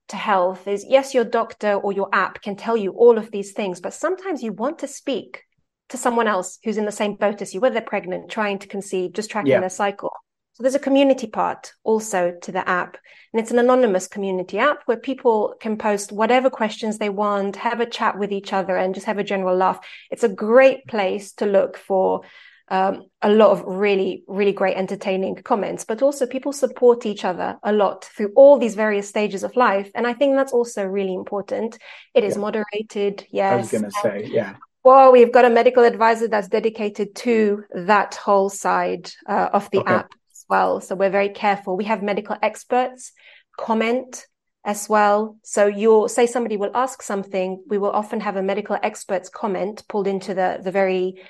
to 0.08 0.18
health 0.18 0.68
is 0.68 0.86
yes, 0.90 1.14
your 1.14 1.24
doctor 1.24 1.74
or 1.74 1.94
your 1.94 2.10
app 2.12 2.42
can 2.42 2.56
tell 2.56 2.76
you 2.76 2.92
all 2.92 3.18
of 3.18 3.32
these 3.32 3.54
things, 3.54 3.80
but 3.80 3.94
sometimes 3.94 4.44
you 4.44 4.52
want 4.52 4.80
to 4.80 4.88
speak 4.88 5.44
to 5.92 5.98
someone 5.98 6.28
else 6.28 6.58
who's 6.64 6.78
in 6.78 6.86
the 6.86 6.92
same 6.92 7.16
boat 7.16 7.42
as 7.42 7.54
you, 7.54 7.60
whether 7.60 7.74
they're 7.74 7.82
pregnant, 7.82 8.30
trying 8.30 8.60
to 8.60 8.68
conceive, 8.68 9.14
just 9.14 9.30
tracking 9.30 9.52
yeah. 9.52 9.60
their 9.60 9.70
cycle. 9.70 10.12
So 10.54 10.64
there's 10.64 10.76
a 10.76 10.80
community 10.80 11.28
part 11.28 11.74
also 11.84 12.34
to 12.42 12.52
the 12.52 12.68
app. 12.68 12.98
And 13.34 13.42
it's 13.42 13.52
an 13.52 13.60
anonymous 13.60 14.08
community 14.08 14.58
app 14.58 14.82
where 14.86 14.98
people 14.98 15.56
can 15.60 15.78
post 15.78 16.12
whatever 16.12 16.50
questions 16.50 16.98
they 16.98 17.10
want, 17.10 17.56
have 17.56 17.80
a 17.80 17.86
chat 17.86 18.18
with 18.18 18.32
each 18.32 18.52
other 18.52 18.76
and 18.76 18.94
just 18.94 19.06
have 19.06 19.18
a 19.18 19.24
general 19.24 19.56
laugh. 19.56 19.80
It's 20.10 20.24
a 20.24 20.30
great 20.30 20.86
place 20.88 21.32
to 21.34 21.46
look 21.46 21.78
for 21.78 22.22
um, 22.68 23.04
a 23.22 23.30
lot 23.30 23.52
of 23.52 23.64
really, 23.66 24.24
really 24.28 24.54
great 24.54 24.78
entertaining 24.78 25.36
comments, 25.36 25.84
but 25.84 26.02
also 26.02 26.26
people 26.26 26.54
support 26.54 27.06
each 27.06 27.26
other 27.26 27.58
a 27.64 27.74
lot 27.74 28.06
through 28.06 28.32
all 28.36 28.58
these 28.58 28.76
various 28.76 29.10
stages 29.10 29.44
of 29.44 29.56
life. 29.58 29.92
And 29.94 30.08
I 30.08 30.14
think 30.14 30.36
that's 30.36 30.54
also 30.54 30.86
really 30.86 31.14
important. 31.14 31.78
It 32.14 32.24
is 32.24 32.36
yeah. 32.36 32.42
moderated. 32.42 33.28
Yes. 33.30 33.54
I 33.54 33.56
was 33.58 33.72
going 33.72 33.84
to 33.84 33.92
say, 34.02 34.30
yeah. 34.32 34.56
Well, 34.84 35.12
we've 35.12 35.32
got 35.32 35.46
a 35.46 35.50
medical 35.50 35.84
advisor 35.84 36.28
that's 36.28 36.48
dedicated 36.48 37.16
to 37.18 37.64
that 37.74 38.16
whole 38.16 38.50
side 38.50 39.12
uh, 39.28 39.50
of 39.54 39.70
the 39.72 39.80
okay. 39.80 39.94
app 39.94 40.12
as 40.32 40.46
well. 40.50 40.82
So 40.82 40.96
we're 40.96 41.12
very 41.12 41.30
careful. 41.30 41.78
We 41.78 41.86
have 41.86 42.02
medical 42.02 42.36
experts 42.42 43.12
comment 43.60 44.26
as 44.64 44.90
well. 44.90 45.38
So 45.44 45.68
you'll 45.68 46.08
say 46.08 46.26
somebody 46.26 46.58
will 46.58 46.72
ask 46.76 47.02
something. 47.04 47.64
We 47.68 47.78
will 47.78 47.92
often 47.92 48.22
have 48.22 48.38
a 48.38 48.44
medical 48.44 48.78
expert's 48.82 49.30
comment 49.30 49.84
pulled 49.88 50.08
into 50.08 50.34
the, 50.34 50.60
the 50.64 50.72
very 50.72 51.22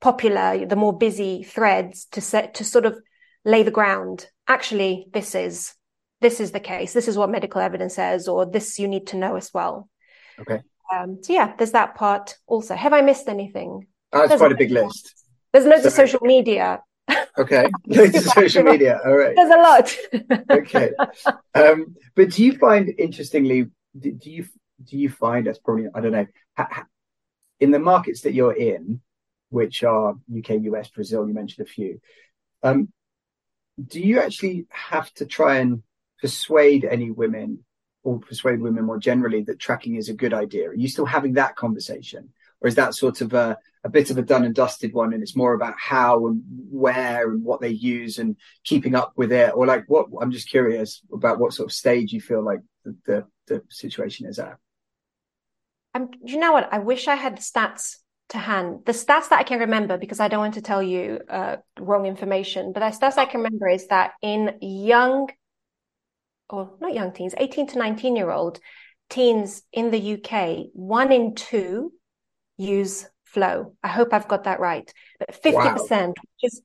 popular, 0.00 0.66
the 0.66 0.76
more 0.76 0.96
busy 0.96 1.42
threads 1.44 2.06
to 2.12 2.20
set, 2.20 2.54
to 2.54 2.64
sort 2.64 2.84
of 2.84 2.98
lay 3.44 3.62
the 3.62 3.70
ground. 3.70 4.26
Actually, 4.48 5.06
this 5.12 5.34
is, 5.34 5.74
this 6.20 6.40
is 6.40 6.50
the 6.50 6.60
case. 6.60 6.92
This 6.92 7.08
is 7.08 7.16
what 7.16 7.30
medical 7.30 7.60
evidence 7.60 7.94
says, 7.94 8.28
or 8.28 8.44
this 8.44 8.78
you 8.78 8.88
need 8.88 9.06
to 9.08 9.16
know 9.16 9.36
as 9.36 9.50
well. 9.54 9.88
Okay. 10.38 10.60
Um, 10.92 11.18
so 11.22 11.32
yeah, 11.32 11.54
there's 11.56 11.72
that 11.72 11.94
part 11.94 12.36
also. 12.46 12.74
Have 12.74 12.92
I 12.92 13.00
missed 13.00 13.28
anything? 13.28 13.86
Oh, 14.12 14.22
it's 14.22 14.36
quite 14.36 14.52
a 14.52 14.56
big 14.56 14.70
list. 14.70 15.14
There's 15.52 15.64
loads 15.64 15.82
so, 15.82 15.88
of 15.88 15.94
social 15.94 16.20
media. 16.22 16.82
Okay, 17.38 17.68
loads 17.86 18.14
of 18.16 18.24
social 18.24 18.62
media. 18.62 19.00
All 19.04 19.16
right. 19.16 19.34
There's 19.34 19.50
a 19.50 19.56
lot. 19.56 19.96
okay, 20.50 20.90
um, 21.54 21.96
but 22.14 22.30
do 22.30 22.44
you 22.44 22.58
find 22.58 22.92
interestingly? 22.98 23.68
Do, 23.98 24.12
do 24.12 24.30
you 24.30 24.46
do 24.84 24.98
you 24.98 25.08
find 25.08 25.46
that's 25.46 25.58
probably 25.58 25.86
I 25.94 26.00
don't 26.00 26.12
know 26.12 26.26
in 27.60 27.70
the 27.70 27.78
markets 27.78 28.22
that 28.22 28.34
you're 28.34 28.54
in, 28.54 29.00
which 29.50 29.84
are 29.84 30.16
UK, 30.36 30.50
US, 30.62 30.88
Brazil. 30.88 31.28
You 31.28 31.32
mentioned 31.32 31.64
a 31.66 31.70
few. 31.70 32.00
Um, 32.62 32.92
do 33.82 34.00
you 34.00 34.20
actually 34.20 34.66
have 34.70 35.12
to 35.14 35.26
try 35.26 35.58
and 35.58 35.82
persuade 36.20 36.84
any 36.84 37.10
women 37.12 37.64
or 38.02 38.18
persuade 38.18 38.60
women 38.60 38.84
more 38.84 38.98
generally 38.98 39.42
that 39.42 39.58
tracking 39.58 39.96
is 39.96 40.08
a 40.08 40.14
good 40.14 40.34
idea? 40.34 40.68
Are 40.68 40.74
you 40.74 40.88
still 40.88 41.06
having 41.06 41.34
that 41.34 41.56
conversation? 41.56 42.32
Or 42.60 42.68
is 42.68 42.74
that 42.76 42.94
sort 42.94 43.20
of 43.20 43.34
a, 43.34 43.58
a 43.84 43.88
bit 43.88 44.10
of 44.10 44.18
a 44.18 44.22
done 44.22 44.44
and 44.44 44.54
dusted 44.54 44.92
one 44.92 45.12
and 45.12 45.22
it's 45.22 45.36
more 45.36 45.54
about 45.54 45.74
how 45.78 46.26
and 46.26 46.42
where 46.70 47.30
and 47.30 47.44
what 47.44 47.60
they 47.60 47.70
use 47.70 48.18
and 48.18 48.36
keeping 48.64 48.94
up 48.94 49.12
with 49.16 49.32
it? 49.32 49.52
Or 49.54 49.66
like 49.66 49.84
what 49.88 50.08
I'm 50.20 50.30
just 50.30 50.48
curious 50.48 51.02
about 51.12 51.38
what 51.38 51.52
sort 51.52 51.68
of 51.68 51.72
stage 51.72 52.12
you 52.12 52.20
feel 52.20 52.42
like 52.42 52.60
the, 52.84 52.96
the, 53.06 53.26
the 53.46 53.62
situation 53.68 54.26
is 54.26 54.38
at. 54.38 54.58
Um, 55.94 56.10
you 56.24 56.38
know 56.38 56.52
what? 56.52 56.72
I 56.72 56.78
wish 56.78 57.06
I 57.06 57.16
had 57.16 57.36
the 57.36 57.42
stats 57.42 57.98
to 58.30 58.38
hand. 58.38 58.80
The 58.86 58.92
stats 58.92 59.28
that 59.28 59.38
I 59.38 59.42
can 59.42 59.60
remember, 59.60 59.98
because 59.98 60.20
I 60.20 60.28
don't 60.28 60.40
want 60.40 60.54
to 60.54 60.62
tell 60.62 60.82
you 60.82 61.20
uh, 61.28 61.56
wrong 61.78 62.06
information, 62.06 62.72
but 62.72 62.80
the 62.80 62.86
stats 62.86 63.18
I 63.18 63.26
can 63.26 63.40
remember 63.42 63.68
is 63.68 63.86
that 63.88 64.12
in 64.22 64.56
young 64.60 65.28
or 66.52 66.70
not 66.80 66.94
young 66.94 67.12
teens, 67.12 67.34
18 67.36 67.68
to 67.68 67.78
19 67.78 68.14
year 68.14 68.30
old 68.30 68.60
teens 69.10 69.62
in 69.72 69.90
the 69.90 70.14
UK, 70.14 70.66
one 70.74 71.10
in 71.10 71.34
two 71.34 71.92
use 72.58 73.06
Flo. 73.24 73.74
I 73.82 73.88
hope 73.88 74.12
I've 74.12 74.28
got 74.28 74.44
that 74.44 74.60
right. 74.60 74.92
But 75.18 75.42
50%, 75.42 75.54
wow. 75.54 75.74
which 76.06 76.52
is 76.52 76.62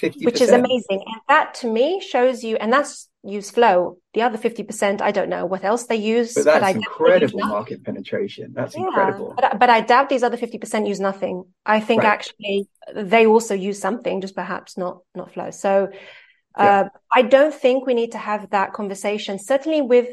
50%. 0.00 0.24
which 0.24 0.40
is 0.40 0.50
amazing. 0.50 1.02
And 1.06 1.20
that 1.28 1.54
to 1.56 1.70
me 1.70 2.00
shows 2.00 2.42
you, 2.42 2.56
and 2.56 2.72
that's 2.72 3.08
use 3.22 3.50
Flo. 3.50 3.98
The 4.14 4.22
other 4.22 4.38
50%, 4.38 5.02
I 5.02 5.10
don't 5.10 5.28
know 5.28 5.44
what 5.44 5.64
else 5.64 5.84
they 5.84 5.96
use. 5.96 6.32
But 6.32 6.44
that's 6.44 6.60
but 6.60 6.76
incredible 6.76 7.40
market 7.40 7.84
penetration. 7.84 8.52
That's 8.54 8.74
yeah, 8.74 8.86
incredible. 8.86 9.34
But, 9.36 9.58
but 9.58 9.68
I 9.68 9.82
doubt 9.82 10.08
these 10.08 10.22
other 10.22 10.38
50% 10.38 10.88
use 10.88 11.00
nothing. 11.00 11.44
I 11.66 11.80
think 11.80 12.02
right. 12.02 12.08
actually 12.08 12.68
they 12.94 13.26
also 13.26 13.54
use 13.54 13.78
something, 13.78 14.22
just 14.22 14.34
perhaps 14.34 14.78
not, 14.78 15.00
not 15.14 15.34
Flo. 15.34 15.50
So 15.50 15.90
yeah. 16.58 16.80
Uh, 16.80 16.88
I 17.12 17.22
don't 17.22 17.54
think 17.54 17.86
we 17.86 17.94
need 17.94 18.12
to 18.12 18.18
have 18.18 18.50
that 18.50 18.72
conversation, 18.72 19.38
certainly 19.38 19.80
with, 19.82 20.08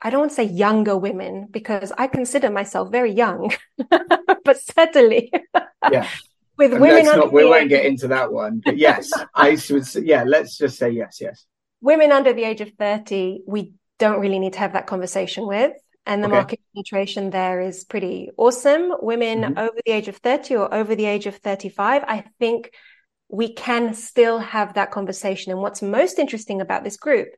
I 0.00 0.10
don't 0.10 0.20
want 0.20 0.32
to 0.32 0.36
say 0.36 0.44
younger 0.44 0.96
women 0.96 1.46
because 1.50 1.92
I 1.96 2.06
consider 2.06 2.50
myself 2.50 2.90
very 2.90 3.12
young, 3.12 3.52
but 4.44 4.60
certainly. 4.60 5.32
Yeah. 5.90 6.08
with 6.56 6.72
and 6.72 6.80
women 6.80 7.04
not, 7.04 7.32
we 7.32 7.44
won't 7.44 7.68
get 7.68 7.84
into 7.84 8.08
that 8.08 8.32
one, 8.32 8.62
but 8.64 8.76
yes, 8.76 9.10
I 9.34 9.58
would 9.70 9.86
say, 9.86 10.02
yeah, 10.02 10.24
let's 10.24 10.56
just 10.56 10.78
say 10.78 10.90
yes, 10.90 11.18
yes. 11.20 11.46
Women 11.80 12.12
under 12.12 12.32
the 12.32 12.44
age 12.44 12.60
of 12.60 12.72
30, 12.78 13.42
we 13.46 13.72
don't 13.98 14.20
really 14.20 14.38
need 14.38 14.54
to 14.54 14.58
have 14.58 14.72
that 14.72 14.86
conversation 14.86 15.46
with. 15.46 15.72
And 16.06 16.22
the 16.22 16.28
okay. 16.28 16.36
market 16.36 16.60
penetration 16.72 17.30
there 17.30 17.60
is 17.60 17.84
pretty 17.84 18.30
awesome. 18.36 18.92
Women 19.00 19.40
mm-hmm. 19.40 19.58
over 19.58 19.76
the 19.84 19.92
age 19.92 20.06
of 20.06 20.16
30 20.16 20.56
or 20.56 20.72
over 20.72 20.94
the 20.94 21.04
age 21.04 21.26
of 21.26 21.36
35, 21.36 22.04
I 22.06 22.24
think 22.38 22.70
we 23.28 23.52
can 23.52 23.94
still 23.94 24.38
have 24.38 24.74
that 24.74 24.90
conversation. 24.90 25.52
And 25.52 25.60
what's 25.60 25.82
most 25.82 26.18
interesting 26.18 26.60
about 26.60 26.84
this 26.84 26.96
group 26.96 27.28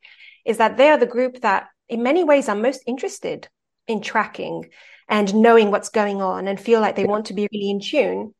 is 0.44 0.58
that 0.58 0.76
they 0.76 0.90
are 0.90 0.98
the 0.98 1.06
group 1.06 1.40
that 1.40 1.68
in 1.88 2.02
many 2.02 2.24
ways 2.24 2.48
are 2.48 2.54
most 2.54 2.82
interested 2.86 3.48
in 3.86 4.00
tracking 4.00 4.66
and 5.08 5.34
knowing 5.34 5.70
what's 5.70 5.88
going 5.88 6.20
on 6.20 6.46
and 6.46 6.60
feel 6.60 6.80
like 6.80 6.96
they 6.96 7.06
want 7.06 7.26
to 7.26 7.34
be 7.34 7.48
really 7.52 7.70
in 7.70 7.80
tune. 7.80 8.34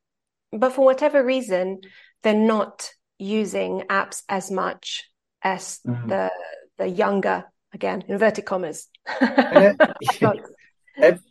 But 0.52 0.72
for 0.72 0.84
whatever 0.84 1.24
reason, 1.24 1.80
they're 2.22 2.34
not 2.34 2.90
using 3.18 3.82
apps 3.88 4.22
as 4.28 4.50
much 4.50 5.04
as 5.42 5.80
mm-hmm. 5.86 6.08
the 6.08 6.30
the 6.76 6.88
younger 6.88 7.44
again 7.72 8.04
inverted 8.08 8.44
commas. 8.44 8.88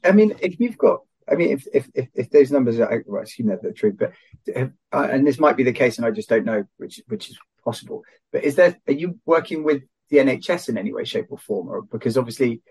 I 0.04 0.12
mean, 0.14 0.34
if 0.40 0.60
you've 0.60 0.78
got 0.78 1.02
I 1.30 1.36
mean, 1.36 1.52
if 1.52 1.68
if 1.74 1.90
if, 1.94 2.08
if 2.14 2.30
those 2.30 2.52
numbers 2.52 2.80
are, 2.80 3.04
well, 3.06 3.20
I 3.20 3.24
assume 3.24 3.48
that 3.48 3.62
they're 3.62 3.74
true, 3.74 3.94
but 3.94 4.14
uh, 4.56 4.68
and 4.92 5.26
this 5.26 5.40
might 5.40 5.58
be 5.58 5.64
the 5.64 5.74
case, 5.74 5.98
and 5.98 6.06
I 6.06 6.12
just 6.12 6.30
don't 6.30 6.46
know, 6.46 6.64
which 6.78 7.02
which 7.08 7.30
is 7.30 7.38
possible. 7.64 8.04
But 8.32 8.44
is 8.44 8.56
there? 8.56 8.78
Are 8.88 8.94
you 8.94 9.20
working 9.26 9.64
with 9.64 9.84
the 10.10 10.18
NHS 10.18 10.70
in 10.70 10.78
any 10.78 10.94
way, 10.94 11.04
shape, 11.04 11.28
or 11.30 11.38
form? 11.38 11.68
Or 11.68 11.82
because 11.82 12.18
obviously, 12.18 12.62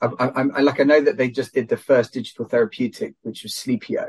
I, 0.00 0.08
I'm 0.20 0.52
I, 0.54 0.60
like 0.60 0.80
I 0.80 0.84
know 0.84 1.00
that 1.00 1.16
they 1.16 1.30
just 1.30 1.54
did 1.54 1.68
the 1.68 1.76
first 1.76 2.12
digital 2.12 2.46
therapeutic, 2.46 3.14
which 3.22 3.42
was 3.42 3.54
Sleepio. 3.54 4.06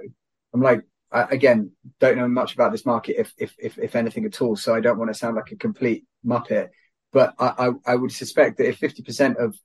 I'm 0.54 0.62
like, 0.62 0.82
I, 1.12 1.24
again, 1.24 1.72
don't 2.00 2.18
know 2.18 2.28
much 2.28 2.54
about 2.54 2.72
this 2.72 2.86
market, 2.86 3.20
if 3.20 3.34
if 3.38 3.56
if 3.58 3.78
if 3.80 3.96
anything 3.96 4.26
at 4.26 4.42
all. 4.42 4.56
So 4.56 4.76
I 4.76 4.80
don't 4.80 5.00
want 5.00 5.12
to 5.12 5.18
sound 5.18 5.36
like 5.36 5.52
a 5.52 5.56
complete 5.56 6.06
muppet. 6.26 6.70
But 7.14 7.34
I, 7.40 7.54
I, 7.58 7.94
I 7.94 7.96
would 7.96 8.12
suspect 8.12 8.58
that 8.58 8.68
if 8.68 8.80
50% 8.80 9.38
of 9.38 9.56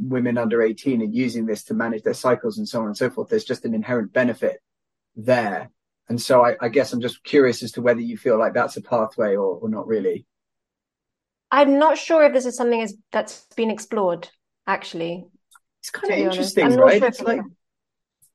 women 0.00 0.38
under 0.38 0.62
18 0.62 1.02
are 1.02 1.04
using 1.04 1.46
this 1.46 1.64
to 1.64 1.74
manage 1.74 2.02
their 2.02 2.14
cycles 2.14 2.58
and 2.58 2.68
so 2.68 2.80
on 2.80 2.86
and 2.86 2.96
so 2.96 3.10
forth, 3.10 3.28
there's 3.28 3.44
just 3.44 3.64
an 3.64 3.74
inherent 3.74 4.12
benefit 4.12 4.60
there. 5.16 5.70
And 6.08 6.20
so 6.20 6.44
I, 6.44 6.56
I 6.60 6.68
guess 6.68 6.92
I'm 6.92 7.00
just 7.00 7.22
curious 7.22 7.62
as 7.62 7.72
to 7.72 7.82
whether 7.82 8.00
you 8.00 8.16
feel 8.16 8.38
like 8.38 8.54
that's 8.54 8.76
a 8.76 8.82
pathway 8.82 9.36
or, 9.36 9.56
or 9.56 9.68
not 9.68 9.86
really. 9.86 10.26
I'm 11.50 11.78
not 11.78 11.98
sure 11.98 12.24
if 12.24 12.32
this 12.32 12.46
is 12.46 12.56
something 12.56 12.86
that's 13.12 13.46
been 13.56 13.70
explored, 13.70 14.28
actually. 14.66 15.26
It's 15.80 15.90
kind 15.90 16.12
of 16.12 16.18
interesting, 16.18 16.74
right? 16.76 16.98
Sure 16.98 17.08
it's 17.08 17.20
like, 17.20 17.40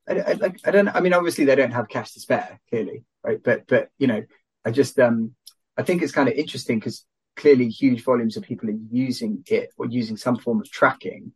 I, 0.07 0.13
I, 0.13 0.53
I, 0.65 0.71
don't 0.71 0.87
I 0.89 0.99
mean, 0.99 1.13
obviously 1.13 1.45
they 1.45 1.55
don't 1.55 1.71
have 1.71 1.89
cash 1.89 2.11
to 2.13 2.19
spare, 2.19 2.59
clearly, 2.69 3.03
right? 3.23 3.41
But, 3.41 3.67
but, 3.67 3.89
you 3.97 4.07
know, 4.07 4.23
I 4.63 4.71
just, 4.71 4.99
um, 4.99 5.35
I 5.77 5.83
think 5.83 6.01
it's 6.01 6.11
kind 6.11 6.29
of 6.29 6.35
interesting 6.35 6.79
because 6.79 7.05
clearly 7.35 7.69
huge 7.69 8.03
volumes 8.03 8.37
of 8.37 8.43
people 8.43 8.69
are 8.69 8.79
using 8.91 9.43
it 9.47 9.69
or 9.77 9.85
using 9.87 10.17
some 10.17 10.37
form 10.37 10.61
of 10.61 10.69
tracking 10.69 11.33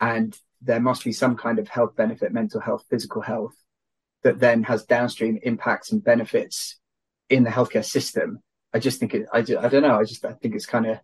and 0.00 0.36
there 0.62 0.80
must 0.80 1.04
be 1.04 1.12
some 1.12 1.36
kind 1.36 1.58
of 1.58 1.68
health 1.68 1.94
benefit, 1.96 2.32
mental 2.32 2.60
health, 2.60 2.84
physical 2.88 3.22
health, 3.22 3.54
that 4.22 4.40
then 4.40 4.62
has 4.64 4.84
downstream 4.84 5.38
impacts 5.42 5.92
and 5.92 6.02
benefits 6.02 6.80
in 7.28 7.44
the 7.44 7.50
healthcare 7.50 7.84
system. 7.84 8.40
I 8.72 8.78
just 8.78 8.98
think 8.98 9.14
it. 9.14 9.26
I, 9.32 9.42
just, 9.42 9.62
I 9.62 9.68
don't 9.68 9.82
know. 9.82 9.98
I 9.98 10.04
just 10.04 10.24
I 10.24 10.32
think 10.32 10.54
it's 10.54 10.66
kind 10.66 10.86
of 10.86 10.98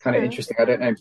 kind 0.00 0.16
of 0.16 0.22
interesting. 0.22 0.56
I 0.60 0.64
don't 0.64 0.80
know. 0.80 0.94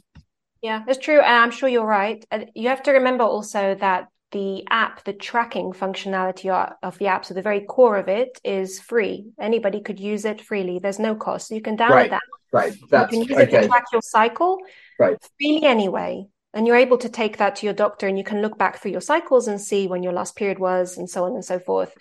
Yeah, 0.62 0.84
it's 0.88 0.98
true, 0.98 1.20
and 1.20 1.44
I'm 1.44 1.52
sure 1.52 1.70
you're 1.70 1.86
right. 1.86 2.26
You 2.56 2.70
have 2.70 2.84
to 2.84 2.94
remember 2.94 3.24
also 3.24 3.76
that 3.76 4.08
the 4.32 4.66
app, 4.70 5.04
the 5.04 5.14
tracking 5.14 5.72
functionality 5.72 6.50
of 6.82 6.98
the 6.98 7.08
app, 7.08 7.26
so 7.26 7.34
the 7.34 7.44
very 7.44 7.62
core 7.62 7.98
of 7.98 8.08
it 8.08 8.40
is 8.44 8.80
free. 8.80 9.28
Anybody 9.40 9.82
could 9.82 10.00
use 10.00 10.26
it 10.26 10.42
freely. 10.42 10.80
There's 10.80 11.00
no 11.00 11.16
cost. 11.16 11.52
You 11.52 11.62
can 11.62 11.78
download 11.78 11.90
right, 11.92 12.10
that. 12.10 12.22
Right. 12.52 12.74
That's, 12.90 13.14
you 13.14 13.20
can 13.20 13.30
use 13.30 13.38
okay. 13.38 13.58
it 13.58 13.62
to 13.62 13.68
track 13.68 13.86
your 13.94 14.02
cycle. 14.02 14.58
Right. 15.00 15.18
Freely 15.38 15.64
anyway 15.64 16.28
and 16.58 16.66
you're 16.66 16.76
able 16.76 16.98
to 16.98 17.08
take 17.08 17.38
that 17.38 17.56
to 17.58 17.68
your 17.68 17.74
doctor 17.74 18.08
and 18.08 18.18
you 18.18 18.24
can 18.24 18.42
look 18.42 18.58
back 18.58 18.82
through 18.82 18.90
your 18.90 19.00
cycles 19.00 19.48
and 19.48 19.62
see 19.62 19.88
when 19.88 20.02
your 20.02 20.12
last 20.12 20.36
period 20.36 20.58
was 20.58 20.98
and 20.98 21.08
so 21.08 21.24
on 21.26 21.34
and 21.34 21.46
so 21.46 21.60
forth. 21.60 21.96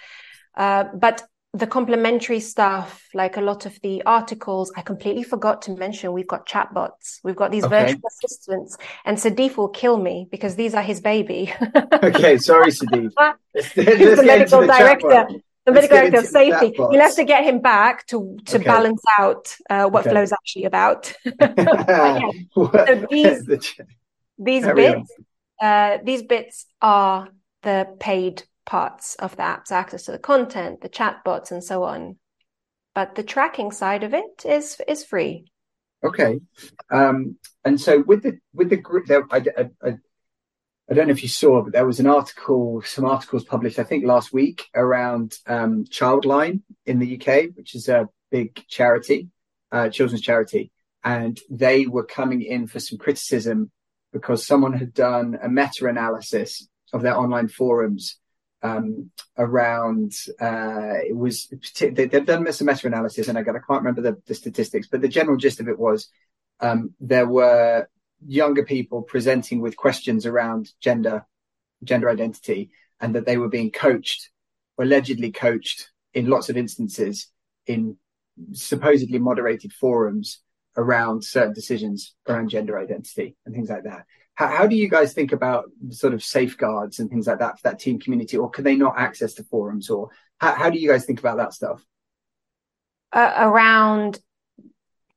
Uh, 0.56 0.84
but 0.94 1.22
the 1.52 1.66
complementary 1.66 2.40
stuff 2.40 3.06
like 3.12 3.36
a 3.36 3.40
lot 3.40 3.64
of 3.64 3.78
the 3.80 4.02
articles 4.04 4.70
i 4.76 4.82
completely 4.82 5.22
forgot 5.22 5.62
to 5.62 5.74
mention 5.76 6.12
we've 6.12 6.26
got 6.26 6.46
chatbots. 6.48 7.20
We've 7.22 7.36
got 7.36 7.50
these 7.50 7.64
okay. 7.64 7.84
virtual 7.84 8.02
assistants. 8.10 8.76
And 9.04 9.16
Sadif 9.16 9.56
will 9.56 9.68
kill 9.68 9.98
me 9.98 10.26
because 10.30 10.54
these 10.56 10.74
are 10.74 10.82
his 10.82 11.00
baby. 11.00 11.52
Okay 12.02 12.38
sorry 12.38 12.70
Sadif 12.70 13.12
he's 13.52 14.16
the 14.16 14.22
medical 14.24 14.62
the 14.62 14.66
director. 14.68 15.26
The 15.66 15.72
medical 15.72 15.96
director 15.98 16.20
of 16.20 16.26
safety. 16.26 16.72
you'll 16.78 17.00
have 17.00 17.16
to 17.16 17.24
get 17.24 17.44
him 17.44 17.60
back 17.60 18.06
to 18.06 18.38
to 18.46 18.56
okay. 18.56 18.64
balance 18.64 19.02
out 19.18 19.54
uh, 19.68 19.86
what 19.88 20.06
okay. 20.06 20.10
Flo's 20.10 20.32
actually 20.32 20.64
about. 20.64 21.12
Yeah. 21.96 22.20
so 22.56 23.06
these 23.10 23.46
these 24.38 24.66
bits, 24.66 25.12
uh, 25.60 25.98
these 26.02 26.22
bits 26.22 26.66
are 26.80 27.28
the 27.62 27.88
paid 27.98 28.42
parts 28.64 29.14
of 29.16 29.36
the 29.36 29.42
apps, 29.42 29.70
access 29.70 30.04
to 30.04 30.12
the 30.12 30.18
content, 30.18 30.80
the 30.80 30.88
chatbots, 30.88 31.50
and 31.50 31.62
so 31.62 31.84
on. 31.84 32.16
But 32.94 33.14
the 33.14 33.22
tracking 33.22 33.72
side 33.72 34.02
of 34.02 34.14
it 34.14 34.44
is 34.44 34.80
is 34.86 35.04
free. 35.04 35.46
Okay, 36.04 36.40
um, 36.90 37.36
and 37.64 37.80
so 37.80 38.02
with 38.02 38.22
the 38.22 38.38
with 38.54 38.70
the 38.70 38.76
group, 38.76 39.06
there, 39.06 39.24
I, 39.30 39.44
I, 39.82 39.96
I 40.88 40.94
don't 40.94 41.08
know 41.08 41.12
if 41.12 41.22
you 41.22 41.28
saw, 41.28 41.62
but 41.62 41.72
there 41.72 41.86
was 41.86 42.00
an 42.00 42.06
article, 42.06 42.80
some 42.82 43.04
articles 43.04 43.44
published, 43.44 43.78
I 43.78 43.84
think 43.84 44.04
last 44.04 44.32
week, 44.32 44.66
around 44.74 45.34
um, 45.46 45.84
Childline 45.84 46.62
in 46.84 47.00
the 47.00 47.20
UK, 47.20 47.56
which 47.56 47.74
is 47.74 47.88
a 47.88 48.08
big 48.30 48.64
charity, 48.68 49.28
uh, 49.72 49.88
children's 49.88 50.22
charity, 50.22 50.70
and 51.02 51.40
they 51.50 51.86
were 51.86 52.04
coming 52.04 52.40
in 52.42 52.68
for 52.68 52.78
some 52.78 52.98
criticism 52.98 53.72
because 54.12 54.46
someone 54.46 54.72
had 54.72 54.94
done 54.94 55.38
a 55.42 55.48
meta 55.48 55.86
analysis 55.86 56.68
of 56.92 57.02
their 57.02 57.16
online 57.16 57.48
forums 57.48 58.18
um, 58.62 59.10
around 59.36 60.12
uh, 60.40 60.94
it 61.06 61.16
was 61.16 61.52
they, 61.78 62.08
have 62.12 62.26
done 62.26 62.50
some 62.52 62.66
meta 62.66 62.86
analysis 62.86 63.28
and 63.28 63.38
I 63.38 63.42
can't 63.42 63.64
remember 63.68 64.02
the, 64.02 64.16
the, 64.26 64.34
statistics, 64.34 64.88
but 64.88 65.00
the 65.00 65.08
general 65.08 65.36
gist 65.36 65.60
of 65.60 65.68
it 65.68 65.78
was 65.78 66.08
um, 66.60 66.94
there 67.00 67.26
were 67.26 67.86
younger 68.26 68.64
people 68.64 69.02
presenting 69.02 69.60
with 69.60 69.76
questions 69.76 70.26
around 70.26 70.70
gender, 70.80 71.26
gender 71.84 72.08
identity, 72.08 72.70
and 73.00 73.14
that 73.14 73.26
they 73.26 73.36
were 73.36 73.48
being 73.48 73.70
coached 73.70 74.30
or 74.76 74.84
allegedly 74.84 75.30
coached 75.30 75.90
in 76.14 76.26
lots 76.26 76.48
of 76.48 76.56
instances 76.56 77.28
in 77.66 77.96
supposedly 78.52 79.18
moderated 79.18 79.72
forums 79.72 80.40
around 80.76 81.24
certain 81.24 81.52
decisions 81.52 82.14
around 82.28 82.48
gender 82.48 82.78
identity 82.78 83.36
and 83.44 83.54
things 83.54 83.70
like 83.70 83.84
that. 83.84 84.04
How, 84.34 84.48
how, 84.48 84.66
do 84.66 84.76
you 84.76 84.88
guys 84.88 85.14
think 85.14 85.32
about 85.32 85.70
sort 85.90 86.12
of 86.12 86.22
safeguards 86.22 86.98
and 86.98 87.08
things 87.08 87.26
like 87.26 87.38
that 87.38 87.58
for 87.58 87.70
that 87.70 87.78
team 87.78 87.98
community, 87.98 88.36
or 88.36 88.50
can 88.50 88.64
they 88.64 88.76
not 88.76 88.98
access 88.98 89.34
the 89.34 89.44
forums, 89.44 89.88
or 89.88 90.10
how, 90.38 90.54
how 90.54 90.70
do 90.70 90.78
you 90.78 90.88
guys 90.88 91.06
think 91.06 91.20
about 91.20 91.38
that 91.38 91.54
stuff? 91.54 91.82
Uh, 93.12 93.32
around 93.38 94.20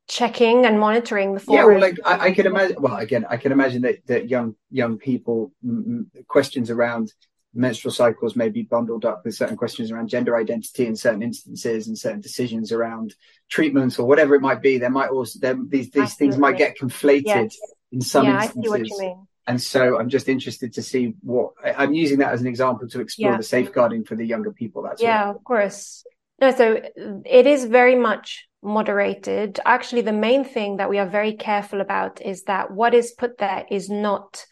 checking 0.07 0.65
and 0.65 0.79
monitoring 0.79 1.33
the 1.33 1.39
forums. 1.39 1.59
Yeah, 1.59 1.65
well, 1.65 1.81
like 1.81 1.97
I, 2.05 2.27
I 2.27 2.31
can 2.31 2.47
imagine. 2.47 2.81
Well, 2.81 2.95
again, 2.95 3.25
I 3.29 3.37
can 3.37 3.51
imagine 3.51 3.81
that 3.81 4.05
that 4.07 4.29
young 4.29 4.55
young 4.71 4.97
people 4.97 5.51
m- 5.63 6.09
questions 6.27 6.69
around 6.69 7.13
menstrual 7.53 7.91
cycles 7.91 8.35
may 8.35 8.49
be 8.49 8.63
bundled 8.63 9.05
up 9.05 9.23
with 9.25 9.35
certain 9.35 9.57
questions 9.57 9.91
around 9.91 10.07
gender 10.07 10.37
identity 10.37 10.85
in 10.85 10.95
certain 10.95 11.23
instances 11.23 11.87
and 11.87 11.97
certain 11.97 12.21
decisions 12.21 12.71
around 12.71 13.15
treatments 13.49 13.97
or 13.97 14.07
whatever 14.07 14.35
it 14.35 14.41
might 14.41 14.61
be. 14.61 14.77
There 14.77 14.89
might 14.89 15.09
also 15.09 15.39
there, 15.39 15.57
these 15.67 15.89
these 15.89 16.15
things 16.15 16.37
might 16.37 16.57
get 16.57 16.77
conflated 16.77 17.25
yes. 17.25 17.57
in 17.91 18.01
some 18.01 18.25
yeah, 18.25 18.43
instances. 18.43 18.71
I 18.71 18.75
see 18.75 18.81
what 18.81 18.87
you 18.87 18.99
mean. 18.99 19.27
And 19.47 19.59
so 19.59 19.99
I'm 19.99 20.09
just 20.09 20.29
interested 20.29 20.73
to 20.73 20.83
see 20.83 21.15
what 21.21 21.53
I'm 21.63 21.93
using 21.93 22.19
that 22.19 22.33
as 22.33 22.41
an 22.41 22.45
example 22.45 22.87
to 22.89 23.01
explore 23.01 23.31
yeah. 23.31 23.37
the 23.37 23.43
safeguarding 23.43 24.03
for 24.03 24.15
the 24.15 24.25
younger 24.25 24.51
people. 24.51 24.83
That's 24.83 25.01
yeah, 25.01 25.25
all. 25.25 25.35
of 25.35 25.43
course. 25.43 26.03
No, 26.39 26.51
so 26.51 26.79
it 27.25 27.47
is 27.47 27.65
very 27.65 27.95
much 27.95 28.47
moderated. 28.61 29.59
Actually, 29.65 30.01
the 30.01 30.13
main 30.13 30.43
thing 30.43 30.77
that 30.77 30.89
we 30.89 30.99
are 30.99 31.09
very 31.09 31.33
careful 31.33 31.81
about 31.81 32.21
is 32.21 32.43
that 32.43 32.69
what 32.71 32.93
is 32.93 33.11
put 33.11 33.39
there 33.39 33.65
is 33.71 33.89
not 33.89 34.45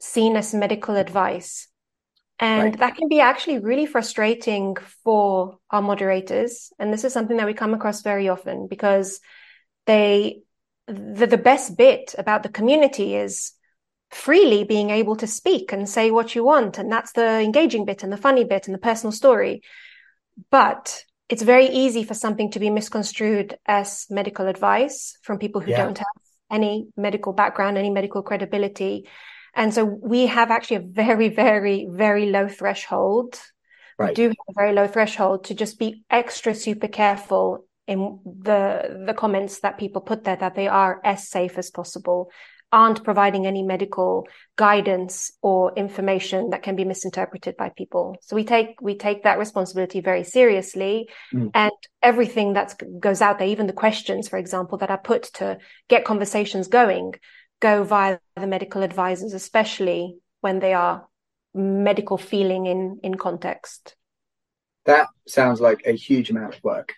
seen 0.00 0.36
as 0.36 0.52
medical 0.52 0.96
advice. 0.96 1.68
And 2.38 2.64
right. 2.64 2.78
that 2.78 2.96
can 2.96 3.08
be 3.08 3.20
actually 3.20 3.60
really 3.60 3.86
frustrating 3.86 4.76
for 5.02 5.58
our 5.70 5.80
moderators. 5.80 6.70
And 6.78 6.92
this 6.92 7.04
is 7.04 7.12
something 7.12 7.38
that 7.38 7.46
we 7.46 7.54
come 7.54 7.72
across 7.72 8.02
very 8.02 8.28
often 8.28 8.66
because 8.68 9.20
they, 9.86 10.42
the, 10.86 11.26
the 11.26 11.38
best 11.38 11.76
bit 11.78 12.14
about 12.18 12.42
the 12.42 12.50
community 12.50 13.16
is 13.16 13.52
freely 14.10 14.64
being 14.64 14.90
able 14.90 15.16
to 15.16 15.26
speak 15.26 15.72
and 15.72 15.88
say 15.88 16.10
what 16.10 16.34
you 16.34 16.44
want. 16.44 16.78
And 16.78 16.92
that's 16.92 17.12
the 17.12 17.40
engaging 17.40 17.86
bit 17.86 18.02
and 18.02 18.12
the 18.12 18.18
funny 18.18 18.44
bit 18.44 18.68
and 18.68 18.74
the 18.74 18.78
personal 18.80 19.12
story. 19.12 19.62
But 20.50 21.04
it's 21.28 21.42
very 21.42 21.66
easy 21.66 22.04
for 22.04 22.14
something 22.14 22.50
to 22.52 22.60
be 22.60 22.70
misconstrued 22.70 23.58
as 23.66 24.06
medical 24.10 24.46
advice 24.46 25.16
from 25.22 25.38
people 25.38 25.60
who 25.60 25.70
yeah. 25.70 25.84
don't 25.84 25.98
have 25.98 26.06
any 26.50 26.88
medical 26.96 27.32
background, 27.32 27.78
any 27.78 27.90
medical 27.90 28.22
credibility. 28.22 29.08
And 29.56 29.72
so 29.72 29.84
we 29.84 30.26
have 30.26 30.50
actually 30.50 30.76
a 30.76 30.80
very, 30.80 31.30
very, 31.30 31.88
very 31.90 32.26
low 32.30 32.46
threshold. 32.46 33.40
Right. 33.98 34.10
We 34.10 34.14
do 34.14 34.28
have 34.28 34.36
a 34.50 34.54
very 34.54 34.74
low 34.74 34.86
threshold 34.86 35.44
to 35.44 35.54
just 35.54 35.78
be 35.78 36.04
extra 36.10 36.54
super 36.54 36.88
careful 36.88 37.66
in 37.86 38.20
the 38.24 39.04
the 39.06 39.14
comments 39.14 39.60
that 39.60 39.78
people 39.78 40.02
put 40.02 40.24
there 40.24 40.36
that 40.36 40.54
they 40.54 40.68
are 40.68 41.00
as 41.04 41.28
safe 41.28 41.56
as 41.56 41.70
possible 41.70 42.30
aren't 42.72 43.04
providing 43.04 43.46
any 43.46 43.62
medical 43.62 44.26
guidance 44.56 45.32
or 45.40 45.72
information 45.76 46.50
that 46.50 46.64
can 46.64 46.74
be 46.74 46.84
misinterpreted 46.84 47.56
by 47.56 47.70
people 47.76 48.16
so 48.22 48.34
we 48.34 48.44
take 48.44 48.80
we 48.82 48.96
take 48.96 49.22
that 49.22 49.38
responsibility 49.38 50.00
very 50.00 50.24
seriously 50.24 51.08
mm. 51.32 51.48
and 51.54 51.70
everything 52.02 52.54
that 52.54 52.74
goes 52.98 53.22
out 53.22 53.38
there 53.38 53.46
even 53.46 53.68
the 53.68 53.72
questions 53.72 54.28
for 54.28 54.36
example 54.36 54.78
that 54.78 54.90
are 54.90 54.98
put 54.98 55.22
to 55.22 55.56
get 55.88 56.04
conversations 56.04 56.66
going 56.66 57.14
go 57.60 57.84
via 57.84 58.18
the 58.36 58.46
medical 58.46 58.82
advisors, 58.82 59.32
especially 59.32 60.18
when 60.40 60.60
they 60.60 60.74
are 60.74 61.06
medical 61.54 62.18
feeling 62.18 62.66
in 62.66 63.00
in 63.02 63.14
context. 63.16 63.96
That 64.84 65.08
sounds 65.26 65.60
like 65.60 65.82
a 65.86 65.92
huge 65.92 66.30
amount 66.30 66.54
of 66.54 66.64
work. 66.64 66.94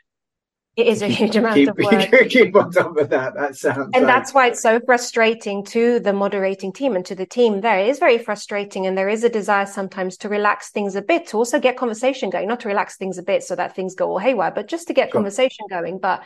It 0.79 0.87
is 0.87 1.03
a 1.03 1.09
huge 1.09 1.35
amount 1.35 1.57
keep, 1.57 1.69
of 1.71 1.77
work. 1.77 2.29
keep 2.29 2.55
on 2.55 2.71
top 2.71 2.97
of 2.97 3.09
that. 3.09 3.35
That 3.35 3.57
sounds. 3.57 3.91
And 3.95 4.05
like... 4.05 4.07
that's 4.07 4.33
why 4.33 4.47
it's 4.47 4.63
so 4.63 4.79
frustrating 4.79 5.65
to 5.67 5.99
the 5.99 6.13
moderating 6.13 6.73
team 6.73 6.95
and 6.95 7.05
to 7.07 7.17
the 7.17 7.27
team 7.27 7.63
there. 7.63 7.81
It 7.81 7.89
is 7.89 7.99
very 7.99 8.17
frustrating, 8.17 8.87
and 8.87 8.97
there 8.97 9.09
is 9.09 9.25
a 9.25 9.29
desire 9.29 9.67
sometimes 9.67 10.17
to 10.19 10.29
relax 10.29 10.71
things 10.71 10.95
a 10.95 11.03
bit, 11.03 11.27
to 11.29 11.37
also 11.37 11.59
get 11.59 11.77
conversation 11.77 12.31
going. 12.31 12.47
Not 12.47 12.61
to 12.61 12.69
relax 12.69 12.97
things 12.97 13.19
a 13.19 13.25
bit 13.25 13.43
so 13.43 13.57
that 13.57 13.75
things 13.75 13.97
go 13.97 14.09
all 14.09 14.19
haywire, 14.19 14.53
but 14.53 14.69
just 14.69 14.87
to 14.87 14.95
get 14.95 15.09
sure. 15.09 15.15
conversation 15.15 15.67
going. 15.69 15.99
But 15.99 16.23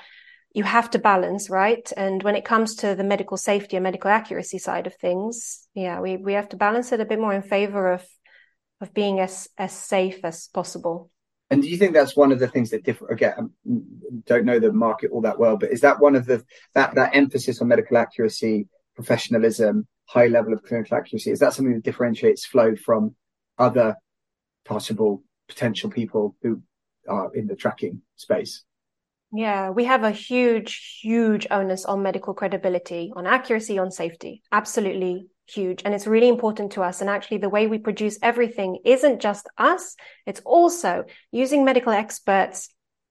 you 0.55 0.64
have 0.64 0.90
to 0.90 0.98
balance, 0.98 1.48
right? 1.48 1.90
And 1.96 2.22
when 2.22 2.36
it 2.36 2.44
comes 2.44 2.76
to 2.76 2.94
the 2.94 3.05
medical 3.05 3.36
safety 3.36 3.76
and 3.76 3.84
medical 3.84 4.11
accuracy 4.11 4.59
side 4.59 4.86
of 4.86 4.94
things, 4.96 5.66
yeah, 5.74 6.00
we 6.00 6.16
we 6.16 6.34
have 6.34 6.48
to 6.50 6.57
balance 6.57 6.92
it 6.92 7.00
a 7.00 7.07
bit 7.07 7.20
more 7.20 7.32
in 7.32 7.42
favor 7.42 7.92
of 7.92 8.05
of 8.80 8.92
being 8.92 9.20
as 9.20 9.48
as 9.57 9.72
safe 9.72 10.20
as 10.24 10.48
possible. 10.48 11.11
And 11.50 11.62
do 11.62 11.68
you 11.68 11.76
think 11.76 11.92
that's 11.92 12.16
one 12.16 12.32
of 12.32 12.38
the 12.38 12.48
things 12.48 12.70
that 12.70 12.84
differ? 12.84 13.09
Again, 13.09 13.50
I 13.66 13.76
don't 14.26 14.44
know 14.44 14.59
the 14.59 14.72
market 14.72 15.11
all 15.11 15.22
that 15.22 15.38
well, 15.38 15.57
but 15.57 15.70
is 15.70 15.82
that 15.82 16.00
one 16.00 16.16
of 16.16 16.26
the 16.26 16.44
that 16.74 16.94
that 16.94 17.14
emphasis 17.14 17.61
on 17.61 17.68
medical 17.68 17.96
accuracy, 17.96 18.68
professionalism, 18.94 19.86
high 20.07 20.26
level 20.26 20.53
of 20.53 20.62
clinical 20.62 20.96
accuracy? 20.96 21.30
Is 21.30 21.40
that 21.40 21.55
something 21.55 21.74
that 21.74 21.84
differentiates 21.84 22.44
Flo 22.44 22.76
from 22.76 23.14
other 23.59 23.96
possible 24.64 25.22
potential 25.48 25.90
people 25.90 26.36
who 26.42 26.62
are 27.09 27.34
in 27.34 27.46
the 27.46 27.57
tracking 27.57 28.03
space? 28.16 28.64
Yeah, 29.33 29.70
we 29.70 29.85
have 29.85 30.05
a 30.05 30.11
huge, 30.11 30.99
huge 31.01 31.47
onus 31.51 31.85
on 31.85 32.03
medical 32.03 32.35
credibility, 32.35 33.12
on 33.16 33.26
accuracy, 33.26 33.78
on 33.78 33.91
safety. 33.91 34.43
Absolutely 34.53 35.28
huge 35.53 35.83
and 35.85 35.95
it's 35.95 36.07
really 36.07 36.28
important 36.28 36.72
to 36.72 36.83
us. 36.83 37.01
And 37.01 37.11
actually, 37.11 37.39
the 37.39 37.49
way 37.49 37.66
we 37.66 37.78
produce 37.78 38.18
everything 38.22 38.78
isn't 38.85 39.20
just 39.20 39.49
us, 39.59 39.97
it's 40.26 40.41
also 40.45 41.05
using 41.30 41.64
medical 41.64 41.93
experts. 41.93 42.68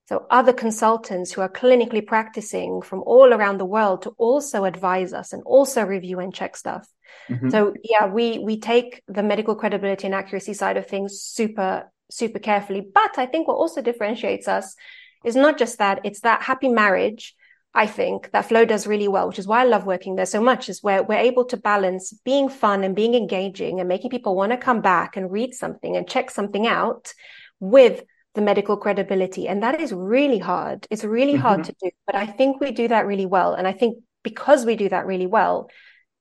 So 0.07 0.25
other 0.29 0.51
consultants 0.51 1.31
who 1.31 1.41
are 1.41 1.49
clinically 1.49 2.05
practicing 2.05 2.81
from 2.81 3.01
all 3.05 3.33
around 3.33 3.59
the 3.59 3.65
world 3.65 4.01
to 4.01 4.09
also 4.17 4.65
advise 4.65 5.13
us 5.13 5.31
and 5.31 5.41
also 5.45 5.83
review 5.85 6.19
and 6.19 6.33
check 6.33 6.57
stuff. 6.57 6.85
Mm-hmm. 7.29 7.49
So 7.49 7.73
yeah, 7.83 8.07
we 8.07 8.39
we 8.39 8.59
take 8.59 9.01
the 9.07 9.23
medical 9.23 9.55
credibility 9.55 10.07
and 10.07 10.15
accuracy 10.15 10.53
side 10.53 10.77
of 10.77 10.87
things 10.87 11.21
super 11.21 11.91
super 12.09 12.39
carefully. 12.39 12.85
But 12.93 13.17
I 13.17 13.25
think 13.25 13.47
what 13.47 13.55
also 13.55 13.81
differentiates 13.81 14.47
us 14.47 14.75
is 15.23 15.35
not 15.35 15.57
just 15.57 15.77
that; 15.79 16.01
it's 16.03 16.21
that 16.21 16.43
happy 16.43 16.69
marriage 16.69 17.35
I 17.73 17.87
think 17.87 18.31
that 18.31 18.47
Flo 18.49 18.65
does 18.65 18.85
really 18.85 19.07
well, 19.07 19.27
which 19.27 19.39
is 19.39 19.47
why 19.47 19.61
I 19.61 19.65
love 19.65 19.85
working 19.85 20.15
there 20.15 20.25
so 20.25 20.41
much, 20.41 20.67
is 20.67 20.83
where 20.83 21.03
we're 21.03 21.15
able 21.15 21.45
to 21.45 21.57
balance 21.57 22.11
being 22.25 22.49
fun 22.49 22.83
and 22.83 22.95
being 22.95 23.15
engaging 23.15 23.79
and 23.79 23.87
making 23.87 24.09
people 24.09 24.35
want 24.35 24.51
to 24.51 24.57
come 24.57 24.81
back 24.81 25.15
and 25.15 25.31
read 25.31 25.53
something 25.53 25.95
and 25.95 26.07
check 26.07 26.31
something 26.31 26.67
out 26.67 27.13
with 27.61 28.03
the 28.35 28.41
medical 28.41 28.75
credibility. 28.75 29.47
And 29.47 29.63
that 29.63 29.79
is 29.79 29.93
really 29.93 30.39
hard. 30.39 30.85
It's 30.89 31.05
really 31.05 31.33
mm-hmm. 31.33 31.41
hard 31.41 31.63
to 31.65 31.75
do, 31.81 31.91
but 32.05 32.15
I 32.15 32.25
think 32.25 32.59
we 32.59 32.71
do 32.71 32.89
that 32.89 33.05
really 33.05 33.25
well. 33.25 33.53
And 33.53 33.65
I 33.65 33.71
think 33.71 33.99
because 34.21 34.65
we 34.65 34.75
do 34.75 34.89
that 34.89 35.05
really 35.05 35.27
well, 35.27 35.69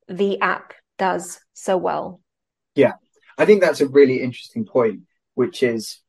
the 0.09 0.41
app 0.41 0.73
does 0.99 1.41
so 1.53 1.77
well. 1.77 2.21
Yeah. 2.77 2.95
I 3.39 3.45
think 3.45 3.61
that's 3.61 3.81
a 3.81 3.89
really 3.89 4.23
interesting 4.23 4.65
point, 4.65 5.01
which 5.35 5.65
is 5.65 6.01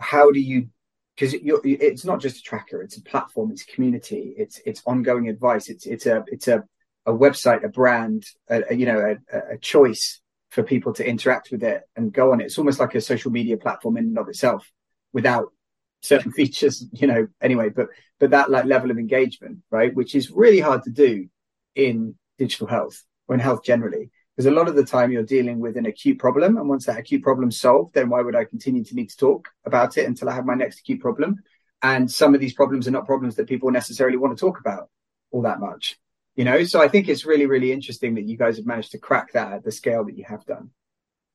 how 0.00 0.32
do 0.32 0.40
you 0.40 0.70
because 1.18 1.34
it's 1.42 2.04
not 2.04 2.20
just 2.20 2.38
a 2.38 2.42
tracker 2.42 2.82
it's 2.82 2.96
a 2.96 3.02
platform 3.02 3.50
it's 3.50 3.62
a 3.62 3.72
community 3.74 4.34
it's 4.36 4.60
it's 4.64 4.82
ongoing 4.86 5.28
advice 5.28 5.68
it's 5.68 5.84
it's 5.86 6.06
a 6.06 6.22
it's 6.28 6.46
a, 6.46 6.62
a 7.06 7.12
website 7.12 7.64
a 7.64 7.68
brand 7.68 8.24
a, 8.48 8.62
a 8.70 8.74
you 8.74 8.86
know 8.86 9.16
a, 9.32 9.54
a, 9.54 9.58
choice 9.58 10.20
for 10.50 10.62
people 10.62 10.92
to 10.94 11.06
interact 11.06 11.50
with 11.50 11.62
it 11.62 11.82
and 11.94 12.12
go 12.12 12.32
on 12.32 12.40
it. 12.40 12.44
It's 12.44 12.58
almost 12.58 12.80
like 12.80 12.94
a 12.94 13.00
social 13.00 13.30
media 13.30 13.58
platform 13.58 13.98
in 13.98 14.04
and 14.04 14.18
of 14.18 14.28
itself 14.28 14.70
without 15.12 15.52
certain 16.00 16.32
features 16.38 16.86
you 16.92 17.06
know 17.06 17.26
anyway 17.40 17.68
but 17.68 17.88
but 18.20 18.30
that 18.30 18.50
like 18.50 18.64
level 18.64 18.90
of 18.90 18.98
engagement 18.98 19.58
right 19.70 19.94
which 19.94 20.14
is 20.14 20.30
really 20.30 20.60
hard 20.60 20.84
to 20.84 20.90
do 20.90 21.26
in 21.74 22.14
digital 22.38 22.68
health 22.68 23.02
or 23.26 23.34
in 23.34 23.40
health 23.40 23.64
generally 23.64 24.10
because 24.38 24.52
a 24.52 24.54
lot 24.54 24.68
of 24.68 24.76
the 24.76 24.84
time 24.84 25.10
you're 25.10 25.24
dealing 25.24 25.58
with 25.58 25.76
an 25.76 25.86
acute 25.86 26.20
problem. 26.20 26.58
And 26.58 26.68
once 26.68 26.86
that 26.86 26.96
acute 26.96 27.24
problem's 27.24 27.58
solved, 27.58 27.94
then 27.94 28.08
why 28.08 28.22
would 28.22 28.36
I 28.36 28.44
continue 28.44 28.84
to 28.84 28.94
need 28.94 29.10
to 29.10 29.16
talk 29.16 29.48
about 29.64 29.98
it 29.98 30.06
until 30.06 30.28
I 30.28 30.34
have 30.36 30.46
my 30.46 30.54
next 30.54 30.78
acute 30.78 31.00
problem? 31.00 31.42
And 31.82 32.08
some 32.08 32.36
of 32.36 32.40
these 32.40 32.52
problems 32.52 32.86
are 32.86 32.92
not 32.92 33.04
problems 33.04 33.34
that 33.34 33.48
people 33.48 33.72
necessarily 33.72 34.16
want 34.16 34.38
to 34.38 34.40
talk 34.40 34.60
about 34.60 34.90
all 35.32 35.42
that 35.42 35.58
much, 35.58 35.98
you 36.36 36.44
know? 36.44 36.62
So 36.62 36.80
I 36.80 36.86
think 36.86 37.08
it's 37.08 37.26
really, 37.26 37.46
really 37.46 37.72
interesting 37.72 38.14
that 38.14 38.28
you 38.28 38.36
guys 38.36 38.58
have 38.58 38.64
managed 38.64 38.92
to 38.92 38.98
crack 38.98 39.32
that 39.32 39.54
at 39.54 39.64
the 39.64 39.72
scale 39.72 40.04
that 40.04 40.16
you 40.16 40.24
have 40.28 40.46
done. 40.46 40.70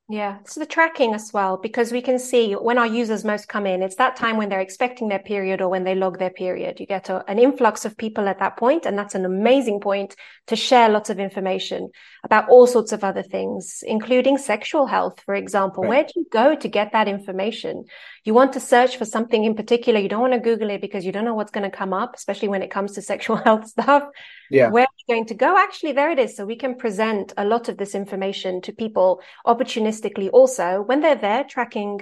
Yeah, 0.09 0.39
it's 0.41 0.55
the 0.55 0.65
tracking 0.65 1.13
as 1.13 1.31
well, 1.33 1.55
because 1.55 1.93
we 1.93 2.01
can 2.01 2.19
see 2.19 2.53
when 2.53 2.77
our 2.77 2.85
users 2.85 3.23
most 3.23 3.47
come 3.47 3.65
in, 3.65 3.81
it's 3.81 3.95
that 3.95 4.17
time 4.17 4.35
when 4.35 4.49
they're 4.49 4.59
expecting 4.59 5.07
their 5.07 5.19
period 5.19 5.61
or 5.61 5.69
when 5.69 5.85
they 5.85 5.95
log 5.95 6.19
their 6.19 6.29
period. 6.29 6.81
You 6.81 6.85
get 6.85 7.09
a, 7.09 7.23
an 7.29 7.39
influx 7.39 7.85
of 7.85 7.97
people 7.97 8.27
at 8.27 8.39
that 8.39 8.57
point, 8.57 8.85
and 8.85 8.97
that's 8.97 9.15
an 9.15 9.23
amazing 9.23 9.79
point 9.79 10.17
to 10.47 10.57
share 10.57 10.89
lots 10.89 11.09
of 11.09 11.19
information 11.19 11.89
about 12.25 12.49
all 12.49 12.67
sorts 12.67 12.91
of 12.91 13.05
other 13.05 13.23
things, 13.23 13.81
including 13.87 14.37
sexual 14.37 14.87
health, 14.87 15.21
for 15.25 15.35
example. 15.35 15.83
Right. 15.83 15.89
Where 15.89 16.03
do 16.03 16.11
you 16.17 16.25
go 16.29 16.53
to 16.53 16.67
get 16.67 16.91
that 16.91 17.07
information? 17.07 17.85
You 18.25 18.33
want 18.33 18.53
to 18.53 18.59
search 18.59 18.97
for 18.97 19.05
something 19.05 19.45
in 19.45 19.55
particular. 19.55 20.01
You 20.01 20.09
don't 20.09 20.21
want 20.21 20.33
to 20.33 20.39
Google 20.39 20.69
it 20.69 20.81
because 20.81 21.05
you 21.05 21.13
don't 21.13 21.25
know 21.25 21.33
what's 21.33 21.51
going 21.51 21.69
to 21.69 21.75
come 21.75 21.93
up, 21.93 22.15
especially 22.15 22.49
when 22.49 22.61
it 22.61 22.71
comes 22.71 22.91
to 22.93 23.01
sexual 23.13 23.37
health 23.37 23.67
stuff. 23.67 24.03
Yeah. 24.49 24.69
Where 24.69 24.83
are 24.83 24.95
you 25.07 25.15
going 25.15 25.25
to 25.27 25.33
go? 25.33 25.57
Actually, 25.57 25.93
there 25.93 26.11
it 26.11 26.19
is. 26.19 26.35
So 26.35 26.45
we 26.45 26.57
can 26.57 26.75
present 26.75 27.33
a 27.37 27.45
lot 27.45 27.69
of 27.69 27.77
this 27.77 27.95
information 27.95 28.61
to 28.61 28.73
people 28.73 29.21
opportunistically 29.47 29.92
also 30.31 30.81
when 30.81 31.01
they're 31.01 31.15
there 31.15 31.43
tracking 31.43 32.01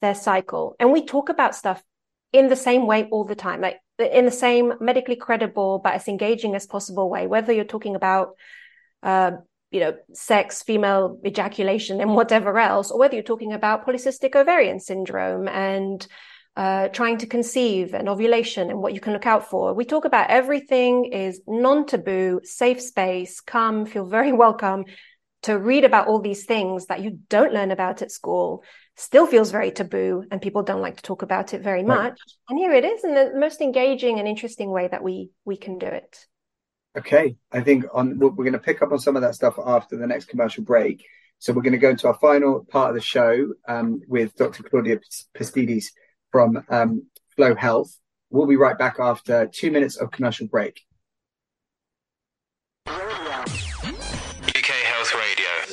their 0.00 0.14
cycle. 0.14 0.76
And 0.78 0.92
we 0.92 1.04
talk 1.06 1.28
about 1.28 1.54
stuff 1.54 1.82
in 2.32 2.48
the 2.48 2.56
same 2.56 2.86
way 2.86 3.08
all 3.10 3.24
the 3.24 3.34
time, 3.34 3.60
like 3.60 3.78
in 3.98 4.24
the 4.24 4.30
same 4.30 4.74
medically 4.80 5.16
credible 5.16 5.80
but 5.82 5.94
as 5.94 6.08
engaging 6.08 6.54
as 6.54 6.66
possible 6.66 7.08
way, 7.08 7.26
whether 7.26 7.52
you're 7.52 7.64
talking 7.64 7.96
about 7.96 8.34
uh, 9.02 9.32
you 9.70 9.80
know, 9.80 9.94
sex, 10.12 10.62
female 10.62 11.18
ejaculation, 11.26 12.00
and 12.00 12.14
whatever 12.14 12.56
else, 12.58 12.92
or 12.92 12.98
whether 12.98 13.14
you're 13.14 13.24
talking 13.24 13.52
about 13.52 13.84
polycystic 13.84 14.36
ovarian 14.36 14.78
syndrome 14.78 15.48
and 15.48 16.06
uh, 16.56 16.86
trying 16.88 17.18
to 17.18 17.26
conceive 17.26 17.92
and 17.92 18.08
ovulation 18.08 18.70
and 18.70 18.80
what 18.80 18.94
you 18.94 19.00
can 19.00 19.12
look 19.12 19.26
out 19.26 19.50
for. 19.50 19.74
We 19.74 19.84
talk 19.84 20.04
about 20.04 20.30
everything 20.30 21.06
is 21.06 21.40
non-taboo, 21.48 22.42
safe 22.44 22.80
space, 22.80 23.40
come, 23.40 23.84
feel 23.84 24.06
very 24.06 24.32
welcome 24.44 24.84
to 25.44 25.58
read 25.58 25.84
about 25.84 26.08
all 26.08 26.20
these 26.20 26.44
things 26.44 26.86
that 26.86 27.00
you 27.00 27.18
don't 27.28 27.52
learn 27.52 27.70
about 27.70 28.02
at 28.02 28.10
school 28.10 28.62
still 28.96 29.26
feels 29.26 29.50
very 29.50 29.70
taboo 29.70 30.24
and 30.30 30.42
people 30.42 30.62
don't 30.62 30.82
like 30.82 30.96
to 30.96 31.02
talk 31.02 31.22
about 31.22 31.54
it 31.54 31.62
very 31.62 31.82
much 31.82 32.10
right. 32.10 32.18
and 32.48 32.58
here 32.58 32.72
it 32.72 32.84
is 32.84 33.04
in 33.04 33.14
the 33.14 33.32
most 33.36 33.60
engaging 33.60 34.18
and 34.18 34.28
interesting 34.28 34.70
way 34.70 34.88
that 34.88 35.02
we 35.02 35.30
we 35.44 35.56
can 35.56 35.78
do 35.78 35.86
it 35.86 36.26
okay 36.96 37.36
i 37.52 37.60
think 37.60 37.84
on 37.92 38.18
we're 38.18 38.30
going 38.30 38.52
to 38.52 38.58
pick 38.58 38.82
up 38.82 38.92
on 38.92 38.98
some 38.98 39.16
of 39.16 39.22
that 39.22 39.34
stuff 39.34 39.58
after 39.64 39.96
the 39.96 40.06
next 40.06 40.26
commercial 40.26 40.62
break 40.62 41.04
so 41.38 41.52
we're 41.52 41.62
going 41.62 41.72
to 41.72 41.78
go 41.78 41.90
into 41.90 42.06
our 42.06 42.18
final 42.20 42.64
part 42.64 42.90
of 42.90 42.94
the 42.94 43.00
show 43.00 43.52
um, 43.66 44.00
with 44.08 44.34
dr 44.36 44.62
claudia 44.64 44.98
pastides 45.34 45.90
from 46.34 46.64
um, 46.68 47.06
Flo 47.36 47.54
Health. 47.54 47.96
We'll 48.28 48.48
be 48.48 48.56
right 48.56 48.76
back 48.76 48.96
after 48.98 49.46
two 49.46 49.70
minutes 49.70 49.96
of 49.96 50.10
commercial 50.10 50.48
break. 50.48 50.80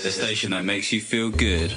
The 0.03 0.09
station 0.09 0.49
that 0.49 0.65
makes 0.65 0.91
you 0.91 0.99
feel 0.99 1.29
good. 1.29 1.71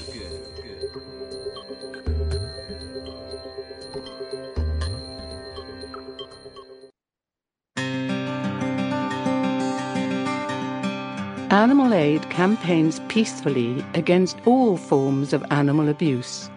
Animal 11.50 11.92
Aid 11.92 12.28
campaigns 12.30 13.00
peacefully 13.08 13.84
against 13.92 14.38
all 14.46 14.78
forms 14.78 15.34
of 15.34 15.44
animal 15.50 15.90
abuse 15.90 16.48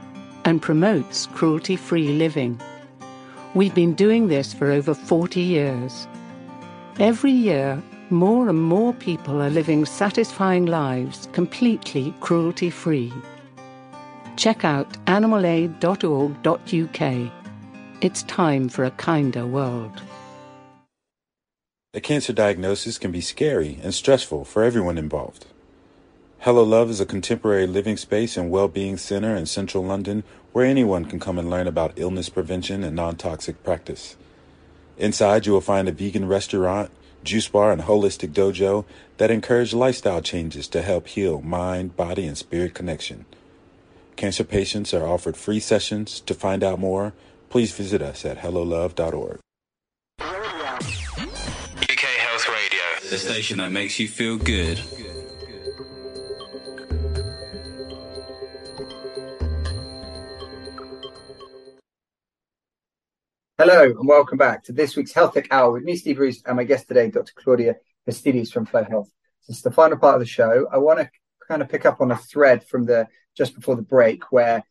and 0.46 0.62
promotes 0.62 1.26
cruelty 1.26 1.76
free 1.76 2.14
living. 2.14 2.62
We've 3.56 3.76
been 3.76 3.94
doing 3.94 4.30
this 4.30 4.54
for 4.54 4.72
over 4.72 4.94
40 4.94 5.42
years. 5.42 6.08
Every 6.98 7.32
year, 7.32 7.84
more 8.12 8.50
and 8.50 8.62
more 8.62 8.94
people 8.94 9.42
are 9.42 9.50
living 9.50 9.86
satisfying 9.86 10.66
lives 10.66 11.28
completely 11.34 12.14
cruelty 12.20 12.70
free. 12.70 13.12
Check 14.36 14.64
out 14.64 14.92
animalaid.org.uk. 15.06 17.32
It's 18.02 18.24
time 18.24 18.70
for 18.70 18.86
a 18.86 18.92
kinder 18.92 19.48
world. 19.48 20.02
A 21.94 22.00
cancer 22.00 22.34
diagnosis 22.34 23.00
can 23.00 23.12
be 23.12 23.22
scary 23.22 23.80
and 23.82 23.94
stressful 23.94 24.46
for 24.46 24.64
everyone 24.64 25.00
involved. 25.00 25.48
Hello 26.40 26.64
Love 26.64 26.92
is 26.92 27.02
a 27.02 27.06
contemporary 27.06 27.66
living 27.66 27.98
space 27.98 28.38
and 28.38 28.52
well-being 28.52 28.98
center 28.98 29.36
in 29.36 29.48
central 29.48 29.84
London 29.84 30.24
where 30.54 30.66
anyone 30.66 31.06
can 31.06 31.20
come 31.20 31.40
and 31.40 31.50
learn 31.50 31.68
about 31.68 31.98
illness 31.98 32.30
prevention 32.30 32.84
and 32.84 32.96
non-toxic 32.96 33.64
practice. 33.64 34.16
Inside, 34.98 35.48
you 35.48 35.54
will 35.54 35.62
find 35.62 35.90
a 35.90 35.92
vegan 35.92 36.28
restaurant, 36.28 36.92
Juice 37.24 37.48
Bar 37.48 37.72
and 37.72 37.82
Holistic 37.84 38.30
Dojo 38.32 38.86
that 39.18 39.32
encourage 39.32 39.74
lifestyle 39.74 40.22
changes 40.22 40.68
to 40.70 40.82
help 40.82 41.08
heal 41.08 41.42
mind, 41.42 41.96
body, 41.96 42.26
and 42.26 42.38
spirit 42.38 42.74
connection. 42.74 43.26
Cancer 44.16 44.44
patients 44.44 44.94
are 44.94 45.08
offered 45.08 45.38
free 45.38 45.60
sessions. 45.60 46.22
To 46.22 46.34
find 46.34 46.64
out 46.64 46.80
more, 46.80 47.14
please 47.50 47.72
visit 47.72 48.02
us 48.02 48.26
at 48.26 48.40
hellolove.org. 48.40 49.40
UK 50.20 52.00
Health 52.00 52.50
Radio, 52.50 53.10
the 53.10 53.18
station 53.18 53.60
that 53.60 53.72
makes 53.72 54.00
you 54.00 54.08
feel 54.08 54.38
good. 54.38 54.82
Hello 63.60 63.86
and 63.86 64.08
welcome 64.08 64.38
back 64.38 64.64
to 64.66 64.72
this 64.72 64.96
week's 64.96 65.14
Health 65.14 65.34
Tech 65.34 65.48
Hour 65.50 65.72
with 65.72 65.84
me, 65.84 65.96
Steve 65.96 66.20
Roest, 66.20 66.44
and 66.46 66.58
my 66.58 66.64
guest 66.64 66.88
today, 66.88 67.10
Dr. 67.10 67.34
Claudia 67.36 67.78
Pastides 68.06 68.52
from 68.52 68.68
Flo 68.68 68.84
Health. 68.84 69.10
Is 69.50 69.64
the 69.64 69.72
final 69.72 69.98
part 69.98 70.14
of 70.14 70.20
the 70.20 70.28
show. 70.28 70.68
I 70.72 70.78
want 70.78 71.00
to 71.00 71.10
kind 71.48 71.64
of 71.64 71.68
pick 71.68 71.84
up 71.84 72.00
on 72.00 72.12
a 72.12 72.18
thread 72.18 72.64
from 72.68 72.86
the 72.86 73.08
just 73.36 73.56
before 73.56 73.76
the 73.76 73.82
break 73.82 74.32
where 74.32 74.64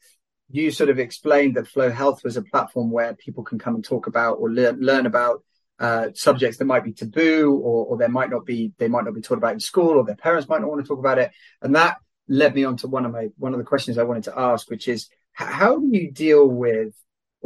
you 0.51 0.71
sort 0.71 0.89
of 0.89 1.01
explained 1.01 1.57
that 1.57 1.67
Flo 1.67 1.91
Health 1.91 2.23
was 2.23 2.37
a 2.37 2.43
platform 2.43 2.93
where 2.93 3.15
people 3.15 3.43
can 3.43 3.59
come 3.59 3.75
and 3.75 3.85
talk 3.85 4.07
about 4.07 4.35
or 4.35 4.53
learn, 4.53 4.79
learn 4.79 5.07
about 5.07 5.43
uh, 5.81 6.11
subjects 6.15 6.59
that 6.59 6.67
might 6.67 6.85
be 6.85 6.93
taboo 6.93 7.61
or, 7.61 7.87
or 7.87 7.97
there 7.97 8.09
might 8.09 8.31
not 8.31 8.47
be 8.47 8.71
they 8.79 8.87
might 8.87 9.05
not 9.05 9.15
be 9.15 9.21
taught 9.21 9.39
about 9.39 9.55
in 9.55 9.59
school 9.59 9.99
or 9.99 10.05
their 10.05 10.15
parents 10.15 10.49
might 10.49 10.61
not 10.61 10.71
want 10.71 10.81
to 10.81 10.87
talk 10.87 11.01
about 11.01 11.19
it. 11.19 11.33
And 11.61 11.75
that 11.75 11.97
led 12.29 12.55
me 12.55 12.63
on 12.63 12.77
to 12.77 12.87
one 12.87 13.05
of 13.05 13.11
my 13.11 13.31
one 13.37 13.53
of 13.53 13.59
the 13.59 13.65
questions 13.65 13.99
I 13.99 14.05
wanted 14.05 14.25
to 14.25 14.39
ask, 14.39 14.71
which 14.71 14.87
is 14.87 15.09
how 15.33 15.77
do 15.77 15.89
you 15.91 16.13
deal 16.13 16.47
with 16.47 16.95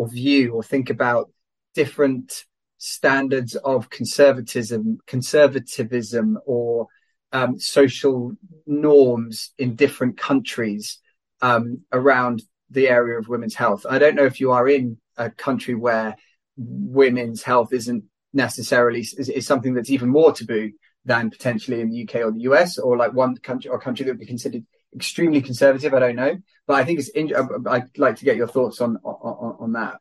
or 0.01 0.09
view 0.09 0.55
or 0.55 0.63
think 0.63 0.89
about 0.89 1.31
different 1.75 2.45
standards 2.79 3.55
of 3.57 3.91
conservatism, 3.91 4.99
conservatism 5.07 6.39
or 6.47 6.87
um, 7.33 7.59
social 7.59 8.33
norms 8.67 9.53
in 9.59 9.77
different 9.77 10.17
countries 10.17 10.99
um, 11.43 11.83
around 11.93 12.43
the 12.71 12.89
area 12.89 13.19
of 13.19 13.29
women's 13.29 13.55
health. 13.55 13.85
I 13.89 13.99
don't 13.99 14.15
know 14.15 14.25
if 14.25 14.41
you 14.41 14.53
are 14.53 14.67
in 14.67 14.97
a 15.19 15.31
country 15.31 15.75
where 15.75 16.17
women's 16.57 17.43
health 17.43 17.75
isn't 17.75 18.05
necessarily 18.33 19.01
is, 19.01 19.29
is 19.29 19.47
something 19.47 19.75
that's 19.75 19.91
even 19.91 20.09
more 20.09 20.33
taboo 20.33 20.71
than 21.05 21.29
potentially 21.29 21.83
in 21.83 21.91
the 21.91 22.05
UK 22.05 22.17
or 22.25 22.33
the 22.33 22.49
US, 22.51 22.79
or 22.79 22.97
like 22.97 23.13
one 23.13 23.37
country 23.37 23.71
or 23.71 23.79
country 23.79 24.07
that 24.07 24.13
would 24.13 24.21
be 24.21 24.25
considered 24.27 24.65
extremely 24.95 25.41
conservative. 25.41 25.95
I 25.95 26.01
don't 26.01 26.17
know, 26.17 26.37
but 26.67 26.75
I 26.75 26.85
think 26.85 27.01
it's. 27.01 27.09
In, 27.09 27.33
I'd 27.67 27.99
like 27.99 28.17
to 28.17 28.25
get 28.25 28.37
your 28.37 28.49
thoughts 28.49 28.81
on 28.81 28.97
on, 29.05 29.57
on 29.61 29.73
that. 29.73 29.99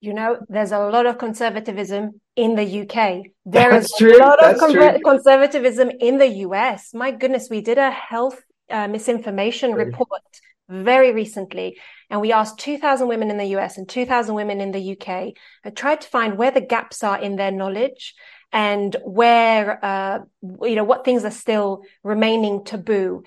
You 0.00 0.12
know, 0.12 0.38
there's 0.48 0.72
a 0.72 0.78
lot 0.78 1.06
of 1.06 1.18
conservatism 1.18 2.20
in 2.36 2.54
the 2.54 2.82
UK. 2.82 3.26
There 3.44 3.70
That's 3.70 3.86
is 3.86 3.94
true. 3.98 4.16
a 4.16 4.18
lot 4.18 4.38
That's 4.40 4.62
of 4.62 4.74
con- 4.74 5.02
conservatism 5.02 5.90
in 6.00 6.18
the 6.18 6.28
US. 6.46 6.92
My 6.92 7.10
goodness, 7.10 7.48
we 7.50 7.62
did 7.62 7.78
a 7.78 7.90
health 7.90 8.40
uh, 8.70 8.88
misinformation 8.88 9.72
report 9.72 10.22
very 10.68 11.12
recently, 11.12 11.78
and 12.10 12.20
we 12.20 12.32
asked 12.32 12.58
2,000 12.58 13.08
women 13.08 13.30
in 13.30 13.38
the 13.38 13.56
US 13.56 13.78
and 13.78 13.88
2,000 13.88 14.34
women 14.34 14.60
in 14.60 14.72
the 14.72 14.92
UK 14.92 15.32
I 15.64 15.70
tried 15.70 16.00
to 16.02 16.08
find 16.08 16.36
where 16.36 16.50
the 16.50 16.60
gaps 16.60 17.02
are 17.02 17.20
in 17.20 17.36
their 17.36 17.52
knowledge 17.52 18.14
and 18.52 18.94
where, 19.04 19.84
uh, 19.84 20.18
you 20.62 20.76
know, 20.76 20.84
what 20.84 21.04
things 21.04 21.24
are 21.24 21.30
still 21.30 21.82
remaining 22.02 22.64
taboo. 22.64 23.22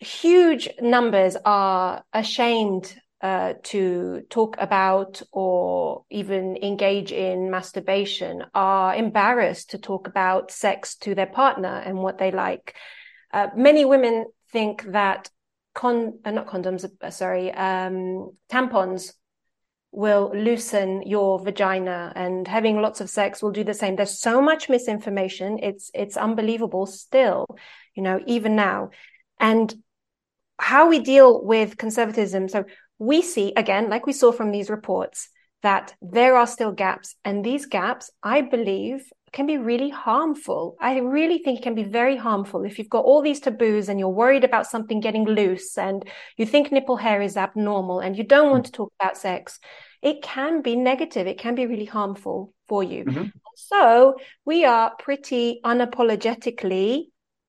Huge 0.00 0.68
numbers 0.80 1.36
are 1.44 2.04
ashamed 2.12 2.94
uh, 3.20 3.54
to 3.62 4.22
talk 4.28 4.56
about 4.58 5.22
or 5.32 6.04
even 6.10 6.58
engage 6.62 7.10
in 7.10 7.50
masturbation 7.50 8.44
are 8.54 8.94
embarrassed 8.94 9.70
to 9.70 9.78
talk 9.78 10.06
about 10.08 10.50
sex 10.50 10.96
to 10.96 11.14
their 11.14 11.26
partner 11.26 11.82
and 11.86 11.96
what 11.96 12.18
they 12.18 12.30
like. 12.30 12.74
Uh, 13.32 13.48
many 13.56 13.86
women 13.86 14.26
think 14.52 14.82
that 14.92 15.30
con 15.74 16.18
uh, 16.24 16.30
not 16.30 16.46
condoms, 16.46 16.84
uh, 17.00 17.10
sorry, 17.10 17.50
um, 17.52 18.30
tampons 18.52 19.14
will 19.90 20.32
loosen 20.34 21.02
your 21.02 21.42
vagina 21.42 22.12
and 22.14 22.46
having 22.46 22.82
lots 22.82 23.00
of 23.00 23.08
sex 23.08 23.42
will 23.42 23.52
do 23.52 23.64
the 23.64 23.72
same. 23.72 23.96
There's 23.96 24.20
so 24.20 24.42
much 24.42 24.68
misinformation. 24.68 25.60
It's, 25.62 25.90
it's 25.94 26.16
unbelievable 26.16 26.84
still, 26.86 27.46
you 27.94 28.02
know, 28.02 28.20
even 28.26 28.54
now. 28.56 28.90
And 29.40 29.74
how 30.58 30.88
we 30.88 31.00
deal 31.00 31.44
with 31.44 31.76
conservatism. 31.76 32.48
So 32.48 32.64
we 32.98 33.22
see, 33.22 33.52
again, 33.56 33.90
like 33.90 34.06
we 34.06 34.12
saw 34.12 34.32
from 34.32 34.50
these 34.50 34.70
reports, 34.70 35.28
that 35.62 35.94
there 36.00 36.36
are 36.36 36.46
still 36.46 36.72
gaps. 36.72 37.16
And 37.24 37.44
these 37.44 37.66
gaps, 37.66 38.10
I 38.22 38.42
believe, 38.42 39.02
can 39.32 39.46
be 39.46 39.58
really 39.58 39.90
harmful. 39.90 40.76
I 40.80 40.98
really 40.98 41.38
think 41.38 41.58
it 41.58 41.62
can 41.62 41.74
be 41.74 41.82
very 41.82 42.16
harmful 42.16 42.64
if 42.64 42.78
you've 42.78 42.88
got 42.88 43.04
all 43.04 43.20
these 43.20 43.40
taboos 43.40 43.88
and 43.88 43.98
you're 43.98 44.08
worried 44.08 44.44
about 44.44 44.68
something 44.68 45.00
getting 45.00 45.24
loose 45.24 45.76
and 45.76 46.08
you 46.36 46.46
think 46.46 46.70
nipple 46.70 46.96
hair 46.96 47.20
is 47.20 47.36
abnormal 47.36 47.98
and 47.98 48.16
you 48.16 48.22
don't 48.22 48.50
want 48.50 48.66
to 48.66 48.72
talk 48.72 48.92
about 49.00 49.16
sex. 49.16 49.58
It 50.02 50.22
can 50.22 50.62
be 50.62 50.76
negative. 50.76 51.26
It 51.26 51.38
can 51.38 51.56
be 51.56 51.66
really 51.66 51.84
harmful 51.84 52.52
for 52.68 52.84
you. 52.84 53.04
Mm-hmm. 53.04 53.24
So 53.56 54.14
we 54.44 54.64
are 54.64 54.92
pretty 55.00 55.60
unapologetically, 55.64 57.06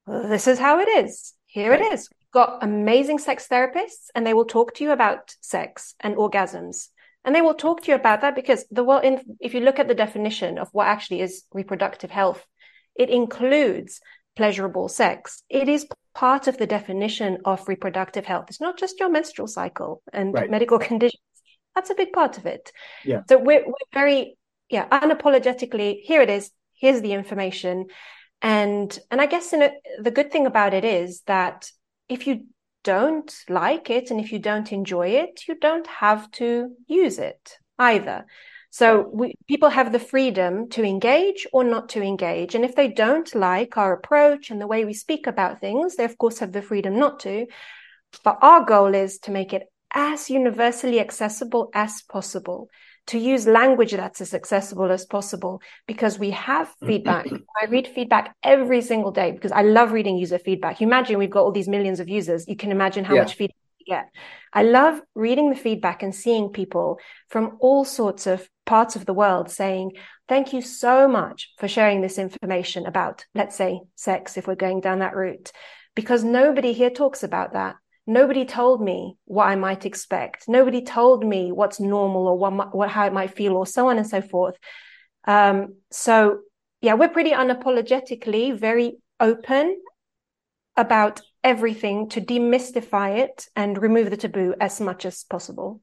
this 0.07 0.47
is 0.47 0.57
how 0.57 0.79
it 0.79 0.89
is. 1.05 1.34
Here 1.55 1.73
it 1.73 1.81
is 1.93 2.09
got 2.35 2.61
amazing 2.61 3.17
sex 3.17 3.47
therapists 3.47 4.09
and 4.13 4.27
they 4.27 4.33
will 4.33 4.43
talk 4.43 4.75
to 4.75 4.83
you 4.83 4.91
about 4.91 5.33
sex 5.39 5.95
and 6.01 6.17
orgasms. 6.17 6.89
And 7.23 7.33
they 7.33 7.41
will 7.41 7.53
talk 7.53 7.81
to 7.83 7.91
you 7.91 7.95
about 7.95 8.21
that 8.21 8.35
because 8.35 8.65
the 8.69 8.83
well, 8.83 8.99
in, 8.99 9.21
if 9.39 9.53
you 9.53 9.61
look 9.61 9.79
at 9.79 9.87
the 9.87 9.95
definition 9.95 10.57
of 10.57 10.67
what 10.73 10.87
actually 10.87 11.21
is 11.21 11.45
reproductive 11.53 12.11
health, 12.11 12.45
it 12.93 13.09
includes 13.09 14.01
pleasurable 14.35 14.89
sex. 14.89 15.43
It 15.49 15.69
is 15.69 15.87
part 16.13 16.47
of 16.49 16.57
the 16.57 16.67
definition 16.67 17.37
of 17.45 17.67
reproductive 17.69 18.25
health. 18.25 18.47
It's 18.49 18.59
not 18.59 18.77
just 18.77 18.99
your 18.99 19.09
menstrual 19.09 19.47
cycle 19.47 20.03
and 20.11 20.33
right. 20.33 20.51
medical 20.51 20.77
conditions. 20.89 21.21
That's 21.73 21.89
a 21.89 21.95
big 21.95 22.11
part 22.11 22.37
of 22.37 22.45
it. 22.45 22.73
Yeah. 23.05 23.21
So 23.29 23.37
we're, 23.37 23.65
we're 23.65 23.91
very, 23.93 24.37
yeah, 24.69 24.89
unapologetically, 24.89 26.01
here 26.03 26.21
it 26.21 26.29
is. 26.29 26.51
Here's 26.73 26.99
the 26.99 27.13
information. 27.13 27.85
And, 28.45 28.99
and 29.09 29.19
I 29.19 29.25
guess 29.25 29.51
a, 29.53 29.71
the 29.99 30.11
good 30.11 30.31
thing 30.31 30.45
about 30.45 30.75
it 30.75 30.85
is 30.85 31.21
that 31.21 31.71
if 32.07 32.27
you 32.27 32.45
don't 32.83 33.35
like 33.49 33.89
it 33.89 34.11
and 34.11 34.19
if 34.19 34.31
you 34.31 34.37
don't 34.37 34.71
enjoy 34.71 35.07
it, 35.07 35.47
you 35.47 35.55
don't 35.59 35.87
have 35.87 36.29
to 36.33 36.69
use 36.85 37.17
it 37.17 37.57
either. 37.79 38.27
So 38.69 39.09
we, 39.11 39.33
people 39.47 39.69
have 39.69 39.91
the 39.91 39.97
freedom 39.97 40.69
to 40.69 40.83
engage 40.83 41.47
or 41.53 41.63
not 41.63 41.89
to 41.89 42.03
engage. 42.03 42.53
And 42.53 42.63
if 42.63 42.75
they 42.75 42.87
don't 42.87 43.33
like 43.33 43.77
our 43.77 43.93
approach 43.93 44.51
and 44.51 44.61
the 44.61 44.67
way 44.67 44.85
we 44.85 44.93
speak 44.93 45.25
about 45.25 45.59
things, 45.59 45.95
they 45.95 46.05
of 46.05 46.19
course 46.19 46.37
have 46.37 46.51
the 46.51 46.61
freedom 46.61 46.99
not 46.99 47.21
to. 47.21 47.47
But 48.23 48.37
our 48.43 48.63
goal 48.63 48.93
is 48.93 49.17
to 49.21 49.31
make 49.31 49.53
it 49.53 49.63
as 49.91 50.29
universally 50.29 50.99
accessible 50.99 51.71
as 51.73 52.03
possible 52.03 52.69
to 53.07 53.19
use 53.19 53.45
language 53.45 53.91
that's 53.91 54.21
as 54.21 54.33
accessible 54.33 54.91
as 54.91 55.05
possible 55.05 55.61
because 55.87 56.17
we 56.17 56.31
have 56.31 56.67
mm-hmm. 56.67 56.87
feedback. 56.87 57.27
I 57.61 57.65
read 57.65 57.87
feedback 57.87 58.35
every 58.43 58.81
single 58.81 59.11
day 59.11 59.31
because 59.31 59.51
I 59.51 59.61
love 59.61 59.91
reading 59.91 60.17
user 60.17 60.39
feedback. 60.39 60.81
You 60.81 60.87
imagine 60.87 61.19
we've 61.19 61.29
got 61.29 61.43
all 61.43 61.51
these 61.51 61.67
millions 61.67 61.99
of 61.99 62.09
users. 62.09 62.47
You 62.47 62.55
can 62.55 62.71
imagine 62.71 63.05
how 63.05 63.15
yeah. 63.15 63.21
much 63.21 63.35
feedback 63.35 63.57
we 63.79 63.85
get. 63.85 64.09
I 64.53 64.63
love 64.63 65.01
reading 65.13 65.49
the 65.49 65.55
feedback 65.55 66.01
and 66.01 66.15
seeing 66.15 66.49
people 66.49 66.99
from 67.29 67.57
all 67.59 67.85
sorts 67.85 68.25
of 68.25 68.47
parts 68.65 68.95
of 68.95 69.05
the 69.05 69.13
world 69.13 69.51
saying, 69.51 69.91
thank 70.27 70.53
you 70.53 70.61
so 70.61 71.07
much 71.07 71.53
for 71.59 71.67
sharing 71.67 72.01
this 72.01 72.17
information 72.17 72.85
about, 72.85 73.25
let's 73.35 73.55
say, 73.55 73.81
sex, 73.95 74.37
if 74.37 74.47
we're 74.47 74.55
going 74.55 74.81
down 74.81 74.99
that 74.99 75.15
route, 75.15 75.51
because 75.95 76.23
nobody 76.23 76.73
here 76.73 76.89
talks 76.89 77.21
about 77.23 77.53
that. 77.53 77.75
Nobody 78.07 78.45
told 78.45 78.81
me 78.81 79.17
what 79.25 79.45
I 79.45 79.55
might 79.55 79.85
expect. 79.85 80.47
Nobody 80.47 80.81
told 80.83 81.25
me 81.25 81.51
what's 81.51 81.79
normal 81.79 82.27
or 82.27 82.37
what, 82.37 82.75
what 82.75 82.89
how 82.89 83.05
it 83.05 83.13
might 83.13 83.35
feel 83.35 83.55
or 83.55 83.65
so 83.65 83.89
on 83.89 83.97
and 83.97 84.07
so 84.07 84.21
forth. 84.21 84.55
Um, 85.27 85.75
so 85.91 86.39
yeah, 86.81 86.93
we're 86.93 87.09
pretty 87.09 87.31
unapologetically 87.31 88.57
very 88.57 88.97
open 89.19 89.81
about 90.77 91.21
everything 91.43 92.09
to 92.09 92.21
demystify 92.21 93.19
it 93.19 93.47
and 93.55 93.81
remove 93.81 94.09
the 94.09 94.17
taboo 94.17 94.53
as 94.59 94.79
much 94.79 95.05
as 95.05 95.23
possible. 95.23 95.81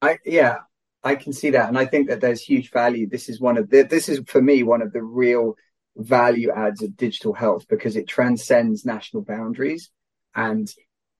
I 0.00 0.18
yeah, 0.24 0.58
I 1.02 1.16
can 1.16 1.32
see 1.32 1.50
that, 1.50 1.68
and 1.68 1.78
I 1.78 1.86
think 1.86 2.08
that 2.08 2.20
there's 2.20 2.42
huge 2.42 2.70
value. 2.70 3.08
This 3.08 3.28
is 3.28 3.40
one 3.40 3.58
of 3.58 3.68
the, 3.70 3.82
this 3.82 4.08
is 4.08 4.20
for 4.26 4.40
me 4.40 4.62
one 4.62 4.82
of 4.82 4.92
the 4.92 5.02
real 5.02 5.56
value 5.96 6.50
adds 6.50 6.82
of 6.82 6.96
digital 6.96 7.34
health 7.34 7.66
because 7.68 7.96
it 7.96 8.08
transcends 8.08 8.84
national 8.84 9.22
boundaries 9.22 9.90
and 10.34 10.72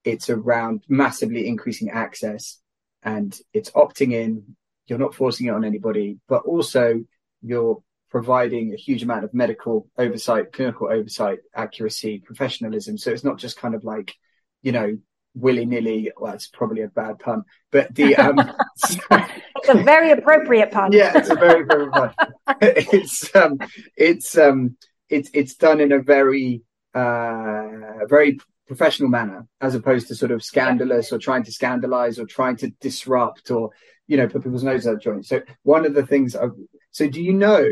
it's 0.04 0.30
around 0.30 0.84
massively 0.88 1.46
increasing 1.46 1.90
access 1.90 2.58
and 3.02 3.38
it's 3.52 3.70
opting 3.70 4.12
in. 4.12 4.56
You're 4.86 4.98
not 4.98 5.14
forcing 5.14 5.46
it 5.46 5.54
on 5.54 5.64
anybody, 5.64 6.18
but 6.28 6.42
also 6.42 7.04
you're 7.42 7.82
providing 8.10 8.72
a 8.72 8.76
huge 8.76 9.02
amount 9.02 9.24
of 9.24 9.32
medical 9.32 9.88
oversight, 9.96 10.52
clinical 10.52 10.88
oversight, 10.90 11.38
accuracy, 11.54 12.18
professionalism. 12.18 12.98
So 12.98 13.10
it's 13.12 13.24
not 13.24 13.38
just 13.38 13.56
kind 13.56 13.74
of 13.74 13.84
like, 13.84 14.14
you 14.62 14.72
know, 14.72 14.98
willy 15.34 15.64
nilly. 15.64 16.10
Well, 16.18 16.34
it's 16.34 16.48
probably 16.48 16.82
a 16.82 16.88
bad 16.88 17.18
pun, 17.18 17.44
but 17.70 17.94
the 17.94 18.16
um, 18.16 18.38
it's 18.82 19.68
a 19.68 19.82
very 19.82 20.10
appropriate 20.10 20.72
pun. 20.72 20.92
Yeah, 20.92 21.12
it's 21.14 21.30
a 21.30 21.36
very 21.36 21.62
appropriate 21.62 21.92
pun. 21.92 22.14
it's 22.60 23.34
um, 23.36 23.58
it's 23.96 24.36
um, 24.36 24.76
it's 25.08 25.30
it's 25.32 25.54
done 25.54 25.80
in 25.80 25.92
a 25.92 26.00
very 26.00 26.62
uh, 26.94 28.06
very 28.08 28.38
professional 28.70 29.08
manner 29.08 29.46
as 29.60 29.74
opposed 29.74 30.06
to 30.08 30.14
sort 30.14 30.30
of 30.30 30.42
scandalous 30.42 31.12
or 31.12 31.18
trying 31.18 31.42
to 31.42 31.52
scandalize 31.52 32.18
or 32.18 32.26
trying 32.26 32.56
to 32.56 32.70
disrupt 32.80 33.50
or 33.50 33.70
you 34.06 34.16
know 34.16 34.28
put 34.28 34.44
people's 34.44 34.62
nose 34.62 34.86
out 34.86 34.94
of 34.94 35.00
joint 35.00 35.26
so 35.26 35.40
one 35.62 35.84
of 35.84 35.94
the 35.94 36.06
things 36.06 36.36
I've, 36.36 36.52
so 36.92 37.08
do 37.08 37.20
you 37.20 37.32
know 37.32 37.64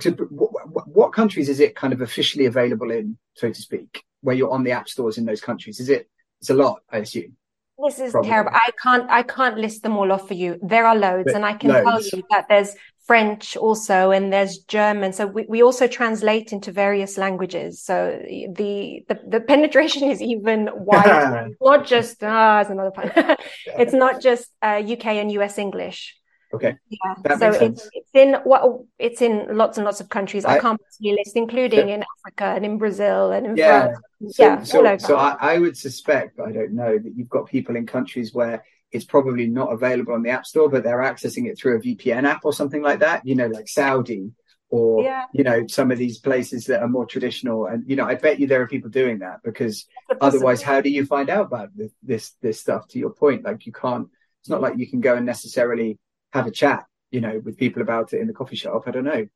to, 0.00 0.10
what, 0.30 0.88
what 0.88 1.12
countries 1.12 1.48
is 1.48 1.60
it 1.60 1.76
kind 1.76 1.92
of 1.92 2.00
officially 2.00 2.46
available 2.46 2.90
in, 2.90 3.16
so 3.34 3.48
to 3.48 3.60
speak, 3.60 4.02
where 4.22 4.34
you're 4.34 4.50
on 4.50 4.64
the 4.64 4.72
app 4.72 4.88
stores 4.88 5.18
in 5.18 5.24
those 5.24 5.40
countries? 5.40 5.80
Is 5.80 5.88
it? 5.88 6.08
It's 6.40 6.50
a 6.50 6.54
lot, 6.54 6.82
I 6.90 6.98
assume. 6.98 7.36
This 7.78 7.98
is 7.98 8.12
Probably. 8.12 8.30
terrible. 8.30 8.52
I 8.54 8.70
can't 8.80 9.10
I 9.10 9.22
can't 9.24 9.58
list 9.58 9.82
them 9.82 9.96
all 9.96 10.12
off 10.12 10.28
for 10.28 10.34
you. 10.34 10.58
There 10.62 10.86
are 10.86 10.96
loads, 10.96 11.24
but 11.26 11.34
and 11.34 11.44
I 11.44 11.54
can 11.54 11.70
loads. 11.70 12.10
tell 12.10 12.18
you 12.18 12.24
that 12.30 12.46
there's 12.48 12.74
French 13.06 13.56
also, 13.56 14.10
and 14.10 14.32
there's 14.32 14.58
German. 14.58 15.12
So 15.12 15.26
we, 15.26 15.44
we 15.48 15.62
also 15.62 15.86
translate 15.86 16.52
into 16.52 16.72
various 16.72 17.18
languages. 17.18 17.82
So 17.82 18.18
the 18.26 19.04
the, 19.08 19.20
the 19.26 19.40
penetration 19.40 20.10
is 20.10 20.22
even 20.22 20.70
wider. 20.72 21.50
not 21.60 21.86
just 21.86 22.22
ah, 22.22 22.60
it's 22.60 22.70
another 22.70 22.90
point. 22.90 23.12
it's 23.66 23.92
not 23.92 24.22
just 24.22 24.48
uh, 24.62 24.82
UK 24.84 25.06
and 25.06 25.30
US 25.32 25.58
English. 25.58 26.16
Okay. 26.54 26.76
Yeah. 26.88 27.14
That 27.24 27.38
so 27.40 27.50
it's, 27.50 27.88
it's, 27.92 28.10
in 28.14 28.34
what 28.44 28.62
it's 28.98 29.20
in 29.20 29.48
lots 29.56 29.76
and 29.76 29.84
lots 29.84 30.00
of 30.00 30.08
countries. 30.08 30.44
I, 30.44 30.56
I 30.56 30.60
can't 30.60 30.80
possibly 30.80 31.12
list, 31.12 31.36
including 31.36 31.88
in 31.88 32.04
Africa 32.24 32.44
and 32.56 32.64
in 32.64 32.78
Brazil 32.78 33.32
and 33.32 33.44
in 33.46 33.56
yeah. 33.56 33.86
France. 33.86 33.98
So, 34.36 34.42
yeah. 34.42 34.62
So, 34.62 34.96
so 34.98 35.16
I, 35.16 35.36
I, 35.40 35.58
would 35.58 35.76
suspect, 35.76 36.36
but 36.36 36.46
I 36.46 36.52
don't 36.52 36.72
know, 36.72 36.96
that 36.96 37.12
you've 37.16 37.28
got 37.28 37.46
people 37.46 37.76
in 37.76 37.86
countries 37.86 38.32
where 38.32 38.64
it's 38.94 39.04
probably 39.04 39.48
not 39.48 39.72
available 39.72 40.14
on 40.14 40.22
the 40.22 40.30
App 40.30 40.46
Store, 40.46 40.68
but 40.68 40.84
they're 40.84 40.98
accessing 40.98 41.46
it 41.46 41.58
through 41.58 41.76
a 41.76 41.80
VPN 41.80 42.24
app 42.24 42.44
or 42.44 42.52
something 42.52 42.80
like 42.80 43.00
that. 43.00 43.26
You 43.26 43.34
know, 43.34 43.48
like 43.48 43.68
Saudi 43.68 44.30
or 44.70 45.02
yeah. 45.02 45.24
you 45.32 45.44
know 45.44 45.66
some 45.66 45.90
of 45.90 45.98
these 45.98 46.18
places 46.18 46.66
that 46.66 46.80
are 46.80 46.88
more 46.88 47.04
traditional. 47.04 47.66
And 47.66 47.82
you 47.88 47.96
know, 47.96 48.04
I 48.04 48.14
bet 48.14 48.38
you 48.38 48.46
there 48.46 48.62
are 48.62 48.68
people 48.68 48.90
doing 48.90 49.18
that 49.18 49.40
because 49.42 49.86
otherwise, 50.20 50.62
how 50.62 50.80
do 50.80 50.90
you 50.90 51.04
find 51.04 51.28
out 51.28 51.46
about 51.46 51.70
this, 51.74 51.90
this 52.02 52.32
this 52.40 52.60
stuff? 52.60 52.86
To 52.88 52.98
your 52.98 53.10
point, 53.10 53.44
like 53.44 53.66
you 53.66 53.72
can't. 53.72 54.08
It's 54.40 54.48
not 54.48 54.62
like 54.62 54.78
you 54.78 54.88
can 54.88 55.00
go 55.00 55.16
and 55.16 55.26
necessarily 55.26 55.98
have 56.32 56.46
a 56.46 56.50
chat, 56.50 56.84
you 57.10 57.20
know, 57.20 57.40
with 57.42 57.56
people 57.56 57.82
about 57.82 58.12
it 58.12 58.20
in 58.20 58.26
the 58.26 58.34
coffee 58.34 58.56
shop. 58.56 58.84
I 58.86 58.90
don't 58.92 59.04
know. 59.04 59.26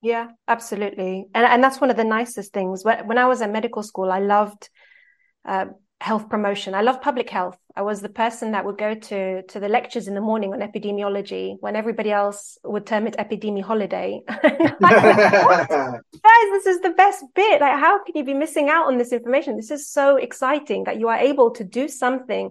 Yeah, 0.00 0.28
absolutely. 0.48 1.26
And 1.34 1.44
and 1.46 1.62
that's 1.62 1.80
one 1.80 1.90
of 1.90 1.96
the 1.96 2.04
nicest 2.04 2.52
things. 2.52 2.84
When 2.84 3.06
when 3.06 3.18
I 3.18 3.26
was 3.26 3.42
at 3.42 3.50
medical 3.50 3.82
school, 3.82 4.10
I 4.10 4.20
loved 4.20 4.70
uh, 5.44 5.66
health 6.02 6.28
promotion. 6.28 6.74
I 6.74 6.82
love 6.82 7.00
public 7.00 7.30
health. 7.30 7.56
I 7.76 7.82
was 7.82 8.02
the 8.02 8.08
person 8.08 8.52
that 8.52 8.64
would 8.64 8.76
go 8.76 8.94
to 8.94 9.42
to 9.42 9.60
the 9.60 9.68
lectures 9.68 10.08
in 10.08 10.14
the 10.14 10.20
morning 10.20 10.52
on 10.52 10.58
epidemiology 10.58 11.56
when 11.60 11.76
everybody 11.76 12.10
else 12.10 12.58
would 12.64 12.86
term 12.86 13.06
it 13.06 13.16
epidemi 13.16 13.62
holiday. 13.62 14.20
Guys, 14.28 14.40
this 16.56 16.66
is 16.66 16.80
the 16.80 16.94
best 16.96 17.24
bit. 17.34 17.60
Like, 17.60 17.78
how 17.78 18.02
can 18.04 18.16
you 18.16 18.24
be 18.24 18.34
missing 18.34 18.68
out 18.68 18.86
on 18.88 18.98
this 18.98 19.12
information? 19.12 19.56
This 19.56 19.70
is 19.70 19.88
so 19.88 20.16
exciting 20.16 20.84
that 20.84 20.98
you 20.98 21.06
are 21.08 21.18
able 21.18 21.52
to 21.52 21.64
do 21.64 21.86
something 21.86 22.50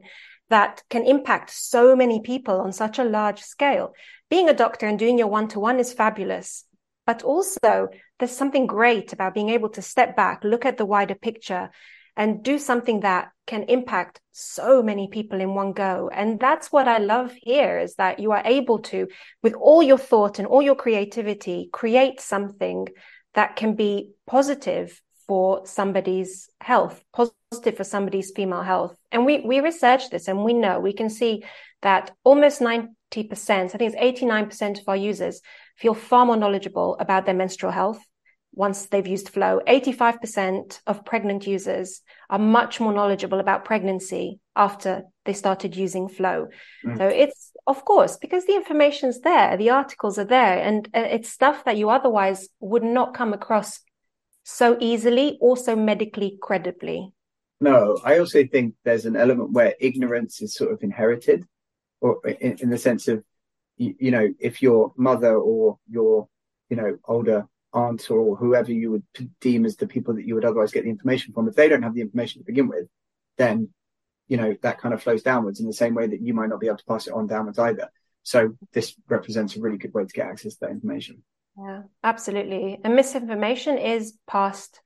that 0.50 0.84
can 0.90 1.06
impact 1.06 1.50
so 1.50 1.96
many 1.96 2.22
people 2.22 2.62
on 2.62 2.72
such 2.72 3.00
a 3.00 3.04
large 3.04 3.42
scale. 3.42 3.94
Being 4.30 4.48
a 4.48 4.54
doctor 4.54 4.88
and 4.88 4.98
doing 4.98 5.18
your 5.18 5.28
one 5.28 5.50
to 5.50 5.60
one 5.60 5.78
is 5.78 5.92
fabulous. 5.94 6.64
But 7.06 7.24
also, 7.24 7.90
there's 8.18 8.38
something 8.38 8.66
great 8.66 9.12
about 9.12 9.34
being 9.34 9.50
able 9.50 9.70
to 9.70 9.82
step 9.82 10.16
back, 10.16 10.44
look 10.44 10.66
at 10.66 10.78
the 10.78 10.86
wider 10.86 11.16
picture, 11.16 11.72
and 12.18 12.44
do 12.44 12.58
something 12.58 13.02
that 13.02 13.30
can 13.48 13.64
impact 13.64 14.20
so 14.32 14.82
many 14.82 15.08
people 15.08 15.42
in 15.42 15.56
one 15.56 15.74
go. 15.74 16.10
And 16.14 16.40
that's 16.40 16.72
what 16.72 16.88
I 16.88 17.00
love 17.00 17.34
here 17.42 17.80
is 17.80 17.96
that 17.96 18.20
you 18.20 18.32
are 18.32 18.42
able 18.46 18.80
to, 18.80 19.08
with 19.44 19.54
all 19.54 19.84
your 19.84 19.98
thought 19.98 20.40
and 20.40 20.48
all 20.48 20.62
your 20.62 20.76
creativity, 20.76 21.70
create 21.72 22.20
something 22.22 22.88
that 23.34 23.56
can 23.56 23.76
be 23.76 24.12
positive 24.28 25.02
for 25.28 25.66
somebody's 25.66 26.50
health, 26.60 27.04
positive 27.14 27.78
for 27.78 27.84
somebody's 27.84 28.32
female 28.36 28.64
health. 28.64 28.98
And 29.12 29.26
we, 29.26 29.40
we 29.40 29.60
research 29.60 30.10
this 30.10 30.28
and 30.28 30.44
we 30.44 30.54
know, 30.54 30.80
we 30.80 30.94
can 30.94 31.10
see 31.10 31.44
that 31.82 32.12
almost 32.24 32.60
90%, 32.60 32.90
I 33.12 33.68
think 33.68 33.94
it's 33.94 34.22
89% 34.24 34.82
of 34.82 34.88
our 34.88 34.96
users 34.96 35.42
feel 35.78 35.94
far 35.94 36.26
more 36.26 36.38
knowledgeable 36.38 36.98
about 37.00 37.26
their 37.26 37.36
menstrual 37.36 37.72
health 37.72 38.02
once 38.54 38.88
they've 38.88 39.08
used 39.08 39.30
Flo. 39.30 39.62
85% 39.68 40.82
of 40.86 41.06
pregnant 41.06 41.48
users 41.48 42.02
are 42.30 42.40
much 42.40 42.80
more 42.80 42.94
knowledgeable 42.94 43.40
about 43.40 43.66
pregnancy 43.66 44.40
after 44.56 45.04
they 45.26 45.34
started 45.34 45.76
using 45.76 46.10
Flo. 46.10 46.48
Mm. 46.86 46.98
So 46.98 47.08
it's, 47.08 47.52
of 47.66 47.86
course, 47.86 48.18
because 48.18 48.46
the 48.46 48.56
information's 48.56 49.22
there, 49.22 49.56
the 49.56 49.70
articles 49.70 50.18
are 50.20 50.26
there, 50.26 50.62
and 50.62 50.88
uh, 50.94 51.00
it's 51.00 51.30
stuff 51.30 51.64
that 51.66 51.78
you 51.78 51.90
otherwise 51.90 52.50
would 52.60 52.84
not 52.84 53.14
come 53.14 53.34
across 53.34 53.80
so 54.44 54.78
easily, 54.80 55.38
also 55.40 55.76
medically 55.76 56.38
credibly. 56.42 57.14
No, 57.62 57.98
I 58.04 58.18
also 58.18 58.46
think 58.46 58.74
there's 58.84 59.06
an 59.06 59.16
element 59.16 59.52
where 59.52 59.76
ignorance 59.80 60.42
is 60.42 60.56
sort 60.56 60.74
of 60.74 60.82
inherited, 60.82 61.46
or 62.02 62.20
in, 62.26 62.58
in 62.60 62.70
the 62.70 62.78
sense 62.78 63.08
of, 63.08 63.24
you, 63.78 63.96
you, 64.00 64.12
know, 64.12 64.34
if 64.40 64.62
your 64.62 64.94
mother 64.98 65.36
or 65.36 65.78
your, 65.90 66.28
you 66.70 66.76
know, 66.76 66.98
older 67.06 67.48
aunt 67.74 68.10
or 68.12 68.36
whoever 68.36 68.72
you 68.72 68.92
would 68.92 69.04
deem 69.40 69.66
as 69.66 69.78
the 69.78 69.88
people 69.88 70.16
that 70.16 70.26
you 70.26 70.36
would 70.36 70.46
otherwise 70.46 70.72
get 70.72 70.84
the 70.84 70.90
information 70.90 71.34
from, 71.34 71.48
if 71.48 71.56
they 71.56 71.70
don't 71.70 71.84
have 71.84 71.96
the 71.96 72.02
information 72.02 72.42
to 72.42 72.46
begin 72.46 72.68
with, 72.68 72.88
then, 73.38 73.70
you 74.28 74.38
know, 74.38 74.56
that 74.62 74.80
kind 74.80 74.94
of 74.94 75.02
flows 75.02 75.24
downwards 75.24 75.60
in 75.60 75.68
the 75.68 75.74
same 75.74 75.94
way 75.94 76.08
that 76.08 76.22
you 76.22 76.34
might 76.34 76.50
not 76.50 76.60
be 76.60 76.68
able 76.68 76.78
to 76.78 76.86
pass 76.86 77.08
it 77.08 77.14
on 77.14 77.28
downwards 77.28 77.60
either. 77.60 77.90
So 78.24 78.56
this 78.74 78.96
represents 79.08 79.56
a 79.56 79.62
really 79.62 79.78
good 79.78 79.94
way 79.94 80.06
to 80.06 80.14
get 80.14 80.28
access 80.28 80.54
to 80.56 80.60
that 80.62 80.72
information. 80.72 81.24
Yeah, 81.58 81.84
absolutely. 82.04 82.80
And 82.84 82.96
misinformation 82.96 83.78
is 83.78 84.14
passed 84.28 84.82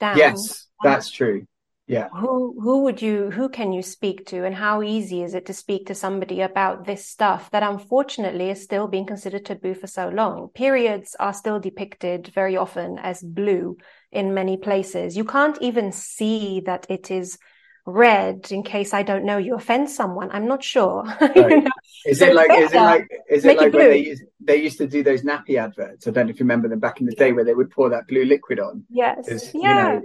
down. 0.00 0.16
Yes, 0.16 0.66
that's 0.82 1.10
true. 1.10 1.46
Yeah. 1.88 2.08
Who 2.10 2.54
who 2.60 2.82
would 2.82 3.00
you 3.00 3.30
who 3.30 3.48
can 3.48 3.72
you 3.72 3.82
speak 3.82 4.26
to 4.26 4.44
and 4.44 4.54
how 4.54 4.82
easy 4.82 5.22
is 5.22 5.32
it 5.32 5.46
to 5.46 5.54
speak 5.54 5.86
to 5.86 5.94
somebody 5.94 6.42
about 6.42 6.84
this 6.84 7.06
stuff 7.06 7.50
that 7.50 7.62
unfortunately 7.62 8.50
is 8.50 8.62
still 8.62 8.88
being 8.88 9.06
considered 9.06 9.46
taboo 9.46 9.72
for 9.74 9.86
so 9.86 10.10
long? 10.10 10.50
Periods 10.54 11.16
are 11.18 11.32
still 11.32 11.58
depicted 11.58 12.30
very 12.34 12.58
often 12.58 12.98
as 12.98 13.22
blue 13.22 13.78
in 14.12 14.34
many 14.34 14.58
places. 14.58 15.16
You 15.16 15.24
can't 15.24 15.56
even 15.62 15.90
see 15.92 16.60
that 16.66 16.86
it 16.90 17.10
is 17.10 17.38
red 17.86 18.48
in 18.50 18.62
case 18.62 18.92
I 18.92 19.02
don't 19.02 19.24
know 19.24 19.38
you 19.38 19.54
offend 19.54 19.88
someone. 19.88 20.28
I'm 20.30 20.46
not 20.46 20.62
sure. 20.62 21.04
Right. 21.20 21.36
you 21.36 21.62
know? 21.62 21.70
Is 22.04 22.20
it 22.20 22.34
like 22.34 22.50
is 22.50 22.72
it 22.72 22.76
like 22.76 23.08
is 23.30 23.44
it 23.46 23.56
like 23.56 23.72
when 23.72 23.90
they 23.90 23.98
used, 23.98 24.22
they 24.40 24.56
used 24.56 24.76
to 24.78 24.86
do 24.86 25.02
those 25.02 25.22
nappy 25.22 25.56
adverts? 25.56 26.06
I 26.06 26.10
don't 26.10 26.26
know 26.26 26.30
if 26.30 26.38
you 26.38 26.44
remember 26.44 26.68
them 26.68 26.80
back 26.80 27.00
in 27.00 27.06
the 27.06 27.14
day 27.14 27.32
where 27.32 27.44
they 27.44 27.54
would 27.54 27.70
pour 27.70 27.88
that 27.88 28.06
blue 28.06 28.26
liquid 28.26 28.60
on. 28.60 28.84
Yes. 28.90 29.52
Yeah. 29.54 29.94
You 29.94 30.00
know, 30.00 30.02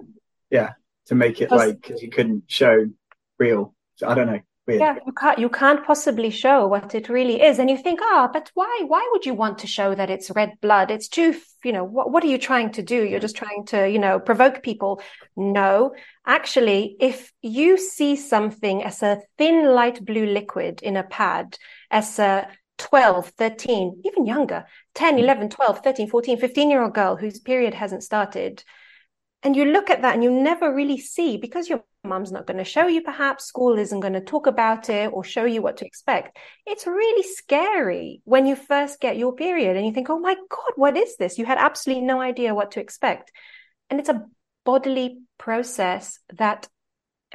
yeah. 0.49 0.69
To 1.07 1.15
make 1.15 1.41
it 1.41 1.51
like 1.51 1.81
because 1.81 2.01
you 2.01 2.09
couldn't 2.09 2.43
show 2.47 2.87
real. 3.37 3.75
So 3.95 4.07
I 4.07 4.15
don't 4.15 4.27
know. 4.27 4.39
Weird. 4.65 4.79
Yeah, 4.79 4.95
you 5.05 5.11
can't 5.11 5.39
you 5.39 5.49
can't 5.49 5.85
possibly 5.85 6.29
show 6.29 6.67
what 6.67 6.95
it 6.95 7.09
really 7.09 7.41
is, 7.41 7.59
and 7.59 7.69
you 7.69 7.77
think, 7.77 7.99
ah, 8.01 8.27
oh, 8.27 8.29
but 8.31 8.49
why? 8.53 8.83
Why 8.87 9.05
would 9.11 9.25
you 9.25 9.33
want 9.33 9.57
to 9.59 9.67
show 9.67 9.93
that 9.93 10.09
it's 10.09 10.31
red 10.31 10.53
blood? 10.61 10.89
It's 10.89 11.09
too, 11.09 11.35
you 11.65 11.73
know, 11.73 11.83
what 11.83 12.11
what 12.11 12.23
are 12.23 12.27
you 12.27 12.37
trying 12.37 12.71
to 12.71 12.81
do? 12.81 13.03
You're 13.03 13.19
just 13.19 13.35
trying 13.35 13.65
to, 13.67 13.89
you 13.89 13.99
know, 13.99 14.19
provoke 14.19 14.63
people. 14.63 15.01
No, 15.35 15.93
actually, 16.25 16.95
if 17.01 17.33
you 17.41 17.77
see 17.77 18.15
something 18.15 18.83
as 18.83 19.03
a 19.03 19.19
thin 19.37 19.65
light 19.65 20.03
blue 20.05 20.27
liquid 20.27 20.81
in 20.81 20.95
a 20.95 21.03
pad, 21.03 21.57
as 21.91 22.17
a 22.17 22.47
12, 22.77 23.31
13, 23.37 24.01
even 24.05 24.25
younger, 24.25 24.65
10, 24.95 25.19
11, 25.19 25.49
12, 25.49 25.79
13, 25.79 26.09
14, 26.09 26.37
15 26.37 26.69
year 26.69 26.81
old 26.81 26.93
girl 26.93 27.17
whose 27.17 27.39
period 27.39 27.73
hasn't 27.73 28.03
started, 28.03 28.63
and 29.43 29.55
you 29.55 29.65
look 29.65 29.89
at 29.89 30.01
that 30.01 30.13
and 30.13 30.23
you 30.23 30.31
never 30.31 30.73
really 30.73 30.97
see 30.97 31.37
because 31.37 31.69
your 31.69 31.83
mom's 32.05 32.31
not 32.31 32.47
going 32.47 32.57
to 32.57 32.63
show 32.63 32.87
you 32.87 33.01
perhaps 33.01 33.45
school 33.45 33.77
isn't 33.77 33.99
going 33.99 34.13
to 34.13 34.21
talk 34.21 34.47
about 34.47 34.89
it 34.89 35.11
or 35.13 35.23
show 35.23 35.45
you 35.45 35.61
what 35.61 35.77
to 35.77 35.85
expect. 35.85 36.37
It's 36.65 36.87
really 36.87 37.23
scary 37.23 38.21
when 38.25 38.45
you 38.45 38.55
first 38.55 38.99
get 38.99 39.17
your 39.17 39.33
period 39.33 39.75
and 39.75 39.85
you 39.85 39.93
think 39.93 40.09
oh 40.09 40.19
my 40.19 40.35
god 40.35 40.73
what 40.75 40.97
is 40.97 41.17
this? 41.17 41.37
You 41.37 41.45
had 41.45 41.57
absolutely 41.57 42.05
no 42.05 42.21
idea 42.21 42.55
what 42.55 42.71
to 42.71 42.79
expect. 42.79 43.31
And 43.89 43.99
it's 43.99 44.09
a 44.09 44.25
bodily 44.65 45.19
process 45.37 46.19
that 46.33 46.67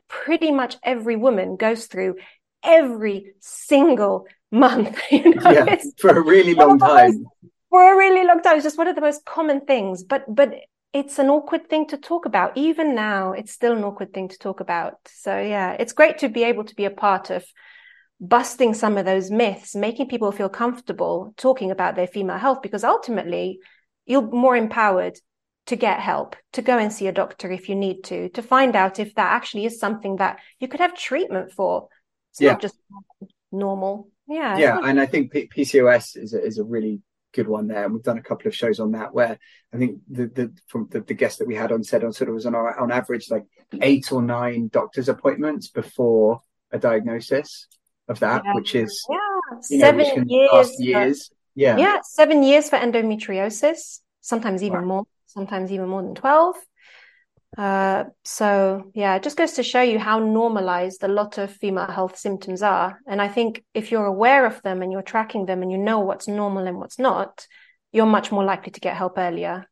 pretty 0.08 0.50
much 0.50 0.76
every 0.82 1.16
woman 1.16 1.56
goes 1.56 1.86
through 1.86 2.16
every 2.62 3.32
single 3.40 4.26
month 4.50 4.98
you 5.10 5.34
know? 5.34 5.50
yeah, 5.50 5.76
for 5.98 6.10
a 6.10 6.22
really 6.22 6.54
long 6.54 6.78
time. 6.78 7.26
for 7.68 7.92
a 7.92 7.96
really 7.96 8.26
long 8.26 8.42
time. 8.42 8.56
It's 8.56 8.64
just 8.64 8.78
one 8.78 8.88
of 8.88 8.94
the 8.94 9.02
most 9.02 9.26
common 9.26 9.66
things. 9.66 10.02
But 10.02 10.24
but 10.34 10.54
it's 10.92 11.18
an 11.18 11.28
awkward 11.28 11.68
thing 11.68 11.86
to 11.88 11.96
talk 11.96 12.26
about. 12.26 12.56
Even 12.56 12.94
now, 12.94 13.32
it's 13.32 13.52
still 13.52 13.76
an 13.76 13.84
awkward 13.84 14.12
thing 14.12 14.28
to 14.28 14.38
talk 14.38 14.60
about. 14.60 14.94
So 15.06 15.38
yeah, 15.38 15.72
it's 15.72 15.92
great 15.92 16.18
to 16.18 16.28
be 16.28 16.44
able 16.44 16.64
to 16.64 16.74
be 16.74 16.86
a 16.86 16.90
part 16.90 17.30
of 17.30 17.44
busting 18.20 18.74
some 18.74 18.96
of 18.96 19.04
those 19.04 19.30
myths, 19.30 19.74
making 19.74 20.08
people 20.08 20.32
feel 20.32 20.48
comfortable 20.48 21.34
talking 21.36 21.70
about 21.70 21.94
their 21.94 22.06
female 22.06 22.38
health, 22.38 22.62
because 22.62 22.84
ultimately 22.84 23.60
you're 24.06 24.22
more 24.22 24.56
empowered 24.56 25.18
to 25.66 25.76
get 25.76 26.00
help, 26.00 26.34
to 26.54 26.62
go 26.62 26.78
and 26.78 26.92
see 26.92 27.06
a 27.06 27.12
doctor 27.12 27.50
if 27.50 27.68
you 27.68 27.74
need 27.74 28.02
to, 28.04 28.30
to 28.30 28.42
find 28.42 28.74
out 28.74 28.98
if 28.98 29.14
that 29.14 29.32
actually 29.32 29.66
is 29.66 29.78
something 29.78 30.16
that 30.16 30.38
you 30.58 30.66
could 30.66 30.80
have 30.80 30.96
treatment 30.96 31.52
for. 31.52 31.88
It's 32.30 32.40
yeah. 32.40 32.52
not 32.52 32.62
just 32.62 32.76
normal. 33.52 34.08
Yeah. 34.26 34.56
Yeah. 34.56 34.78
And 34.82 34.98
I 34.98 35.04
think 35.04 35.32
P- 35.32 35.50
PCOS 35.54 36.16
is 36.16 36.32
a, 36.32 36.42
is 36.42 36.58
a 36.58 36.64
really 36.64 37.02
good 37.34 37.48
one 37.48 37.68
there. 37.68 37.84
And 37.84 37.94
we've 37.94 38.02
done 38.02 38.18
a 38.18 38.22
couple 38.22 38.48
of 38.48 38.56
shows 38.56 38.80
on 38.80 38.92
that 38.92 39.12
where 39.14 39.38
I 39.72 39.76
think 39.76 40.00
the 40.08 40.26
the 40.26 40.52
from 40.66 40.88
the, 40.90 41.00
the 41.00 41.14
guest 41.14 41.38
that 41.38 41.48
we 41.48 41.54
had 41.54 41.72
on 41.72 41.84
said 41.84 42.04
on 42.04 42.12
sort 42.12 42.28
of 42.28 42.34
was 42.34 42.46
on 42.46 42.54
our, 42.54 42.78
on 42.78 42.90
average 42.90 43.30
like 43.30 43.44
eight 43.82 44.10
or 44.12 44.22
nine 44.22 44.68
doctor's 44.72 45.08
appointments 45.08 45.68
before 45.68 46.42
a 46.72 46.78
diagnosis 46.78 47.66
of 48.08 48.20
that, 48.20 48.42
yeah. 48.44 48.54
which 48.54 48.74
is 48.74 49.06
yeah. 49.10 49.60
seven 49.60 50.06
know, 50.06 50.24
years. 50.26 50.80
years. 50.80 51.30
Yeah. 51.54 51.76
Yeah. 51.76 51.98
Seven 52.04 52.42
years 52.42 52.68
for 52.70 52.78
endometriosis. 52.78 54.00
sometimes 54.20 54.62
even 54.62 54.84
more, 54.84 55.04
sometimes 55.26 55.72
even 55.72 55.88
more 55.88 56.02
than 56.02 56.14
12. 56.14 56.56
Uh, 57.56 58.04
so 58.24 58.90
yeah, 58.94 59.16
it 59.16 59.22
just 59.22 59.36
goes 59.36 59.52
to 59.52 59.62
show 59.62 59.80
you 59.80 59.98
how 59.98 60.18
normalized 60.18 61.02
a 61.02 61.08
lot 61.08 61.38
of 61.38 61.50
female 61.50 61.86
health 61.86 62.18
symptoms 62.18 62.62
are. 62.62 63.00
And 63.06 63.22
I 63.22 63.28
think 63.28 63.64
if 63.74 63.90
you're 63.90 64.04
aware 64.04 64.46
of 64.46 64.62
them 64.62 64.82
and 64.82 64.92
you're 64.92 65.02
tracking 65.02 65.46
them 65.46 65.62
and 65.62 65.72
you 65.72 65.78
know 65.78 66.00
what's 66.00 66.28
normal 66.28 66.66
and 66.66 66.78
what's 66.78 66.98
not, 66.98 67.46
you're 67.90 68.06
much 68.06 68.30
more 68.30 68.44
likely 68.44 68.72
to 68.72 68.80
get 68.80 68.96
help 68.96 69.16
earlier. 69.16 69.66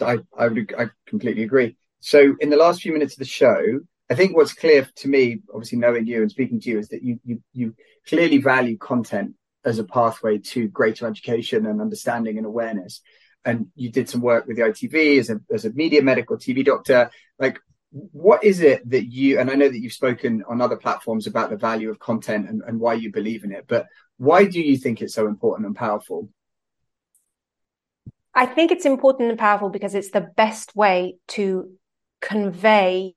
I 0.00 0.18
I 0.36 0.48
would 0.48 0.74
I 0.78 0.86
completely 1.06 1.42
agree. 1.42 1.76
So 2.00 2.36
in 2.40 2.50
the 2.50 2.56
last 2.56 2.82
few 2.82 2.92
minutes 2.92 3.14
of 3.14 3.18
the 3.18 3.24
show, 3.24 3.80
I 4.10 4.14
think 4.14 4.36
what's 4.36 4.52
clear 4.52 4.88
to 4.96 5.08
me, 5.08 5.40
obviously 5.52 5.78
knowing 5.78 6.06
you 6.06 6.22
and 6.22 6.30
speaking 6.30 6.60
to 6.60 6.70
you, 6.70 6.78
is 6.78 6.88
that 6.88 7.02
you 7.02 7.18
you 7.24 7.42
you 7.52 7.74
clearly 8.06 8.38
value 8.38 8.76
content 8.76 9.34
as 9.64 9.78
a 9.78 9.84
pathway 9.84 10.38
to 10.38 10.68
greater 10.68 11.06
education 11.06 11.66
and 11.66 11.80
understanding 11.80 12.36
and 12.36 12.46
awareness. 12.46 13.00
And 13.44 13.68
you 13.74 13.90
did 13.90 14.08
some 14.08 14.20
work 14.20 14.46
with 14.46 14.56
the 14.56 14.62
ITV 14.62 15.18
as 15.18 15.30
a 15.30 15.40
as 15.52 15.64
a 15.64 15.72
media 15.72 16.02
medical 16.02 16.36
TV 16.36 16.64
doctor. 16.64 17.10
Like, 17.38 17.60
what 17.90 18.42
is 18.42 18.60
it 18.60 18.88
that 18.90 19.04
you? 19.04 19.38
And 19.38 19.50
I 19.50 19.54
know 19.54 19.68
that 19.68 19.78
you've 19.78 19.92
spoken 19.92 20.44
on 20.48 20.60
other 20.60 20.76
platforms 20.76 21.26
about 21.26 21.50
the 21.50 21.56
value 21.56 21.90
of 21.90 21.98
content 21.98 22.48
and, 22.48 22.62
and 22.66 22.80
why 22.80 22.94
you 22.94 23.12
believe 23.12 23.44
in 23.44 23.52
it. 23.52 23.66
But 23.68 23.86
why 24.16 24.44
do 24.46 24.60
you 24.60 24.76
think 24.76 25.02
it's 25.02 25.14
so 25.14 25.26
important 25.26 25.66
and 25.66 25.76
powerful? 25.76 26.28
I 28.34 28.46
think 28.46 28.72
it's 28.72 28.86
important 28.86 29.30
and 29.30 29.38
powerful 29.38 29.68
because 29.68 29.94
it's 29.94 30.10
the 30.10 30.28
best 30.36 30.74
way 30.74 31.16
to 31.28 31.70
convey 32.20 33.14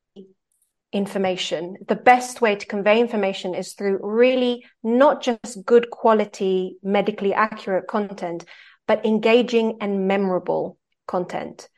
information. 0.92 1.78
The 1.88 1.96
best 1.96 2.40
way 2.40 2.56
to 2.56 2.66
convey 2.66 3.00
information 3.00 3.56
is 3.56 3.74
through 3.74 4.00
really 4.02 4.66
not 4.84 5.24
just 5.24 5.66
good 5.66 5.90
quality, 5.90 6.78
medically 6.84 7.34
accurate 7.34 7.88
content, 7.88 8.46
but 8.88 9.06
engaging 9.06 9.78
and 9.82 10.08
memorable 10.08 10.78
content. 11.08 11.70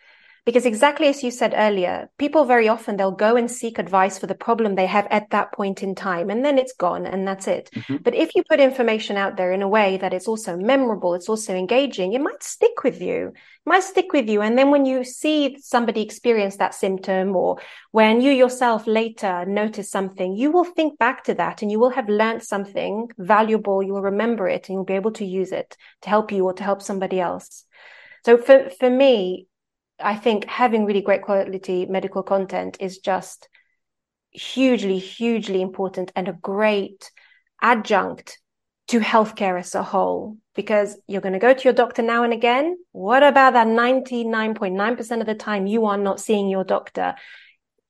Because 0.50 0.66
exactly 0.66 1.06
as 1.06 1.22
you 1.22 1.30
said 1.30 1.54
earlier, 1.56 2.10
people 2.18 2.44
very 2.44 2.68
often 2.68 2.98
they'll 2.98 3.12
go 3.12 3.36
and 3.36 3.52
seek 3.52 3.78
advice 3.78 4.18
for 4.18 4.26
the 4.26 4.34
problem 4.34 4.74
they 4.74 4.88
have 4.88 5.06
at 5.12 5.30
that 5.30 5.54
point 5.54 5.84
in 5.84 5.94
time, 5.94 6.32
and 6.32 6.44
then 6.44 6.58
it's 6.58 6.74
gone 6.74 7.06
and 7.06 7.28
that's 7.28 7.48
it. 7.48 7.70
Mm-hmm. 7.76 7.98
But 7.98 8.16
if 8.16 8.34
you 8.34 8.42
put 8.50 8.60
information 8.60 9.16
out 9.16 9.38
there 9.38 9.52
in 9.52 9.62
a 9.62 9.68
way 9.68 9.98
that 9.98 10.12
it's 10.12 10.28
also 10.28 10.58
memorable, 10.58 11.14
it's 11.14 11.30
also 11.30 11.54
engaging, 11.54 12.14
it 12.14 12.22
might 12.22 12.42
stick 12.42 12.84
with 12.84 13.00
you. 13.00 13.28
It 13.28 13.68
might 13.68 13.84
stick 13.84 14.12
with 14.12 14.28
you. 14.28 14.42
And 14.42 14.58
then 14.58 14.72
when 14.72 14.88
you 14.88 15.04
see 15.04 15.56
somebody 15.62 16.02
experience 16.02 16.58
that 16.58 16.74
symptom 16.74 17.36
or 17.36 17.60
when 17.92 18.20
you 18.20 18.32
yourself 18.32 18.88
later 18.88 19.46
notice 19.46 19.92
something, 19.92 20.34
you 20.36 20.50
will 20.50 20.66
think 20.66 20.98
back 20.98 21.26
to 21.26 21.36
that 21.36 21.62
and 21.62 21.72
you 21.72 21.78
will 21.78 21.92
have 21.92 22.10
learned 22.10 22.42
something 22.42 23.08
valuable. 23.20 23.84
You 23.84 23.94
will 23.94 24.02
remember 24.02 24.48
it 24.48 24.68
and 24.68 24.78
you'll 24.78 24.84
be 24.84 24.94
able 24.94 25.12
to 25.12 25.26
use 25.26 25.52
it 25.52 25.78
to 26.02 26.10
help 26.10 26.32
you 26.32 26.46
or 26.46 26.54
to 26.54 26.64
help 26.64 26.82
somebody 26.82 27.20
else. 27.20 27.66
So 28.26 28.36
for, 28.36 28.72
for 28.80 28.90
me, 28.90 29.46
I 30.00 30.16
think 30.16 30.46
having 30.46 30.86
really 30.86 31.02
great 31.02 31.22
quality 31.22 31.86
medical 31.86 32.24
content 32.24 32.78
is 32.80 33.00
just 33.00 33.50
hugely, 34.32 35.00
hugely 35.00 35.62
important 35.62 36.12
and 36.16 36.28
a 36.28 36.34
great 36.34 37.12
adjunct 37.62 38.40
to 38.90 39.00
healthcare 39.00 39.60
as 39.60 39.76
a 39.76 39.84
whole 39.84 40.38
because 40.56 40.98
you're 41.08 41.22
going 41.22 41.34
to 41.34 41.40
go 41.40 41.54
to 41.54 41.64
your 41.64 41.74
doctor 41.74 42.02
now 42.02 42.24
and 42.24 42.34
again. 42.34 42.78
What 42.92 43.24
about 43.24 43.54
that 43.54 43.68
99.9% 43.68 45.22
of 45.22 45.26
the 45.28 45.36
time 45.36 45.68
you 45.68 45.86
are 45.86 45.98
not 45.98 46.20
seeing 46.20 46.50
your 46.50 46.64
doctor? 46.64 47.16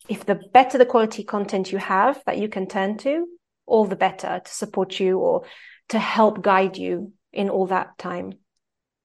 If 0.08 0.26
the 0.26 0.36
better 0.36 0.78
the 0.78 0.86
quality 0.86 1.24
content 1.24 1.72
you 1.72 1.78
have 1.78 2.22
that 2.26 2.38
you 2.38 2.50
can 2.50 2.68
turn 2.68 2.98
to, 3.00 3.28
all 3.66 3.86
the 3.86 3.96
better 3.96 4.42
to 4.44 4.52
support 4.52 5.00
you 5.00 5.20
or 5.20 5.44
to 5.90 6.00
help 6.00 6.42
guide 6.42 6.78
you 6.78 7.14
in 7.32 7.50
all 7.50 7.68
that 7.68 7.98
time. 7.98 8.34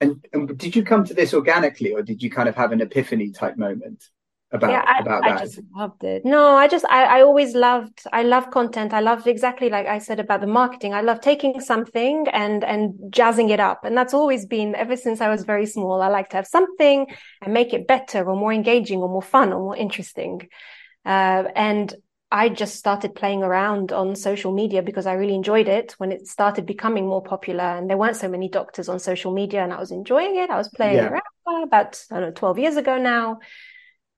And, 0.04 0.26
and, 0.32 0.58
did 0.58 0.76
you 0.76 0.82
come 0.82 1.04
to 1.04 1.14
this 1.14 1.34
organically, 1.34 1.92
or 1.92 2.02
did 2.02 2.22
you 2.22 2.30
kind 2.30 2.48
of 2.48 2.54
have 2.56 2.72
an 2.72 2.80
epiphany 2.80 3.30
type 3.30 3.56
moment 3.56 4.08
about 4.52 4.70
yeah, 4.70 4.84
I, 4.86 4.98
about 5.00 5.22
that? 5.22 5.40
I 5.40 5.44
just 5.44 5.60
loved 5.74 6.04
it. 6.04 6.24
No, 6.24 6.56
I 6.56 6.68
just 6.68 6.84
I, 6.86 7.18
I 7.18 7.22
always 7.22 7.54
loved 7.54 8.02
I 8.12 8.22
love 8.22 8.50
content. 8.50 8.92
I 8.92 9.00
loved 9.00 9.26
exactly 9.26 9.68
like 9.68 9.86
I 9.86 9.98
said 9.98 10.20
about 10.20 10.40
the 10.40 10.46
marketing. 10.46 10.94
I 10.94 11.00
love 11.00 11.20
taking 11.20 11.60
something 11.60 12.26
and 12.32 12.64
and 12.64 12.94
jazzing 13.10 13.50
it 13.50 13.60
up, 13.60 13.84
and 13.84 13.96
that's 13.96 14.14
always 14.14 14.46
been 14.46 14.74
ever 14.74 14.96
since 14.96 15.20
I 15.20 15.28
was 15.28 15.44
very 15.44 15.66
small. 15.66 16.00
I 16.02 16.08
like 16.08 16.30
to 16.30 16.36
have 16.36 16.46
something 16.46 17.06
and 17.42 17.54
make 17.54 17.72
it 17.72 17.86
better 17.86 18.24
or 18.24 18.36
more 18.36 18.52
engaging 18.52 19.00
or 19.00 19.08
more 19.08 19.22
fun 19.22 19.52
or 19.52 19.60
more 19.60 19.76
interesting. 19.76 20.48
Uh, 21.04 21.44
and 21.54 21.94
I 22.34 22.48
just 22.48 22.74
started 22.74 23.14
playing 23.14 23.44
around 23.44 23.92
on 23.92 24.16
social 24.16 24.52
media 24.52 24.82
because 24.82 25.06
I 25.06 25.12
really 25.12 25.36
enjoyed 25.36 25.68
it 25.68 25.94
when 25.98 26.10
it 26.10 26.26
started 26.26 26.66
becoming 26.66 27.06
more 27.06 27.22
popular 27.22 27.62
and 27.62 27.88
there 27.88 27.96
weren't 27.96 28.16
so 28.16 28.28
many 28.28 28.48
doctors 28.48 28.88
on 28.88 28.98
social 28.98 29.32
media 29.32 29.62
and 29.62 29.72
I 29.72 29.78
was 29.78 29.92
enjoying 29.92 30.34
it. 30.34 30.50
I 30.50 30.56
was 30.56 30.68
playing 30.68 30.96
yeah. 30.96 31.10
around 31.10 31.62
about, 31.62 32.04
I 32.10 32.18
don't 32.18 32.30
know, 32.30 32.32
12 32.32 32.58
years 32.58 32.76
ago 32.76 32.98
now. 32.98 33.38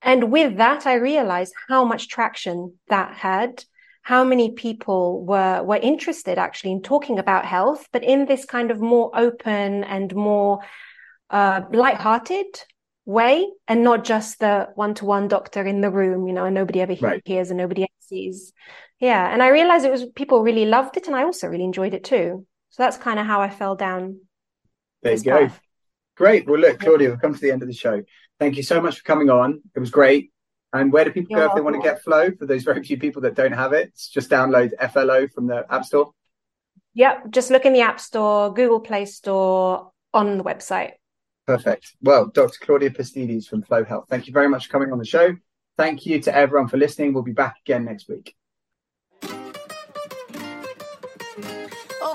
And 0.01 0.33
with 0.33 0.57
that, 0.57 0.87
I 0.87 0.95
realized 0.95 1.53
how 1.69 1.85
much 1.85 2.09
traction 2.09 2.79
that 2.89 3.13
had, 3.13 3.63
how 4.01 4.25
many 4.25 4.53
people 4.53 5.23
were, 5.23 5.63
were 5.63 5.77
interested 5.77 6.39
actually 6.39 6.73
in 6.73 6.81
talking 6.81 7.19
about 7.19 7.45
health, 7.45 7.87
but 7.93 8.03
in 8.03 8.25
this 8.25 8.47
kind 8.47 8.71
of 8.71 8.81
more 8.81 9.11
open 9.13 9.85
and 9.85 10.15
more, 10.15 10.61
uh, 11.29 11.61
light-hearted 11.71 12.47
way 13.05 13.47
and 13.69 13.83
not 13.83 14.05
just 14.05 14.39
the 14.39 14.69
one-to-one 14.75 15.29
doctor 15.29 15.63
in 15.63 15.83
the 15.83 15.91
room, 15.91 16.27
you 16.27 16.33
know, 16.33 16.47
and 16.47 16.55
nobody 16.55 16.81
ever 16.81 16.97
right. 17.03 17.21
hears 17.27 17.51
and 17.51 17.59
nobody 17.59 17.85
Yeah. 18.11 19.33
And 19.33 19.43
I 19.43 19.49
realized 19.49 19.85
it 19.85 19.93
was 19.93 20.07
people 20.15 20.43
really 20.43 20.65
loved 20.65 20.97
it 20.97 21.07
and 21.07 21.17
I 21.17 21.25
also 21.25 21.47
really 21.49 21.65
enjoyed 21.65 21.95
it 21.95 22.05
too. 22.05 22.47
So 22.71 22.83
that's 22.83 22.97
kind 22.97 23.19
of 23.19 23.27
how 23.27 23.41
I 23.41 23.51
fell 23.51 23.77
down. 23.77 24.21
There 25.03 25.15
you 25.15 25.23
go. 25.23 25.47
Path. 25.47 25.61
Great. 26.17 26.47
Well, 26.47 26.61
look, 26.61 26.81
Claudia, 26.81 27.11
we've 27.11 27.21
come 27.21 27.35
to 27.35 27.41
the 27.41 27.51
end 27.51 27.63
of 27.63 27.69
the 27.69 27.75
show. 27.75 28.03
Thank 28.39 28.57
you 28.57 28.63
so 28.63 28.81
much 28.81 28.99
for 28.99 29.05
coming 29.05 29.31
on. 29.31 29.63
It 29.75 29.81
was 29.81 29.91
great. 29.91 30.33
And 30.73 30.93
where 30.93 31.05
do 31.05 31.11
people 31.11 31.31
You're 31.31 31.41
go 31.41 31.47
welcome. 31.47 31.59
if 31.59 31.63
they 31.63 31.79
want 31.79 31.85
to 31.85 31.91
get 31.91 32.03
Flo? 32.03 32.31
For 32.39 32.47
those 32.47 32.65
very 32.65 32.83
few 32.83 32.99
people 32.99 33.23
that 33.23 33.35
don't 33.35 33.53
have 33.53 33.73
it, 33.73 33.93
just 34.13 34.31
download 34.31 34.73
FLO 34.93 35.29
from 35.29 35.47
the 35.47 35.65
App 35.71 35.85
Store. 35.85 36.13
Yep. 36.95 37.31
Just 37.31 37.51
look 37.51 37.65
in 37.65 37.73
the 37.73 37.81
App 37.81 38.01
Store, 38.01 38.53
Google 38.53 38.81
Play 38.81 39.05
Store, 39.05 39.93
on 40.13 40.39
the 40.39 40.45
website. 40.45 40.93
Perfect. 41.47 41.95
Well, 42.03 42.27
Dr. 42.27 42.59
Claudia 42.61 42.91
Pastides 42.91 43.47
from 43.47 43.63
Flo 43.63 43.85
Health, 43.85 44.07
thank 44.09 44.27
you 44.27 44.33
very 44.33 44.49
much 44.49 44.67
for 44.67 44.73
coming 44.73 44.93
on 44.93 44.99
the 44.99 45.05
show. 45.05 45.37
Thank 45.77 46.07
you 46.07 46.21
to 46.23 46.35
everyone 46.35 46.69
for 46.69 46.79
listening. 46.79 47.13
We'll 47.13 47.23
be 47.23 47.33
back 47.33 47.59
again 47.65 47.85
next 47.85 48.09
week. 48.09 48.35
Oh, 52.01 52.15